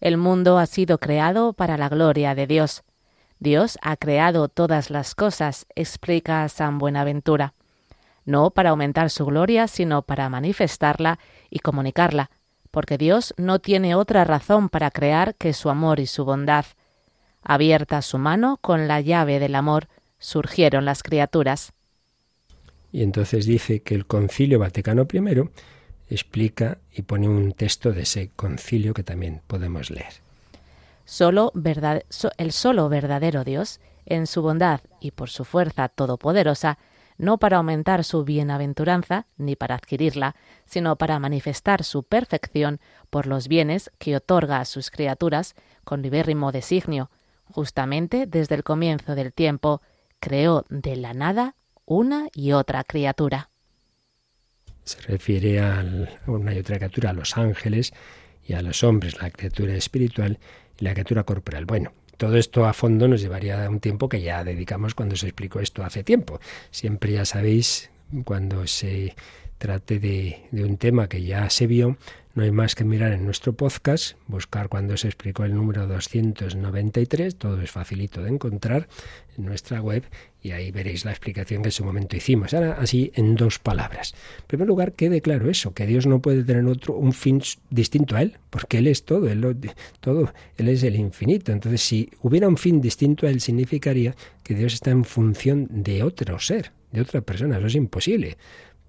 El 0.00 0.16
mundo 0.16 0.58
ha 0.58 0.66
sido 0.66 0.98
creado 0.98 1.52
para 1.52 1.76
la 1.76 1.88
gloria 1.88 2.34
de 2.34 2.46
Dios. 2.46 2.82
Dios 3.38 3.78
ha 3.82 3.96
creado 3.96 4.48
todas 4.48 4.90
las 4.90 5.14
cosas, 5.14 5.66
explica 5.76 6.48
San 6.48 6.78
Buenaventura, 6.78 7.54
no 8.24 8.50
para 8.50 8.70
aumentar 8.70 9.10
su 9.10 9.26
gloria, 9.26 9.68
sino 9.68 10.02
para 10.02 10.28
manifestarla 10.28 11.20
y 11.50 11.60
comunicarla, 11.60 12.30
porque 12.70 12.98
Dios 12.98 13.34
no 13.36 13.58
tiene 13.58 13.94
otra 13.94 14.24
razón 14.24 14.68
para 14.68 14.90
crear 14.90 15.34
que 15.34 15.52
su 15.52 15.70
amor 15.70 16.00
y 16.00 16.06
su 16.06 16.24
bondad. 16.24 16.66
Abierta 17.42 18.02
su 18.02 18.18
mano 18.18 18.58
con 18.60 18.88
la 18.88 19.00
llave 19.00 19.38
del 19.38 19.54
amor, 19.54 19.88
surgieron 20.18 20.84
las 20.84 21.02
criaturas. 21.02 21.72
Y 22.92 23.02
entonces 23.02 23.46
dice 23.46 23.80
que 23.82 23.94
el 23.94 24.06
Concilio 24.06 24.58
Vaticano 24.58 25.06
I 25.12 25.18
explica 26.08 26.78
y 26.92 27.02
pone 27.02 27.28
un 27.28 27.52
texto 27.52 27.92
de 27.92 28.02
ese 28.02 28.30
concilio 28.34 28.94
que 28.94 29.02
también 29.02 29.42
podemos 29.46 29.90
leer. 29.90 30.12
Solo 31.04 31.52
el 32.38 32.52
solo 32.52 32.88
verdadero 32.88 33.44
Dios, 33.44 33.80
en 34.06 34.26
su 34.26 34.42
bondad 34.42 34.80
y 35.00 35.10
por 35.10 35.28
su 35.30 35.44
fuerza 35.44 35.88
todopoderosa, 35.88 36.78
no 37.18 37.38
para 37.38 37.58
aumentar 37.58 38.04
su 38.04 38.24
bienaventuranza 38.24 39.26
ni 39.36 39.56
para 39.56 39.74
adquirirla, 39.74 40.36
sino 40.64 40.96
para 40.96 41.18
manifestar 41.18 41.84
su 41.84 42.02
perfección 42.04 42.80
por 43.10 43.26
los 43.26 43.48
bienes 43.48 43.90
que 43.98 44.16
otorga 44.16 44.60
a 44.60 44.64
sus 44.64 44.90
criaturas 44.90 45.54
con 45.84 46.02
libérrimo 46.02 46.52
designio, 46.52 47.10
justamente 47.44 48.26
desde 48.26 48.54
el 48.54 48.64
comienzo 48.64 49.14
del 49.14 49.32
tiempo, 49.32 49.82
creó 50.20 50.64
de 50.68 50.96
la 50.96 51.12
nada 51.12 51.54
una 51.84 52.28
y 52.34 52.52
otra 52.52 52.84
criatura. 52.84 53.50
Se 54.84 55.00
refiere 55.02 55.60
a 55.60 55.84
una 56.26 56.54
y 56.54 56.58
otra 56.58 56.76
criatura, 56.76 57.10
a 57.10 57.14
los 57.14 57.36
ángeles 57.36 57.92
y 58.46 58.54
a 58.54 58.62
los 58.62 58.82
hombres, 58.82 59.20
la 59.20 59.30
criatura 59.30 59.74
espiritual 59.74 60.38
la 60.78 60.92
criatura 60.92 61.24
corporal. 61.24 61.64
Bueno, 61.66 61.92
todo 62.18 62.36
esto 62.36 62.66
a 62.66 62.74
fondo 62.74 63.08
nos 63.08 63.22
llevaría 63.22 63.70
un 63.70 63.80
tiempo 63.80 64.08
que 64.08 64.20
ya 64.20 64.44
dedicamos 64.44 64.94
cuando 64.94 65.16
se 65.16 65.26
explicó 65.26 65.60
esto 65.60 65.84
hace 65.84 66.04
tiempo. 66.04 66.40
Siempre 66.70 67.12
ya 67.12 67.24
sabéis, 67.24 67.90
cuando 68.24 68.66
se 68.66 69.14
trate 69.56 69.98
de, 69.98 70.42
de 70.50 70.64
un 70.64 70.76
tema 70.76 71.08
que 71.08 71.22
ya 71.22 71.48
se 71.48 71.66
vio, 71.66 71.96
no 72.38 72.44
hay 72.44 72.52
más 72.52 72.76
que 72.76 72.84
mirar 72.84 73.10
en 73.10 73.24
nuestro 73.24 73.52
podcast, 73.54 74.16
buscar 74.28 74.68
cuando 74.68 74.96
se 74.96 75.08
explicó 75.08 75.44
el 75.44 75.56
número 75.56 75.88
293, 75.88 77.34
todo 77.34 77.60
es 77.60 77.72
facilito 77.72 78.22
de 78.22 78.30
encontrar 78.30 78.86
en 79.36 79.44
nuestra 79.44 79.80
web 79.80 80.04
y 80.40 80.52
ahí 80.52 80.70
veréis 80.70 81.04
la 81.04 81.10
explicación 81.10 81.62
que 81.62 81.70
en 81.70 81.72
su 81.72 81.84
momento 81.84 82.14
hicimos. 82.14 82.54
Ahora 82.54 82.76
así 82.78 83.10
en 83.16 83.34
dos 83.34 83.58
palabras. 83.58 84.14
En 84.38 84.46
primer 84.46 84.68
lugar, 84.68 84.92
quede 84.92 85.20
claro 85.20 85.50
eso, 85.50 85.74
que 85.74 85.84
Dios 85.84 86.06
no 86.06 86.22
puede 86.22 86.44
tener 86.44 86.64
otro 86.66 86.94
un 86.94 87.12
fin 87.12 87.42
distinto 87.70 88.14
a 88.14 88.22
él, 88.22 88.36
porque 88.50 88.78
él 88.78 88.86
es 88.86 89.04
todo, 89.04 89.28
él 89.28 89.72
todo, 89.98 90.32
él 90.58 90.68
es 90.68 90.84
el 90.84 90.94
infinito. 90.94 91.50
Entonces, 91.50 91.80
si 91.82 92.08
hubiera 92.22 92.46
un 92.46 92.56
fin 92.56 92.80
distinto 92.80 93.26
a 93.26 93.30
él 93.30 93.40
significaría 93.40 94.14
que 94.44 94.54
Dios 94.54 94.74
está 94.74 94.92
en 94.92 95.04
función 95.04 95.66
de 95.70 96.04
otro 96.04 96.38
ser, 96.38 96.70
de 96.92 97.00
otra 97.00 97.20
persona, 97.20 97.58
eso 97.58 97.66
es 97.66 97.74
imposible, 97.74 98.36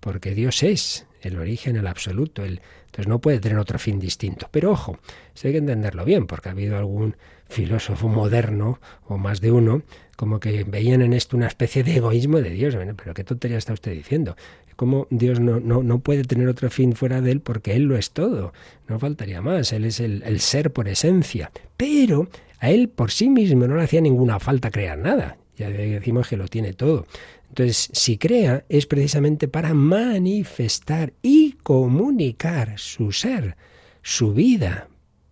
porque 0.01 0.35
Dios 0.35 0.61
es 0.61 1.07
el 1.22 1.38
origen, 1.38 1.76
el 1.76 1.88
absoluto, 1.88 2.43
el 2.43 2.61
entonces 2.89 3.07
no 3.07 3.20
puede 3.20 3.39
tener 3.39 3.59
otro 3.59 3.78
fin 3.78 3.99
distinto. 3.99 4.47
Pero 4.51 4.72
ojo, 4.72 4.97
esto 5.36 5.47
hay 5.47 5.53
que 5.53 5.59
entenderlo 5.59 6.05
bien, 6.05 6.26
porque 6.26 6.49
ha 6.49 6.53
habido 6.53 6.76
algún 6.76 7.15
filósofo 7.47 8.07
moderno, 8.07 8.80
o 9.07 9.17
más 9.17 9.41
de 9.41 9.51
uno, 9.51 9.84
como 10.15 10.39
que 10.39 10.63
veían 10.63 11.03
en 11.03 11.13
esto 11.13 11.38
una 11.38 11.47
especie 11.47 11.84
de 11.84 11.97
egoísmo 11.97 12.41
de 12.41 12.49
Dios. 12.49 12.76
pero 12.97 13.13
qué 13.13 13.24
tontería 13.24 13.57
está 13.57 13.74
usted 13.74 13.91
diciendo. 13.91 14.36
como 14.76 15.07
Dios 15.11 15.39
no, 15.39 15.59
no, 15.59 15.84
no, 15.84 15.99
puede 15.99 16.24
tener 16.24 16.47
otro 16.47 16.72
fin 16.72 16.93
fuera 16.93 17.22
de 17.22 17.32
Él 17.32 17.41
porque 17.41 17.76
Él 17.76 17.84
lo 17.84 17.95
es 17.95 18.11
todo. 18.11 18.53
No 18.88 18.97
faltaría 18.97 19.41
más. 19.41 19.72
Él 19.72 19.86
es 19.86 19.99
el, 19.99 20.24
el 20.24 20.39
ser 20.39 20.74
por 20.74 20.88
esencia. 20.88 21.51
Pero 21.78 22.28
a 22.59 22.72
Él 22.72 22.89
por 22.89 23.11
sí 23.11 23.30
mismo 23.30 23.67
no 23.67 23.76
le 23.76 23.84
hacía 23.84 24.01
ninguna 24.01 24.39
falta 24.39 24.72
crear 24.72 24.97
nada. 24.97 25.38
Ya 25.57 25.70
decimos 25.70 26.28
que 26.28 26.38
lo 26.38 26.47
tiene 26.47 26.74
todo. 26.74 27.05
Entonces, 27.49 27.89
si 27.93 28.17
crea 28.17 28.63
es 28.69 28.85
precisamente 28.85 29.47
para 29.47 29.73
manifestar 29.73 31.13
y 31.21 31.53
comunicar 31.63 32.77
su 32.77 33.11
ser, 33.11 33.57
su 34.01 34.33
vida. 34.33 34.87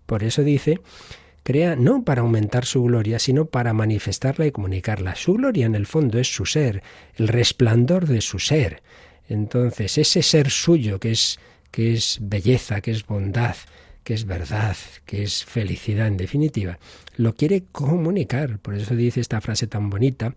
Por 0.05 0.24
eso 0.24 0.43
dice, 0.43 0.80
crea 1.43 1.76
no 1.76 2.03
para 2.03 2.22
aumentar 2.22 2.65
su 2.65 2.84
gloria, 2.84 3.20
sino 3.20 3.45
para 3.45 3.74
manifestarla 3.74 4.47
y 4.47 4.51
comunicarla. 4.51 5.15
Su 5.15 5.34
gloria 5.34 5.65
en 5.65 5.76
el 5.76 5.86
fondo 5.86 6.20
es 6.20 6.34
su 6.34 6.45
ser, 6.45 6.84
el 7.15 7.28
resplandor 7.28 8.07
de 8.07 8.22
su 8.22 8.39
ser. 8.39 8.82
Entonces, 9.30 9.97
ese 9.97 10.24
ser 10.24 10.49
suyo 10.49 10.99
que 10.99 11.11
es 11.11 11.39
que 11.72 11.93
es 11.93 12.18
belleza, 12.22 12.82
que 12.82 12.91
es 12.91 13.05
bondad, 13.05 13.55
que 14.03 14.13
es 14.13 14.26
verdad, 14.26 14.76
que 15.05 15.24
es 15.24 15.43
felicidad 15.43 16.07
en 16.07 16.18
definitiva, 16.18 16.80
lo 17.18 17.36
quiere 17.36 17.65
comunicar. 17.72 18.57
Por 18.59 18.74
eso 18.76 18.95
dice 18.95 19.20
esta 19.20 19.41
frase 19.41 19.68
tan 19.68 19.89
bonita 19.89 20.34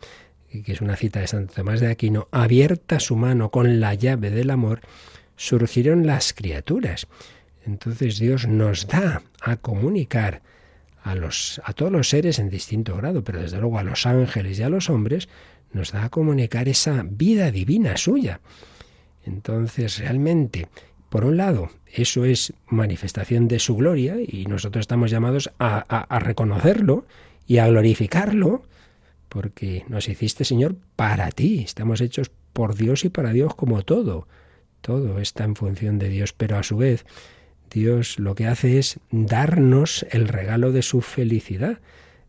que 0.51 0.73
es 0.73 0.81
una 0.81 0.97
cita 0.97 1.21
de 1.21 1.27
Santo 1.27 1.55
Tomás 1.55 1.81
de 1.81 1.89
Aquino, 1.89 2.29
abierta 2.33 2.99
su 2.99 3.17
mano 3.17 3.51
con 3.51 3.81
la 3.81 3.95
llave 3.95 4.31
del 4.31 4.51
amor, 4.51 4.81
surgieron 5.37 6.07
las 6.07 6.33
criaturas. 6.33 7.07
Entonces 7.65 8.19
Dios 8.19 8.49
nos 8.49 8.89
da 8.89 9.23
a 9.41 9.57
comunicar 9.57 10.43
a, 11.03 11.15
los, 11.15 11.61
a 11.65 11.73
todos 11.73 11.93
los 11.93 12.09
seres 12.09 12.39
en 12.39 12.51
distinto 12.51 12.97
grado, 12.97 13.23
pero 13.23 13.41
desde 13.41 13.59
luego 13.59 13.79
a 13.79 13.85
los 13.85 14.07
ángeles 14.07 14.59
y 14.59 14.63
a 14.63 14.69
los 14.69 14.91
hombres, 14.91 15.29
nos 15.73 15.93
da 15.93 16.05
a 16.05 16.09
comunicar 16.11 16.69
esa 16.69 17.05
vida 17.09 17.51
divina 17.53 17.97
suya. 17.97 18.41
Entonces 19.25 19.99
realmente, 19.99 20.67
por 21.09 21.25
un 21.25 21.37
lado, 21.37 21.71
eso 21.93 22.25
es 22.25 22.53
manifestación 22.67 23.47
de 23.47 23.61
su 23.61 23.77
gloria 23.77 24.17
y 24.21 24.47
nosotros 24.47 24.83
estamos 24.83 25.11
llamados 25.11 25.51
a, 25.59 25.79
a 25.79 26.19
reconocerlo 26.19 27.07
y 27.47 27.59
a 27.59 27.69
glorificarlo 27.69 28.65
porque 29.31 29.85
nos 29.89 30.09
hiciste, 30.09 30.45
Señor, 30.45 30.77
para 30.97 31.31
ti. 31.31 31.63
Estamos 31.65 32.03
hechos 32.03 32.31
por 32.53 32.75
Dios 32.75 33.05
y 33.05 33.09
para 33.09 33.33
Dios 33.33 33.55
como 33.55 33.83
todo. 33.83 34.27
Todo 34.83 35.21
está 35.21 35.45
en 35.45 35.55
función 35.55 35.99
de 35.99 36.09
Dios, 36.09 36.35
pero 36.35 36.59
a 36.59 36.63
su 36.63 36.77
vez 36.77 37.07
Dios 37.71 38.19
lo 38.19 38.35
que 38.35 38.47
hace 38.47 38.79
es 38.79 38.99
darnos 39.11 40.05
el 40.11 40.27
regalo 40.29 40.73
de 40.73 40.83
su 40.83 41.01
felicidad. 41.01 41.79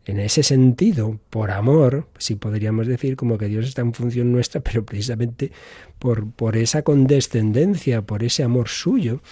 En 0.04 0.20
ese 0.20 0.44
sentido, 0.44 1.18
por 1.28 1.50
amor, 1.50 2.08
si 2.18 2.36
podríamos 2.36 2.86
decir 2.86 3.16
como 3.16 3.36
que 3.36 3.48
Dios 3.48 3.66
está 3.66 3.82
en 3.82 3.94
función 3.94 4.30
nuestra, 4.30 4.60
pero 4.64 4.86
precisamente 4.86 5.50
por, 5.98 6.30
por 6.30 6.56
esa 6.56 6.82
condescendencia, 6.82 8.02
por 8.02 8.22
ese 8.22 8.44
amor 8.44 8.68
suyo, 8.68 9.22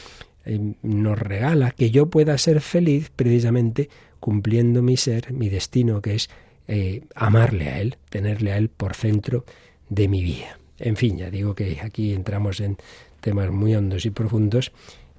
eh, 0.45 0.75
nos 0.83 1.19
regala 1.19 1.71
que 1.71 1.93
yo 1.93 2.11
pueda 2.11 2.37
ser 2.37 2.61
feliz 2.61 3.11
precisamente 3.15 3.91
cumpliendo 4.19 4.83
mi 4.83 4.97
ser, 4.97 5.33
mi 5.33 5.49
destino, 5.49 6.03
que 6.03 6.17
es 6.17 6.31
eh, 6.73 7.03
amarle 7.17 7.69
a 7.69 7.81
Él, 7.81 7.97
tenerle 8.11 8.53
a 8.53 8.57
Él 8.57 8.69
por 8.69 8.95
centro 8.95 9.45
de 9.89 10.07
mi 10.07 10.23
vida. 10.23 10.57
En 10.79 10.95
fin, 10.95 11.19
ya 11.19 11.29
digo 11.29 11.57
que 11.57 11.81
aquí 11.83 12.15
entramos 12.15 12.61
en 12.61 12.77
temas 13.21 13.51
muy 13.51 13.75
hondos 13.75 14.07
y 14.07 14.11
profundos 14.11 14.71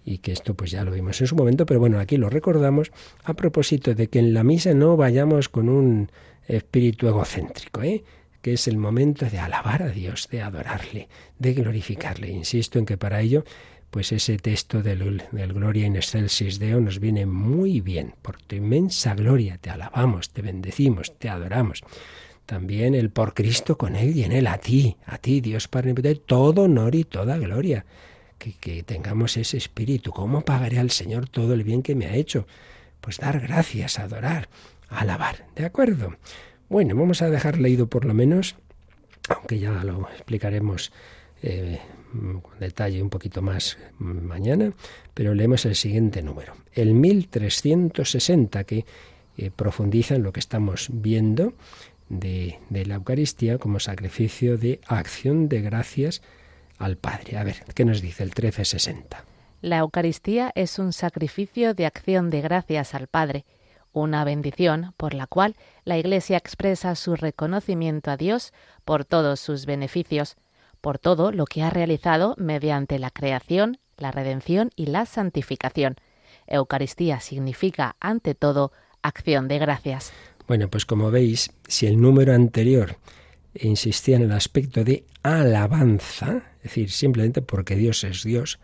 y 0.05 0.19
que 0.19 0.31
esto 0.31 0.53
pues 0.53 0.71
ya 0.71 0.85
lo 0.85 0.93
vimos 0.93 1.19
en 1.19 1.27
su 1.27 1.35
momento, 1.35 1.65
pero 1.65 1.81
bueno, 1.81 1.99
aquí 1.99 2.15
lo 2.15 2.29
recordamos 2.29 2.93
a 3.25 3.33
propósito 3.33 3.93
de 3.93 4.07
que 4.07 4.19
en 4.19 4.33
la 4.33 4.45
misa 4.45 4.73
no 4.73 4.95
vayamos 4.95 5.49
con 5.49 5.67
un 5.67 6.09
espíritu 6.47 7.09
egocéntrico, 7.09 7.83
¿eh? 7.83 8.05
que 8.41 8.53
es 8.53 8.69
el 8.69 8.77
momento 8.77 9.25
de 9.25 9.39
alabar 9.39 9.83
a 9.83 9.89
Dios, 9.89 10.29
de 10.31 10.41
adorarle, 10.41 11.09
de 11.37 11.53
glorificarle. 11.53 12.29
Insisto 12.29 12.79
en 12.79 12.85
que 12.85 12.95
para 12.95 13.19
ello 13.19 13.43
pues 13.91 14.13
ese 14.13 14.37
texto 14.37 14.81
del, 14.81 15.21
Gloria 15.31 15.85
in 15.85 15.97
excelsis 15.97 16.59
Deo 16.59 16.79
nos 16.79 16.99
viene 16.99 17.25
muy 17.25 17.81
bien. 17.81 18.15
Por 18.21 18.41
tu 18.41 18.55
inmensa 18.55 19.13
gloria 19.15 19.57
te 19.59 19.69
alabamos, 19.69 20.29
te 20.29 20.41
bendecimos, 20.41 21.19
te 21.19 21.29
adoramos. 21.29 21.83
También 22.45 22.95
el 22.95 23.09
por 23.09 23.33
Cristo 23.33 23.77
con 23.77 23.97
Él 23.97 24.15
y 24.15 24.23
en 24.23 24.31
Él 24.31 24.47
a 24.47 24.57
ti, 24.57 24.95
a 25.05 25.17
ti, 25.17 25.41
Dios 25.41 25.67
Padre, 25.67 25.93
todo 26.15 26.63
honor 26.63 26.95
y 26.95 27.03
toda 27.03 27.37
gloria. 27.37 27.85
Que, 28.37 28.53
que 28.53 28.81
tengamos 28.81 29.37
ese 29.37 29.57
espíritu. 29.57 30.11
¿Cómo 30.11 30.41
pagaré 30.41 30.79
al 30.79 30.89
Señor 30.89 31.29
todo 31.29 31.53
el 31.53 31.63
bien 31.63 31.83
que 31.83 31.93
me 31.93 32.07
ha 32.07 32.15
hecho? 32.15 32.47
Pues 33.01 33.17
dar 33.17 33.39
gracias, 33.41 33.99
adorar, 33.99 34.47
alabar. 34.89 35.45
¿De 35.55 35.65
acuerdo? 35.65 36.15
Bueno, 36.69 36.95
vamos 36.95 37.21
a 37.21 37.29
dejar 37.29 37.59
leído 37.59 37.87
por 37.87 38.05
lo 38.05 38.13
menos, 38.13 38.55
aunque 39.27 39.59
ya 39.59 39.83
lo 39.83 40.07
explicaremos 40.09 40.91
eh, 41.43 41.79
con 42.11 42.59
detalle 42.59 43.01
un 43.01 43.09
poquito 43.09 43.41
más 43.41 43.77
mañana, 43.99 44.73
pero 45.13 45.33
leemos 45.33 45.65
el 45.65 45.75
siguiente 45.75 46.21
número, 46.21 46.53
el 46.73 46.93
1360, 46.93 48.63
que 48.65 48.85
eh, 49.37 49.51
profundiza 49.55 50.15
en 50.15 50.23
lo 50.23 50.33
que 50.33 50.39
estamos 50.39 50.89
viendo 50.91 51.53
de, 52.09 52.59
de, 52.69 52.85
la 52.85 52.95
Eucaristía 52.95 53.57
como 53.57 53.79
sacrificio 53.79 54.57
de 54.57 54.81
acción 54.87 55.47
de 55.47 55.61
gracias 55.61 56.21
al 56.77 56.97
Padre. 56.97 57.37
A 57.37 57.43
ver, 57.43 57.63
¿qué 57.73 57.85
nos 57.85 58.01
dice 58.01 58.23
el 58.23 58.29
1360? 58.29 59.23
La 59.61 59.77
Eucaristía 59.77 60.51
es 60.55 60.79
un 60.79 60.91
sacrificio 60.91 61.73
de 61.73 61.85
acción 61.85 62.29
de 62.29 62.41
gracias 62.41 62.93
al 62.95 63.07
Padre, 63.07 63.45
una 63.93 64.23
bendición 64.23 64.93
por 64.97 65.13
la 65.13 65.27
cual 65.27 65.55
la 65.85 65.97
Iglesia 65.97 66.37
expresa 66.37 66.95
su 66.95 67.15
reconocimiento 67.15 68.11
a 68.11 68.17
Dios 68.17 68.53
por 68.85 69.05
todos 69.05 69.39
sus 69.39 69.65
beneficios, 69.65 70.35
por 70.81 70.99
todo 70.99 71.31
lo 71.31 71.45
que 71.45 71.63
ha 71.63 71.69
realizado 71.69 72.35
mediante 72.37 72.99
la 72.99 73.11
creación, 73.11 73.77
la 73.97 74.11
redención 74.11 74.71
y 74.75 74.87
la 74.87 75.05
santificación. 75.05 75.95
Eucaristía 76.47 77.19
significa, 77.19 77.95
ante 77.99 78.35
todo, 78.35 78.71
acción 79.01 79.47
de 79.47 79.59
gracias. 79.59 80.11
Bueno, 80.47 80.67
pues 80.67 80.85
como 80.85 81.11
veis, 81.11 81.51
si 81.67 81.87
el 81.87 82.01
número 82.01 82.33
anterior 82.33 82.97
insistía 83.53 84.17
en 84.17 84.23
el 84.23 84.31
aspecto 84.31 84.83
de 84.83 85.05
alabanza, 85.23 86.43
es 86.57 86.63
decir, 86.63 86.91
simplemente 86.91 87.41
porque 87.41 87.75
Dios 87.75 88.03
es 88.03 88.23
Dios, 88.23 88.59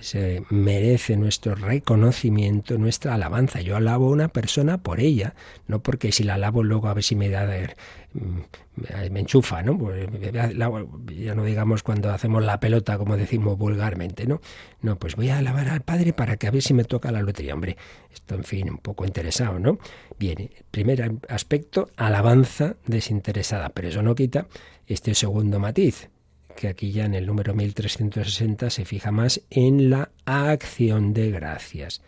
se 0.00 0.42
merece 0.50 1.16
nuestro 1.16 1.54
reconocimiento, 1.54 2.78
nuestra 2.78 3.14
alabanza. 3.14 3.60
Yo 3.60 3.76
alabo 3.76 4.06
a 4.06 4.10
una 4.10 4.28
persona 4.28 4.78
por 4.78 5.00
ella, 5.00 5.34
no 5.66 5.82
porque 5.82 6.12
si 6.12 6.24
la 6.24 6.34
alabo 6.34 6.62
luego 6.62 6.88
a 6.88 6.94
ver 6.94 7.04
si 7.04 7.16
me 7.16 7.28
da 7.28 7.46
mm, 7.46 9.10
me 9.10 9.20
enchufa, 9.20 9.62
¿no? 9.62 9.78
Pues, 9.78 10.08
ya 10.32 11.34
no 11.34 11.44
digamos 11.44 11.82
cuando 11.82 12.10
hacemos 12.10 12.42
la 12.44 12.60
pelota 12.60 12.98
como 12.98 13.16
decimos 13.16 13.58
vulgarmente, 13.58 14.26
¿no? 14.26 14.40
No, 14.80 14.96
pues 14.96 15.16
voy 15.16 15.28
a 15.28 15.38
alabar 15.38 15.68
al 15.68 15.82
Padre 15.82 16.12
para 16.12 16.36
que 16.36 16.46
a 16.46 16.50
ver 16.50 16.62
si 16.62 16.74
me 16.74 16.84
toca 16.84 17.10
la 17.12 17.22
lotería, 17.22 17.54
hombre. 17.54 17.76
Esto, 18.12 18.34
en 18.34 18.44
fin, 18.44 18.70
un 18.70 18.78
poco 18.78 19.04
interesado, 19.04 19.58
¿no? 19.58 19.78
Bien, 20.18 20.50
primer 20.70 21.12
aspecto, 21.28 21.90
alabanza 21.96 22.76
desinteresada, 22.86 23.68
pero 23.70 23.88
eso 23.88 24.02
no 24.02 24.14
quita 24.14 24.46
este 24.86 25.14
segundo 25.14 25.58
matiz 25.58 26.08
que 26.60 26.68
aquí 26.68 26.92
ya 26.92 27.06
en 27.06 27.14
el 27.14 27.24
número 27.24 27.54
1360 27.54 28.68
se 28.68 28.84
fija 28.84 29.10
más 29.10 29.40
en 29.48 29.88
la 29.88 30.10
acción 30.26 31.14
de 31.14 31.30
gracias. 31.30 32.02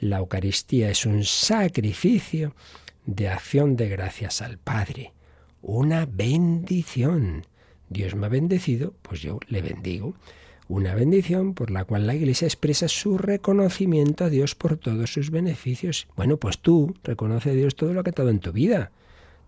La 0.00 0.18
Eucaristía 0.18 0.90
es 0.90 1.06
un 1.06 1.22
sacrificio 1.22 2.56
de 3.06 3.28
acción 3.28 3.76
de 3.76 3.88
gracias 3.88 4.42
al 4.42 4.58
Padre, 4.58 5.12
una 5.62 6.04
bendición. 6.06 7.46
Dios 7.90 8.16
me 8.16 8.26
ha 8.26 8.28
bendecido, 8.28 8.92
pues 9.02 9.20
yo 9.20 9.38
le 9.46 9.62
bendigo. 9.62 10.14
Una 10.66 10.96
bendición 10.96 11.54
por 11.54 11.70
la 11.70 11.84
cual 11.84 12.08
la 12.08 12.16
Iglesia 12.16 12.46
expresa 12.46 12.88
su 12.88 13.18
reconocimiento 13.18 14.24
a 14.24 14.30
Dios 14.30 14.56
por 14.56 14.78
todos 14.78 15.12
sus 15.12 15.30
beneficios. 15.30 16.08
Bueno, 16.16 16.38
pues 16.38 16.58
tú 16.58 16.96
reconoce 17.04 17.50
a 17.50 17.54
Dios 17.54 17.76
todo 17.76 17.92
lo 17.92 18.02
que 18.02 18.10
ha 18.10 18.14
dado 18.16 18.30
en 18.30 18.40
tu 18.40 18.50
vida, 18.50 18.90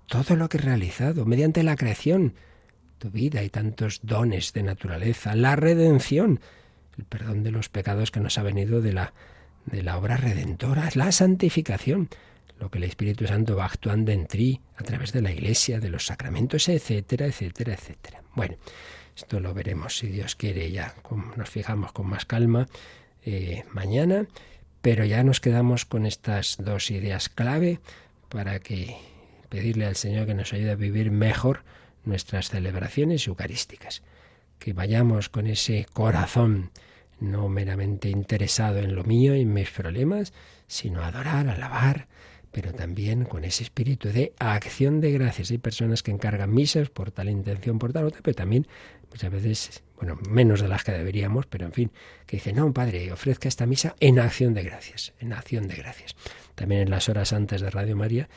todo 0.06 0.36
lo 0.36 0.48
que 0.48 0.58
has 0.58 0.64
realizado 0.64 1.26
mediante 1.26 1.64
la 1.64 1.74
creación, 1.74 2.34
vida 3.10 3.42
y 3.42 3.50
tantos 3.50 4.00
dones 4.02 4.52
de 4.52 4.62
naturaleza, 4.62 5.34
la 5.34 5.56
redención, 5.56 6.40
el 6.96 7.04
perdón 7.04 7.42
de 7.42 7.50
los 7.50 7.68
pecados 7.68 8.10
que 8.10 8.20
nos 8.20 8.38
ha 8.38 8.42
venido 8.42 8.80
de 8.80 8.92
la, 8.92 9.12
de 9.66 9.82
la 9.82 9.98
obra 9.98 10.16
redentora, 10.16 10.88
la 10.94 11.12
santificación, 11.12 12.08
lo 12.58 12.70
que 12.70 12.78
el 12.78 12.84
Espíritu 12.84 13.26
Santo 13.26 13.56
va 13.56 13.66
actuando 13.66 14.12
en 14.12 14.26
ti 14.26 14.60
a 14.76 14.84
través 14.84 15.12
de 15.12 15.22
la 15.22 15.32
Iglesia, 15.32 15.80
de 15.80 15.90
los 15.90 16.06
sacramentos, 16.06 16.68
etcétera, 16.68 17.26
etcétera, 17.26 17.74
etcétera. 17.74 18.22
Bueno, 18.34 18.56
esto 19.16 19.40
lo 19.40 19.54
veremos 19.54 19.98
si 19.98 20.08
Dios 20.08 20.34
quiere 20.34 20.70
ya, 20.70 20.94
nos 21.36 21.50
fijamos 21.50 21.92
con 21.92 22.06
más 22.06 22.24
calma 22.24 22.68
eh, 23.24 23.64
mañana, 23.72 24.26
pero 24.82 25.04
ya 25.04 25.22
nos 25.22 25.40
quedamos 25.40 25.84
con 25.84 26.06
estas 26.06 26.56
dos 26.58 26.90
ideas 26.90 27.28
clave 27.28 27.80
para 28.28 28.60
que 28.60 28.96
pedirle 29.48 29.86
al 29.86 29.96
Señor 29.96 30.26
que 30.26 30.34
nos 30.34 30.52
ayude 30.52 30.72
a 30.72 30.76
vivir 30.76 31.10
mejor 31.10 31.62
nuestras 32.06 32.50
celebraciones 32.50 33.26
eucarísticas. 33.26 34.02
Que 34.58 34.72
vayamos 34.72 35.28
con 35.28 35.46
ese 35.46 35.86
corazón 35.92 36.70
no 37.20 37.48
meramente 37.48 38.08
interesado 38.08 38.78
en 38.78 38.94
lo 38.94 39.04
mío 39.04 39.34
y 39.34 39.42
en 39.42 39.52
mis 39.52 39.70
problemas, 39.70 40.32
sino 40.66 41.02
adorar, 41.02 41.48
alabar, 41.48 42.08
pero 42.52 42.72
también 42.72 43.24
con 43.24 43.44
ese 43.44 43.64
espíritu 43.64 44.08
de 44.08 44.32
acción 44.38 45.00
de 45.00 45.12
gracias. 45.12 45.50
Hay 45.50 45.58
personas 45.58 46.02
que 46.02 46.12
encargan 46.12 46.52
misas 46.52 46.88
por 46.88 47.10
tal 47.10 47.28
intención, 47.28 47.78
por 47.78 47.92
tal 47.92 48.04
otra, 48.04 48.20
pero 48.22 48.34
también 48.34 48.66
muchas 49.10 49.30
veces 49.30 49.82
bueno, 49.96 50.18
menos 50.28 50.60
de 50.60 50.68
las 50.68 50.84
que 50.84 50.92
deberíamos, 50.92 51.46
pero 51.46 51.66
en 51.66 51.72
fin, 51.72 51.90
que 52.26 52.36
dice, 52.36 52.52
no, 52.52 52.72
Padre, 52.72 53.12
ofrezca 53.12 53.48
esta 53.48 53.66
misa 53.66 53.94
en 54.00 54.18
acción 54.18 54.54
de 54.54 54.62
gracias, 54.62 55.14
en 55.18 55.32
acción 55.32 55.68
de 55.68 55.76
gracias. 55.76 56.14
También 56.54 56.82
en 56.82 56.90
las 56.90 57.08
horas 57.08 57.32
antes 57.32 57.60
de 57.60 57.70
Radio 57.70 57.96
María, 57.96 58.28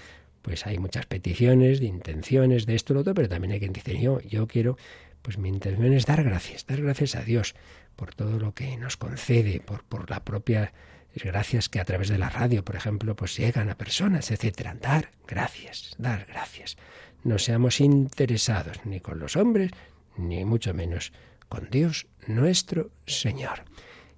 pues 0.48 0.66
hay 0.66 0.78
muchas 0.78 1.06
peticiones, 1.06 1.82
de 1.82 1.88
intenciones, 1.88 2.66
de 2.66 2.76
esto, 2.76 2.94
lo 2.94 3.02
otro, 3.02 3.14
pero 3.14 3.28
también 3.28 3.52
hay 3.52 3.60
quien 3.60 3.74
dice, 3.74 4.00
yo, 4.00 4.22
yo 4.22 4.48
quiero, 4.48 4.78
pues 5.22 5.38
mi 5.38 5.50
intención 5.50 5.92
es 5.92 6.06
dar 6.06 6.24
gracias, 6.24 6.66
dar 6.66 6.82
gracias 6.82 7.16
a 7.16 7.22
Dios 7.22 7.54
por 7.98 8.16
todo 8.16 8.40
lo 8.40 8.54
que 8.54 8.78
nos 8.78 8.96
concede, 8.96 9.60
por, 9.60 9.84
por 9.84 10.10
la 10.10 10.24
propia 10.24 10.72
gracias 11.16 11.68
que 11.68 11.82
a 11.82 11.84
través 11.84 12.08
de 12.08 12.18
la 12.18 12.30
radio, 12.30 12.64
por 12.64 12.78
ejemplo, 12.78 13.14
pues 13.14 13.36
llegan 13.36 13.70
a 13.70 13.78
personas, 13.78 14.32
etcétera. 14.32 14.74
Dar 14.80 15.12
gracias, 15.28 15.96
dar 15.98 16.26
gracias. 16.26 16.78
No 17.26 17.40
seamos 17.40 17.82
interesados 17.82 18.78
ni 18.86 19.02
con 19.02 19.20
los 19.20 19.36
hombres, 19.36 19.72
ni 20.16 20.46
mucho 20.46 20.74
menos 20.74 21.12
con 21.50 21.70
Dios 21.70 22.08
nuestro 22.26 22.92
Señor. 23.06 23.66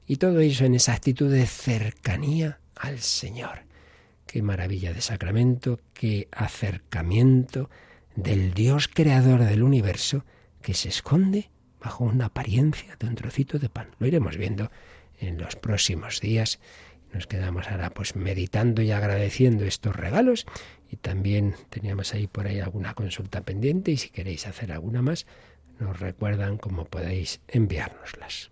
Y 0.06 0.18
todo 0.18 0.42
eso 0.42 0.66
en 0.66 0.76
esa 0.76 0.94
actitud 0.94 1.32
de 1.32 1.48
cercanía 1.48 2.60
al 2.76 3.00
Señor. 3.00 3.68
Qué 4.32 4.44
maravilla 4.44 4.94
de 4.94 5.02
sacramento, 5.02 5.80
qué 5.94 6.28
acercamiento 6.32 7.70
del 8.16 8.54
Dios 8.54 8.88
creador 8.88 9.44
del 9.44 9.64
universo 9.64 10.24
que 10.62 10.76
se 10.76 10.90
esconde 10.90 11.50
bajo 11.82 12.04
una 12.04 12.26
apariencia 12.26 12.96
de 13.00 13.08
un 13.08 13.16
trocito 13.16 13.58
de 13.58 13.70
pan. 13.70 13.88
Lo 13.98 14.06
iremos 14.06 14.38
viendo 14.38 14.70
en 15.20 15.40
los 15.40 15.56
próximos 15.56 16.22
días 16.22 16.60
nos 17.14 17.26
quedamos 17.26 17.68
ahora 17.68 17.90
pues 17.90 18.16
meditando 18.16 18.82
y 18.82 18.92
agradeciendo 18.92 19.66
estos 19.66 19.96
regalos 19.96 20.46
y 20.92 20.98
también 20.98 21.56
teníamos 21.70 22.14
ahí 22.14 22.28
por 22.28 22.48
ahí 22.48 22.60
alguna 22.60 22.94
consulta 22.94 23.42
pendiente 23.42 23.92
y 23.92 23.98
si 23.98 24.10
queréis 24.10 24.46
hacer 24.46 24.72
alguna 24.72 25.02
más 25.02 25.26
nos 25.80 26.00
recuerdan 26.00 26.58
cómo 26.58 26.86
podéis 26.86 27.40
enviárnoslas. 27.48 28.52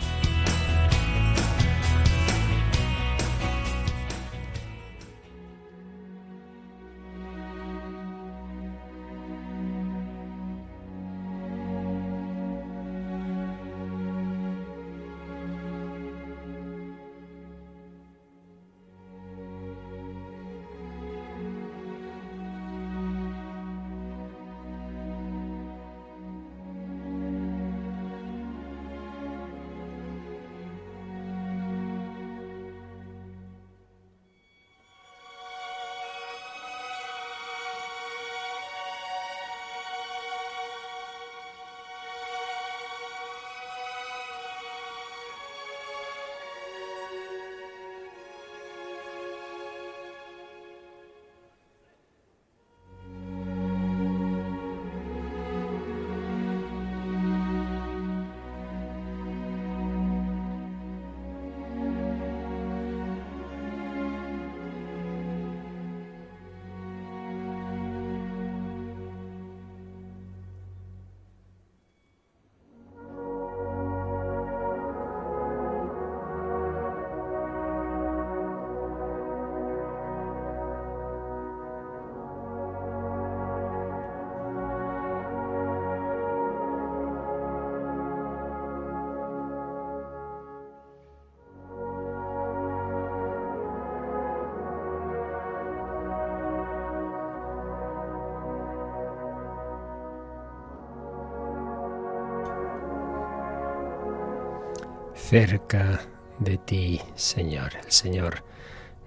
cerca 105.31 106.01
de 106.39 106.57
ti, 106.57 106.99
Señor. 107.15 107.71
El 107.85 107.89
Señor 107.89 108.43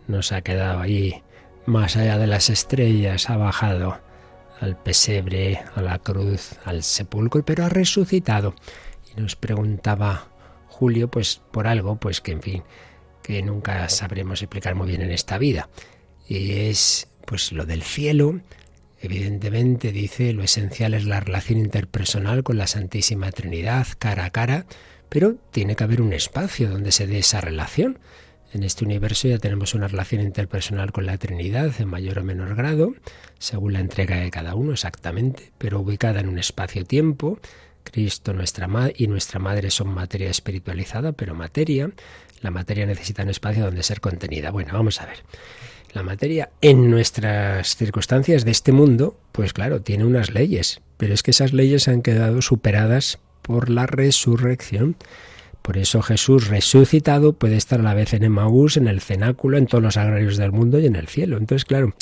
nos 0.08 0.32
ha 0.32 0.40
quedado 0.40 0.80
ahí 0.80 1.22
más 1.66 1.98
allá 1.98 2.16
de 2.16 2.26
las 2.26 2.48
estrellas, 2.48 3.28
ha 3.28 3.36
bajado 3.36 4.00
al 4.58 4.82
pesebre, 4.82 5.60
a 5.74 5.82
la 5.82 5.98
cruz, 5.98 6.52
al 6.64 6.82
sepulcro, 6.82 7.44
pero 7.44 7.66
ha 7.66 7.68
resucitado. 7.68 8.54
Y 9.14 9.20
nos 9.20 9.36
preguntaba 9.36 10.28
Julio, 10.68 11.10
pues 11.10 11.42
por 11.52 11.66
algo, 11.66 11.96
pues 11.96 12.22
que 12.22 12.32
en 12.32 12.40
fin, 12.40 12.62
que 13.22 13.42
nunca 13.42 13.86
sabremos 13.90 14.40
explicar 14.40 14.74
muy 14.74 14.88
bien 14.88 15.02
en 15.02 15.10
esta 15.10 15.36
vida. 15.36 15.68
Y 16.26 16.52
es 16.52 17.06
pues 17.26 17.52
lo 17.52 17.66
del 17.66 17.82
cielo, 17.82 18.40
evidentemente 19.02 19.92
dice, 19.92 20.32
lo 20.32 20.42
esencial 20.42 20.94
es 20.94 21.04
la 21.04 21.20
relación 21.20 21.58
interpersonal 21.58 22.42
con 22.44 22.56
la 22.56 22.66
Santísima 22.66 23.30
Trinidad, 23.30 23.86
cara 23.98 24.24
a 24.24 24.30
cara, 24.30 24.64
pero 25.14 25.36
tiene 25.52 25.76
que 25.76 25.84
haber 25.84 26.02
un 26.02 26.12
espacio 26.12 26.68
donde 26.68 26.90
se 26.90 27.06
dé 27.06 27.18
esa 27.18 27.40
relación. 27.40 28.00
En 28.52 28.64
este 28.64 28.84
universo 28.84 29.28
ya 29.28 29.38
tenemos 29.38 29.72
una 29.72 29.86
relación 29.86 30.20
interpersonal 30.20 30.90
con 30.90 31.06
la 31.06 31.18
Trinidad 31.18 31.70
en 31.78 31.86
mayor 31.86 32.18
o 32.18 32.24
menor 32.24 32.56
grado, 32.56 32.94
según 33.38 33.74
la 33.74 33.78
entrega 33.78 34.16
de 34.16 34.32
cada 34.32 34.56
uno 34.56 34.72
exactamente, 34.72 35.52
pero 35.56 35.78
ubicada 35.78 36.18
en 36.18 36.28
un 36.28 36.40
espacio-tiempo. 36.40 37.38
Cristo 37.84 38.32
nuestra 38.32 38.68
y 38.96 39.06
nuestra 39.06 39.38
Madre 39.38 39.70
son 39.70 39.86
materia 39.94 40.28
espiritualizada, 40.28 41.12
pero 41.12 41.36
materia. 41.36 41.92
La 42.40 42.50
materia 42.50 42.84
necesita 42.84 43.22
un 43.22 43.30
espacio 43.30 43.66
donde 43.66 43.84
ser 43.84 44.00
contenida. 44.00 44.50
Bueno, 44.50 44.72
vamos 44.72 45.00
a 45.00 45.06
ver. 45.06 45.18
La 45.92 46.02
materia 46.02 46.50
en 46.60 46.90
nuestras 46.90 47.76
circunstancias 47.76 48.44
de 48.44 48.50
este 48.50 48.72
mundo, 48.72 49.16
pues 49.30 49.52
claro, 49.52 49.80
tiene 49.80 50.04
unas 50.04 50.32
leyes, 50.32 50.80
pero 50.96 51.14
es 51.14 51.22
que 51.22 51.30
esas 51.30 51.52
leyes 51.52 51.86
han 51.86 52.02
quedado 52.02 52.42
superadas 52.42 53.20
por 53.44 53.68
la 53.68 53.86
resurrección. 53.86 54.96
Por 55.62 55.76
eso 55.78 56.02
Jesús 56.02 56.48
resucitado 56.48 57.34
puede 57.34 57.56
estar 57.56 57.80
a 57.80 57.82
la 57.82 57.94
vez 57.94 58.14
en 58.14 58.24
Emaús, 58.24 58.76
en 58.76 58.88
el 58.88 59.00
cenáculo, 59.00 59.58
en 59.58 59.66
todos 59.66 59.84
los 59.84 59.96
agrarios 59.96 60.36
del 60.36 60.50
mundo 60.50 60.78
y 60.78 60.86
en 60.86 60.96
el 60.96 61.08
cielo. 61.08 61.36
Entonces, 61.36 61.64
claro, 61.64 61.94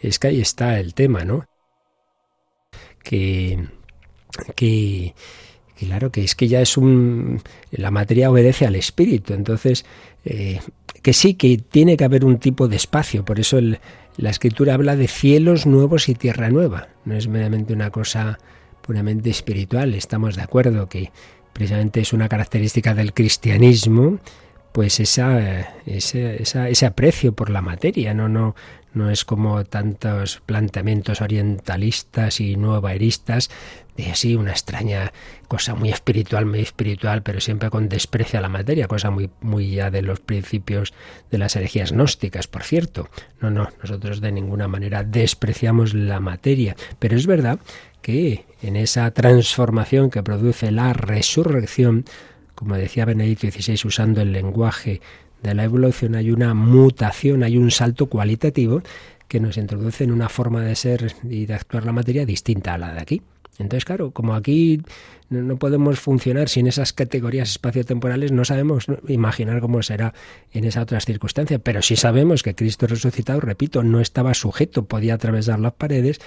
es 0.00 0.18
que 0.18 0.28
ahí 0.28 0.40
está 0.40 0.78
el 0.78 0.94
tema, 0.94 1.24
¿no? 1.24 1.46
Que, 3.02 3.64
que, 4.54 5.14
claro, 5.78 6.10
que 6.10 6.24
es 6.24 6.34
que 6.34 6.48
ya 6.48 6.60
es 6.60 6.76
un... 6.76 7.40
La 7.70 7.90
materia 7.90 8.30
obedece 8.30 8.66
al 8.66 8.76
espíritu, 8.76 9.34
entonces, 9.34 9.84
eh, 10.24 10.60
que 11.02 11.12
sí, 11.12 11.34
que 11.34 11.58
tiene 11.58 11.96
que 11.96 12.04
haber 12.04 12.24
un 12.24 12.38
tipo 12.38 12.68
de 12.68 12.76
espacio, 12.76 13.24
por 13.24 13.40
eso 13.40 13.58
la 14.16 14.30
escritura 14.30 14.74
habla 14.74 14.96
de 14.96 15.08
cielos 15.08 15.66
nuevos 15.66 16.08
y 16.08 16.14
tierra 16.14 16.50
nueva, 16.50 16.88
no 17.04 17.16
es 17.16 17.26
meramente 17.28 17.72
una 17.72 17.90
cosa 17.90 18.38
puramente 18.82 19.30
espiritual. 19.30 19.94
Estamos 19.94 20.36
de 20.36 20.42
acuerdo 20.42 20.88
que 20.88 21.10
precisamente 21.52 22.00
es 22.00 22.12
una 22.12 22.28
característica 22.28 22.94
del 22.94 23.12
cristianismo 23.12 24.18
pues 24.72 25.00
esa, 25.00 25.74
ese, 25.84 26.42
ese 26.42 26.86
aprecio 26.86 27.34
por 27.34 27.50
la 27.50 27.60
materia, 27.60 28.14
no, 28.14 28.30
no, 28.30 28.54
no 28.94 29.10
es 29.10 29.24
como 29.24 29.64
tantos 29.64 30.42
planteamientos 30.44 31.20
orientalistas 31.20 32.40
y 32.40 32.56
nuevaeristas 32.56 33.50
de 33.96 34.10
así 34.10 34.34
una 34.34 34.52
extraña 34.52 35.12
cosa 35.48 35.74
muy 35.74 35.90
espiritual, 35.90 36.46
muy 36.46 36.60
espiritual, 36.60 37.22
pero 37.22 37.40
siempre 37.40 37.68
con 37.68 37.90
desprecio 37.90 38.38
a 38.38 38.42
la 38.42 38.48
materia, 38.48 38.88
cosa 38.88 39.10
muy, 39.10 39.28
muy 39.42 39.70
ya 39.70 39.90
de 39.90 40.00
los 40.00 40.20
principios 40.20 40.94
de 41.30 41.36
las 41.36 41.56
herejías 41.56 41.92
gnósticas, 41.92 42.46
por 42.46 42.62
cierto. 42.62 43.10
No, 43.40 43.50
no, 43.50 43.68
nosotros 43.82 44.22
de 44.22 44.32
ninguna 44.32 44.68
manera 44.68 45.04
despreciamos 45.04 45.92
la 45.92 46.20
materia, 46.20 46.74
pero 46.98 47.16
es 47.16 47.26
verdad 47.26 47.58
que 48.02 48.44
en 48.62 48.76
esa 48.76 49.10
transformación 49.12 50.10
que 50.10 50.22
produce 50.22 50.70
la 50.70 50.92
resurrección, 50.92 52.04
como 52.54 52.76
decía 52.76 53.04
Benedicto 53.04 53.50
XVI 53.50 53.86
usando 53.86 54.20
el 54.20 54.32
lenguaje 54.32 55.00
de 55.42 55.54
la 55.54 55.64
evolución 55.64 56.14
hay 56.14 56.30
una 56.30 56.54
mutación, 56.54 57.42
hay 57.42 57.56
un 57.56 57.70
salto 57.70 58.06
cualitativo 58.06 58.82
que 59.28 59.40
nos 59.40 59.56
introduce 59.56 60.04
en 60.04 60.12
una 60.12 60.28
forma 60.28 60.62
de 60.62 60.76
ser 60.76 61.14
y 61.22 61.46
de 61.46 61.54
actuar 61.54 61.84
la 61.84 61.92
materia 61.92 62.26
distinta 62.26 62.74
a 62.74 62.78
la 62.78 62.92
de 62.92 63.00
aquí. 63.00 63.22
Entonces, 63.58 63.84
claro, 63.84 64.10
como 64.10 64.34
aquí 64.34 64.82
no, 65.30 65.56
podemos 65.56 66.00
funcionar 66.00 66.48
sin 66.48 66.66
esas 66.66 66.92
categorías 66.92 67.50
espaciotemporales, 67.50 68.32
no 68.32 68.44
sabemos 68.44 68.86
imaginar 69.08 69.60
cómo 69.60 69.82
será 69.82 70.14
en 70.52 70.64
esas 70.64 70.84
otras 70.84 71.04
circunstancias, 71.04 71.60
pero 71.62 71.82
sí 71.82 71.96
sabemos 71.96 72.42
que 72.42 72.54
Cristo 72.54 72.86
resucitado, 72.86 73.40
repito, 73.40 73.82
no 73.82 74.00
estaba 74.00 74.34
sujeto, 74.34 74.84
podía 74.84 75.14
atravesar 75.14 75.60
las 75.60 75.72
paredes, 75.72 76.20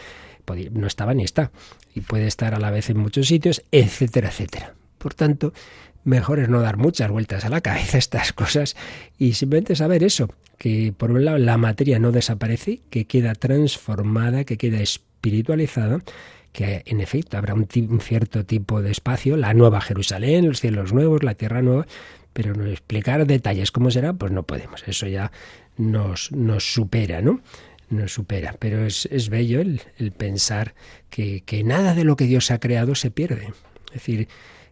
no 0.71 0.87
estaba 0.87 1.13
ni 1.13 1.23
está, 1.23 1.51
y 1.93 2.01
puede 2.01 2.27
estar 2.27 2.53
a 2.53 2.59
la 2.59 2.71
vez 2.71 2.89
en 2.89 2.97
muchos 2.97 3.27
sitios, 3.27 3.63
etcétera, 3.71 4.29
etcétera. 4.29 4.73
Por 4.97 5.13
tanto, 5.13 5.53
mejor 6.03 6.39
es 6.39 6.49
no 6.49 6.61
dar 6.61 6.77
muchas 6.77 7.09
vueltas 7.09 7.45
a 7.45 7.49
la 7.49 7.61
cabeza 7.61 7.97
estas 7.97 8.31
cosas 8.33 8.75
y 9.17 9.33
simplemente 9.33 9.75
saber 9.75 10.03
eso, 10.03 10.29
que 10.57 10.93
por 10.95 11.11
un 11.11 11.25
lado 11.25 11.37
la 11.37 11.57
materia 11.57 11.99
no 11.99 12.11
desaparece, 12.11 12.81
que 12.89 13.05
queda 13.05 13.35
transformada, 13.35 14.45
que 14.45 14.57
queda 14.57 14.79
espiritualizada, 14.79 15.99
que 16.53 16.83
en 16.85 17.01
efecto 17.01 17.37
habrá 17.37 17.53
un, 17.53 17.67
cierto 17.99 18.45
tipo 18.45 18.81
de 18.81 18.91
espacio, 18.91 19.35
la 19.35 19.53
nueva 19.53 19.81
Jerusalén, 19.81 20.47
los 20.47 20.61
cielos 20.61 20.93
nuevos, 20.93 21.23
la 21.23 21.35
tierra 21.35 21.61
nueva, 21.61 21.85
pero 22.31 22.53
no 22.53 22.65
explicar 22.65 23.25
detalles 23.25 23.71
cómo 23.71 23.91
será, 23.91 24.13
pues 24.13 24.31
no 24.31 24.43
podemos, 24.43 24.87
eso 24.87 25.07
ya 25.07 25.31
nos, 25.77 26.31
nos 26.31 26.73
supera, 26.73 27.21
¿no? 27.21 27.41
Nos 27.89 28.13
supera, 28.13 28.55
pero 28.59 28.85
es, 28.85 29.07
es 29.11 29.29
bello 29.29 29.61
el, 29.61 29.81
el 29.97 30.11
pensar 30.11 30.73
que, 31.09 31.41
que 31.45 31.63
nada 31.63 31.93
de 31.93 32.03
lo 32.03 32.15
que 32.15 32.25
Dios 32.25 32.51
ha 32.51 32.59
creado 32.59 32.95
se 32.95 33.11
pierde. 33.11 33.53
Es 33.87 33.93
decir, 33.93 34.27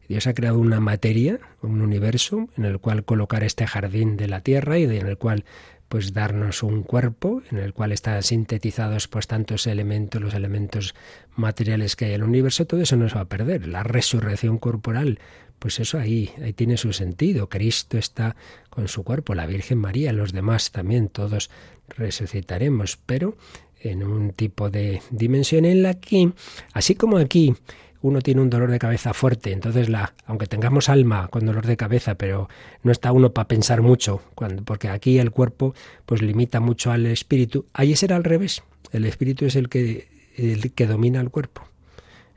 Dios 0.09 0.27
ha 0.27 0.33
creado 0.33 0.59
una 0.59 0.79
materia, 0.79 1.39
un 1.61 1.81
universo, 1.81 2.49
en 2.57 2.65
el 2.65 2.79
cual 2.79 3.05
colocar 3.05 3.43
este 3.43 3.65
jardín 3.67 4.17
de 4.17 4.27
la 4.27 4.41
tierra 4.41 4.77
y 4.77 4.83
en 4.83 5.07
el 5.07 5.17
cual 5.17 5.45
pues 5.93 6.11
darnos 6.11 6.63
un 6.63 6.81
cuerpo 6.81 7.43
en 7.51 7.59
el 7.59 7.71
cual 7.71 7.91
están 7.91 8.23
sintetizados 8.23 9.07
pues 9.07 9.27
tantos 9.27 9.67
elementos, 9.67 10.19
los 10.19 10.33
elementos 10.33 10.95
materiales 11.35 11.95
que 11.95 12.05
hay 12.05 12.11
en 12.13 12.21
el 12.21 12.27
universo, 12.27 12.65
todo 12.65 12.81
eso 12.81 12.95
no 12.95 13.07
se 13.09 13.15
va 13.15 13.21
a 13.21 13.25
perder. 13.25 13.67
La 13.67 13.83
resurrección 13.83 14.57
corporal, 14.57 15.19
pues 15.63 15.79
eso 15.79 15.97
ahí, 15.97 16.29
ahí 16.43 16.51
tiene 16.51 16.75
su 16.75 16.91
sentido. 16.91 17.47
Cristo 17.47 17.97
está 17.97 18.35
con 18.69 18.89
su 18.89 19.05
cuerpo, 19.05 19.33
la 19.33 19.45
Virgen 19.45 19.77
María, 19.77 20.11
los 20.11 20.33
demás 20.33 20.73
también, 20.73 21.07
todos 21.07 21.49
resucitaremos, 21.87 22.99
pero 23.05 23.37
en 23.79 24.03
un 24.03 24.33
tipo 24.33 24.69
de 24.69 25.01
dimensión 25.09 25.63
en 25.63 25.81
la 25.81 25.93
que, 25.93 26.33
así 26.73 26.95
como 26.95 27.15
aquí, 27.15 27.55
uno 28.01 28.19
tiene 28.19 28.41
un 28.41 28.49
dolor 28.49 28.71
de 28.71 28.77
cabeza 28.77 29.13
fuerte, 29.13 29.53
entonces 29.53 29.87
la, 29.87 30.13
aunque 30.25 30.47
tengamos 30.47 30.89
alma 30.89 31.29
con 31.29 31.45
dolor 31.45 31.65
de 31.65 31.77
cabeza, 31.77 32.15
pero 32.15 32.49
no 32.81 32.91
está 32.91 33.13
uno 33.13 33.31
para 33.31 33.47
pensar 33.47 33.81
mucho, 33.81 34.21
cuando, 34.35 34.63
porque 34.65 34.89
aquí 34.89 35.17
el 35.17 35.31
cuerpo 35.31 35.75
pues 36.05 36.21
limita 36.21 36.59
mucho 36.59 36.91
al 36.91 37.05
espíritu, 37.05 37.67
ahí 37.71 37.95
será 37.95 38.17
al 38.17 38.25
revés. 38.25 38.63
El 38.91 39.05
espíritu 39.05 39.45
es 39.45 39.55
el 39.55 39.69
que, 39.69 40.09
el 40.35 40.73
que 40.73 40.87
domina 40.87 41.21
el 41.21 41.29
cuerpo. 41.29 41.69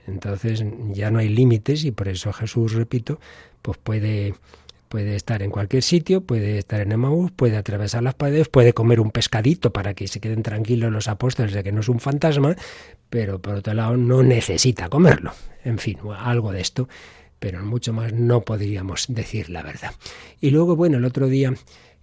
Entonces 0.06 0.64
ya 0.92 1.10
no 1.10 1.18
hay 1.18 1.28
límites 1.28 1.84
y 1.84 1.90
por 1.90 2.08
eso 2.08 2.32
Jesús, 2.32 2.72
repito, 2.74 3.18
pues 3.62 3.78
puede 3.78 4.34
puede 4.88 5.16
estar 5.16 5.42
en 5.42 5.50
cualquier 5.50 5.82
sitio, 5.82 6.20
puede 6.22 6.58
estar 6.58 6.80
en 6.80 6.92
Emaús, 6.92 7.32
puede 7.32 7.56
atravesar 7.56 8.02
las 8.02 8.14
paredes, 8.14 8.48
puede 8.48 8.72
comer 8.72 9.00
un 9.00 9.10
pescadito 9.10 9.72
para 9.72 9.94
que 9.94 10.08
se 10.08 10.20
queden 10.20 10.42
tranquilos 10.42 10.92
los 10.92 11.08
apóstoles 11.08 11.52
de 11.52 11.62
que 11.62 11.72
no 11.72 11.80
es 11.80 11.88
un 11.88 12.00
fantasma, 12.00 12.56
pero 13.10 13.40
por 13.40 13.56
otro 13.56 13.74
lado 13.74 13.96
no 13.96 14.22
necesita 14.22 14.88
comerlo. 14.88 15.32
En 15.64 15.78
fin, 15.78 15.98
algo 16.18 16.52
de 16.52 16.60
esto, 16.60 16.88
pero 17.38 17.64
mucho 17.64 17.92
más 17.92 18.12
no 18.12 18.42
podríamos 18.42 19.06
decir 19.08 19.50
la 19.50 19.62
verdad. 19.62 19.92
Y 20.40 20.50
luego, 20.50 20.76
bueno, 20.76 20.98
el 20.98 21.04
otro 21.04 21.26
día 21.26 21.52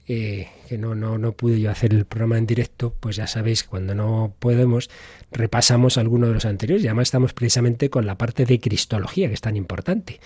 eh, 0.06 0.50
que 0.68 0.78
no, 0.78 0.96
no, 0.96 1.18
no 1.18 1.32
pude 1.32 1.62
yo 1.62 1.72
hacer 1.72 1.94
el 1.94 2.06
programa 2.06 2.38
en 2.38 2.46
directo, 2.46 2.94
pues 3.00 3.16
ya 3.16 3.26
sabéis, 3.26 3.64
cuando 3.64 3.96
no 3.96 4.36
podemos, 4.40 4.90
repasamos 5.34 5.98
alguno 5.98 6.28
de 6.28 6.34
los 6.34 6.46
anteriores 6.46 6.84
y 6.84 6.88
además 6.88 7.08
estamos 7.08 7.34
precisamente 7.34 7.90
con 7.90 8.06
la 8.06 8.18
parte 8.18 8.46
de 8.46 8.60
Cristología, 8.60 9.28
que 9.28 9.34
es 9.34 9.42
tan 9.42 9.56
importante. 9.56 10.20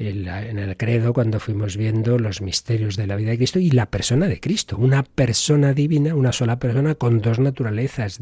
En 0.00 0.58
el 0.60 0.76
credo, 0.76 1.12
cuando 1.12 1.40
fuimos 1.40 1.76
viendo 1.76 2.18
los 2.18 2.40
misterios 2.40 2.96
de 2.96 3.08
la 3.08 3.16
vida 3.16 3.30
de 3.30 3.36
Cristo 3.36 3.58
y 3.58 3.70
la 3.70 3.86
persona 3.86 4.28
de 4.28 4.38
Cristo, 4.38 4.76
una 4.78 5.02
persona 5.02 5.74
divina, 5.74 6.14
una 6.14 6.30
sola 6.30 6.60
persona 6.60 6.94
con 6.94 7.20
dos 7.20 7.40
naturalezas, 7.40 8.20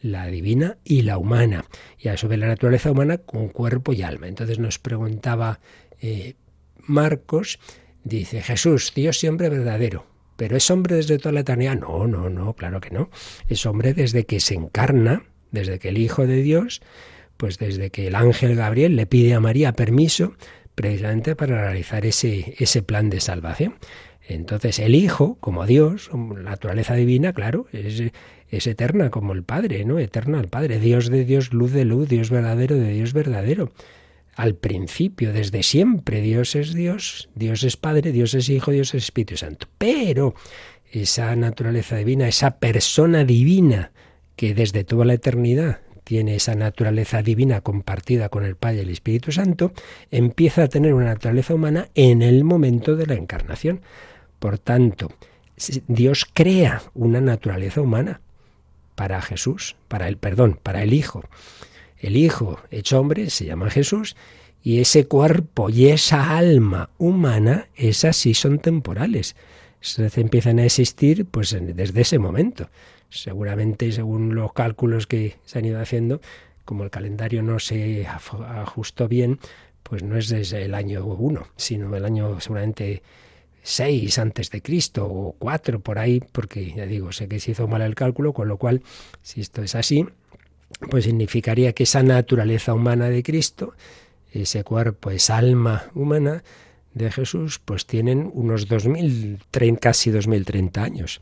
la 0.00 0.26
divina 0.28 0.78
y 0.82 1.02
la 1.02 1.18
humana, 1.18 1.66
y 1.98 2.08
a 2.08 2.12
vez 2.12 2.38
la 2.38 2.46
naturaleza 2.46 2.90
humana 2.90 3.18
con 3.18 3.48
cuerpo 3.48 3.92
y 3.92 4.02
alma. 4.02 4.28
Entonces 4.28 4.58
nos 4.58 4.78
preguntaba 4.78 5.60
eh, 6.00 6.36
Marcos, 6.78 7.58
dice 8.02 8.40
Jesús, 8.40 8.92
Dios 8.94 9.18
siempre 9.18 9.50
verdadero, 9.50 10.06
pero 10.36 10.56
¿es 10.56 10.70
hombre 10.70 10.96
desde 10.96 11.18
toda 11.18 11.32
la 11.32 11.40
eternidad? 11.40 11.78
No, 11.78 12.06
no, 12.06 12.30
no, 12.30 12.54
claro 12.54 12.80
que 12.80 12.90
no. 12.90 13.10
Es 13.48 13.66
hombre 13.66 13.94
desde 13.94 14.24
que 14.24 14.40
se 14.40 14.54
encarna, 14.54 15.24
desde 15.54 15.78
que 15.78 15.88
el 15.88 15.98
Hijo 15.98 16.26
de 16.26 16.42
Dios, 16.42 16.82
pues 17.36 17.58
desde 17.58 17.90
que 17.90 18.08
el 18.08 18.14
ángel 18.14 18.56
Gabriel 18.56 18.96
le 18.96 19.06
pide 19.06 19.34
a 19.34 19.40
María 19.40 19.72
permiso 19.72 20.34
precisamente 20.74 21.36
para 21.36 21.62
realizar 21.62 22.04
ese, 22.04 22.54
ese 22.58 22.82
plan 22.82 23.08
de 23.08 23.20
salvación. 23.20 23.76
Entonces 24.26 24.78
el 24.78 24.94
Hijo, 24.94 25.36
como 25.40 25.66
Dios, 25.66 26.10
la 26.12 26.50
naturaleza 26.50 26.94
divina, 26.94 27.32
claro, 27.32 27.66
es, 27.72 28.02
es 28.50 28.66
eterna 28.66 29.10
como 29.10 29.32
el 29.32 29.44
Padre, 29.44 29.84
¿no? 29.84 29.98
Eterna 29.98 30.40
al 30.40 30.48
Padre, 30.48 30.80
Dios 30.80 31.10
de 31.10 31.24
Dios, 31.24 31.52
luz 31.52 31.72
de 31.72 31.84
luz, 31.84 32.08
Dios 32.08 32.30
verdadero 32.30 32.76
de 32.76 32.92
Dios 32.92 33.12
verdadero. 33.12 33.72
Al 34.34 34.56
principio, 34.56 35.32
desde 35.32 35.62
siempre, 35.62 36.20
Dios 36.20 36.56
es 36.56 36.74
Dios, 36.74 37.28
Dios 37.36 37.62
es 37.62 37.76
Padre, 37.76 38.10
Dios 38.10 38.34
es 38.34 38.48
Hijo, 38.48 38.72
Dios 38.72 38.94
es 38.94 39.04
Espíritu 39.04 39.36
Santo. 39.36 39.68
Pero 39.78 40.34
esa 40.90 41.36
naturaleza 41.36 41.96
divina, 41.96 42.26
esa 42.26 42.58
persona 42.58 43.24
divina 43.24 43.92
que 44.36 44.54
desde 44.54 44.84
toda 44.84 45.04
la 45.04 45.14
eternidad 45.14 45.80
tiene 46.04 46.36
esa 46.36 46.54
naturaleza 46.54 47.22
divina 47.22 47.62
compartida 47.62 48.28
con 48.28 48.44
el 48.44 48.56
Padre 48.56 48.78
y 48.78 48.80
el 48.80 48.90
Espíritu 48.90 49.32
Santo, 49.32 49.72
empieza 50.10 50.64
a 50.64 50.68
tener 50.68 50.92
una 50.92 51.06
naturaleza 51.06 51.54
humana 51.54 51.88
en 51.94 52.22
el 52.22 52.44
momento 52.44 52.94
de 52.94 53.06
la 53.06 53.14
encarnación. 53.14 53.80
Por 54.38 54.58
tanto, 54.58 55.10
Dios 55.88 56.26
crea 56.32 56.82
una 56.94 57.20
naturaleza 57.20 57.80
humana 57.80 58.20
para 58.94 59.22
Jesús, 59.22 59.76
para 59.88 60.08
el 60.08 60.18
perdón, 60.18 60.58
para 60.62 60.82
el 60.82 60.92
Hijo. 60.92 61.24
El 61.98 62.16
Hijo 62.16 62.60
hecho 62.70 63.00
hombre 63.00 63.30
se 63.30 63.46
llama 63.46 63.70
Jesús 63.70 64.14
y 64.62 64.80
ese 64.80 65.06
cuerpo 65.06 65.70
y 65.70 65.88
esa 65.88 66.36
alma 66.36 66.90
humana, 66.98 67.68
esas 67.74 68.16
sí 68.16 68.34
son 68.34 68.58
temporales. 68.58 69.36
Se 69.80 70.08
empiezan 70.20 70.58
a 70.58 70.64
existir 70.64 71.26
pues 71.26 71.56
desde 71.60 72.00
ese 72.00 72.18
momento. 72.18 72.68
Seguramente, 73.14 73.92
según 73.92 74.34
los 74.34 74.52
cálculos 74.52 75.06
que 75.06 75.36
se 75.44 75.58
han 75.58 75.64
ido 75.64 75.80
haciendo, 75.80 76.20
como 76.64 76.84
el 76.84 76.90
calendario 76.90 77.42
no 77.42 77.58
se 77.58 78.06
ajustó 78.06 79.08
bien, 79.08 79.38
pues 79.82 80.02
no 80.02 80.16
es 80.16 80.28
desde 80.28 80.64
el 80.64 80.74
año 80.74 81.04
1, 81.04 81.46
sino 81.56 81.94
el 81.94 82.04
año 82.04 82.40
seguramente 82.40 83.02
6 83.62 84.18
antes 84.18 84.50
de 84.50 84.62
Cristo 84.62 85.06
o 85.06 85.36
4 85.38 85.80
por 85.80 85.98
ahí, 85.98 86.20
porque 86.32 86.72
ya 86.74 86.86
digo, 86.86 87.12
sé 87.12 87.28
que 87.28 87.38
se 87.38 87.52
hizo 87.52 87.68
mal 87.68 87.82
el 87.82 87.94
cálculo, 87.94 88.32
con 88.32 88.48
lo 88.48 88.56
cual, 88.56 88.82
si 89.22 89.40
esto 89.40 89.62
es 89.62 89.74
así, 89.74 90.06
pues 90.90 91.04
significaría 91.04 91.72
que 91.72 91.84
esa 91.84 92.02
naturaleza 92.02 92.74
humana 92.74 93.08
de 93.08 93.22
Cristo, 93.22 93.74
ese 94.32 94.64
cuerpo, 94.64 95.10
esa 95.10 95.36
alma 95.36 95.84
humana 95.94 96.42
de 96.94 97.10
Jesús, 97.10 97.60
pues 97.64 97.86
tienen 97.86 98.30
unos 98.34 98.68
2000, 98.68 99.40
casi 99.80 100.10
2030 100.10 100.82
años. 100.82 101.20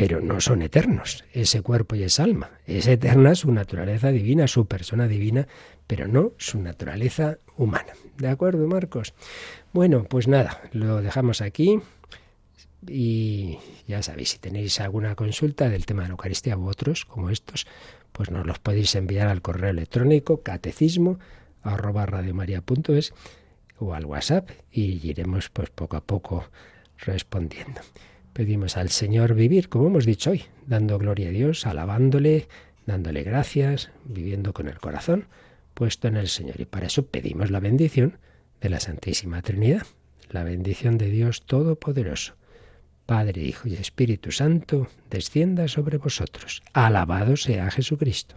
Pero 0.00 0.22
no 0.22 0.40
son 0.40 0.62
eternos, 0.62 1.26
ese 1.34 1.60
cuerpo 1.60 1.94
y 1.94 2.04
esa 2.04 2.24
alma. 2.24 2.52
Es 2.66 2.86
eterna 2.86 3.34
su 3.34 3.52
naturaleza 3.52 4.08
divina, 4.08 4.48
su 4.48 4.64
persona 4.64 5.06
divina, 5.06 5.46
pero 5.86 6.08
no 6.08 6.32
su 6.38 6.58
naturaleza 6.58 7.36
humana. 7.58 7.92
¿De 8.16 8.28
acuerdo, 8.28 8.66
Marcos? 8.66 9.12
Bueno, 9.74 10.04
pues 10.04 10.26
nada, 10.26 10.62
lo 10.72 11.02
dejamos 11.02 11.42
aquí. 11.42 11.82
Y 12.88 13.58
ya 13.86 14.02
sabéis, 14.02 14.30
si 14.30 14.38
tenéis 14.38 14.80
alguna 14.80 15.16
consulta 15.16 15.68
del 15.68 15.84
tema 15.84 16.00
de 16.04 16.08
la 16.08 16.12
Eucaristía 16.12 16.56
u 16.56 16.66
otros 16.66 17.04
como 17.04 17.28
estos, 17.28 17.66
pues 18.12 18.30
nos 18.30 18.46
los 18.46 18.58
podéis 18.58 18.94
enviar 18.94 19.28
al 19.28 19.42
correo 19.42 19.68
electrónico 19.68 20.40
catecismo 20.40 21.18
arroba 21.62 22.06
o 23.80 23.92
al 23.92 24.06
WhatsApp 24.06 24.48
y 24.72 25.06
iremos 25.06 25.50
pues 25.50 25.68
poco 25.68 25.98
a 25.98 26.00
poco 26.00 26.46
respondiendo. 26.96 27.82
Pedimos 28.32 28.76
al 28.76 28.90
Señor 28.90 29.34
vivir, 29.34 29.68
como 29.68 29.88
hemos 29.88 30.06
dicho 30.06 30.30
hoy, 30.30 30.44
dando 30.66 30.98
gloria 30.98 31.28
a 31.28 31.32
Dios, 31.32 31.66
alabándole, 31.66 32.48
dándole 32.86 33.22
gracias, 33.22 33.90
viviendo 34.04 34.52
con 34.52 34.68
el 34.68 34.78
corazón 34.78 35.26
puesto 35.74 36.08
en 36.08 36.16
el 36.16 36.28
Señor. 36.28 36.60
Y 36.60 36.66
para 36.66 36.88
eso 36.88 37.06
pedimos 37.06 37.50
la 37.50 37.58
bendición 37.58 38.18
de 38.60 38.68
la 38.68 38.80
Santísima 38.80 39.40
Trinidad, 39.40 39.86
la 40.30 40.44
bendición 40.44 40.98
de 40.98 41.08
Dios 41.08 41.46
Todopoderoso. 41.46 42.34
Padre, 43.06 43.42
Hijo 43.42 43.66
y 43.66 43.74
Espíritu 43.74 44.30
Santo, 44.30 44.88
descienda 45.08 45.68
sobre 45.68 45.96
vosotros. 45.96 46.62
Alabado 46.74 47.36
sea 47.36 47.70
Jesucristo. 47.70 48.36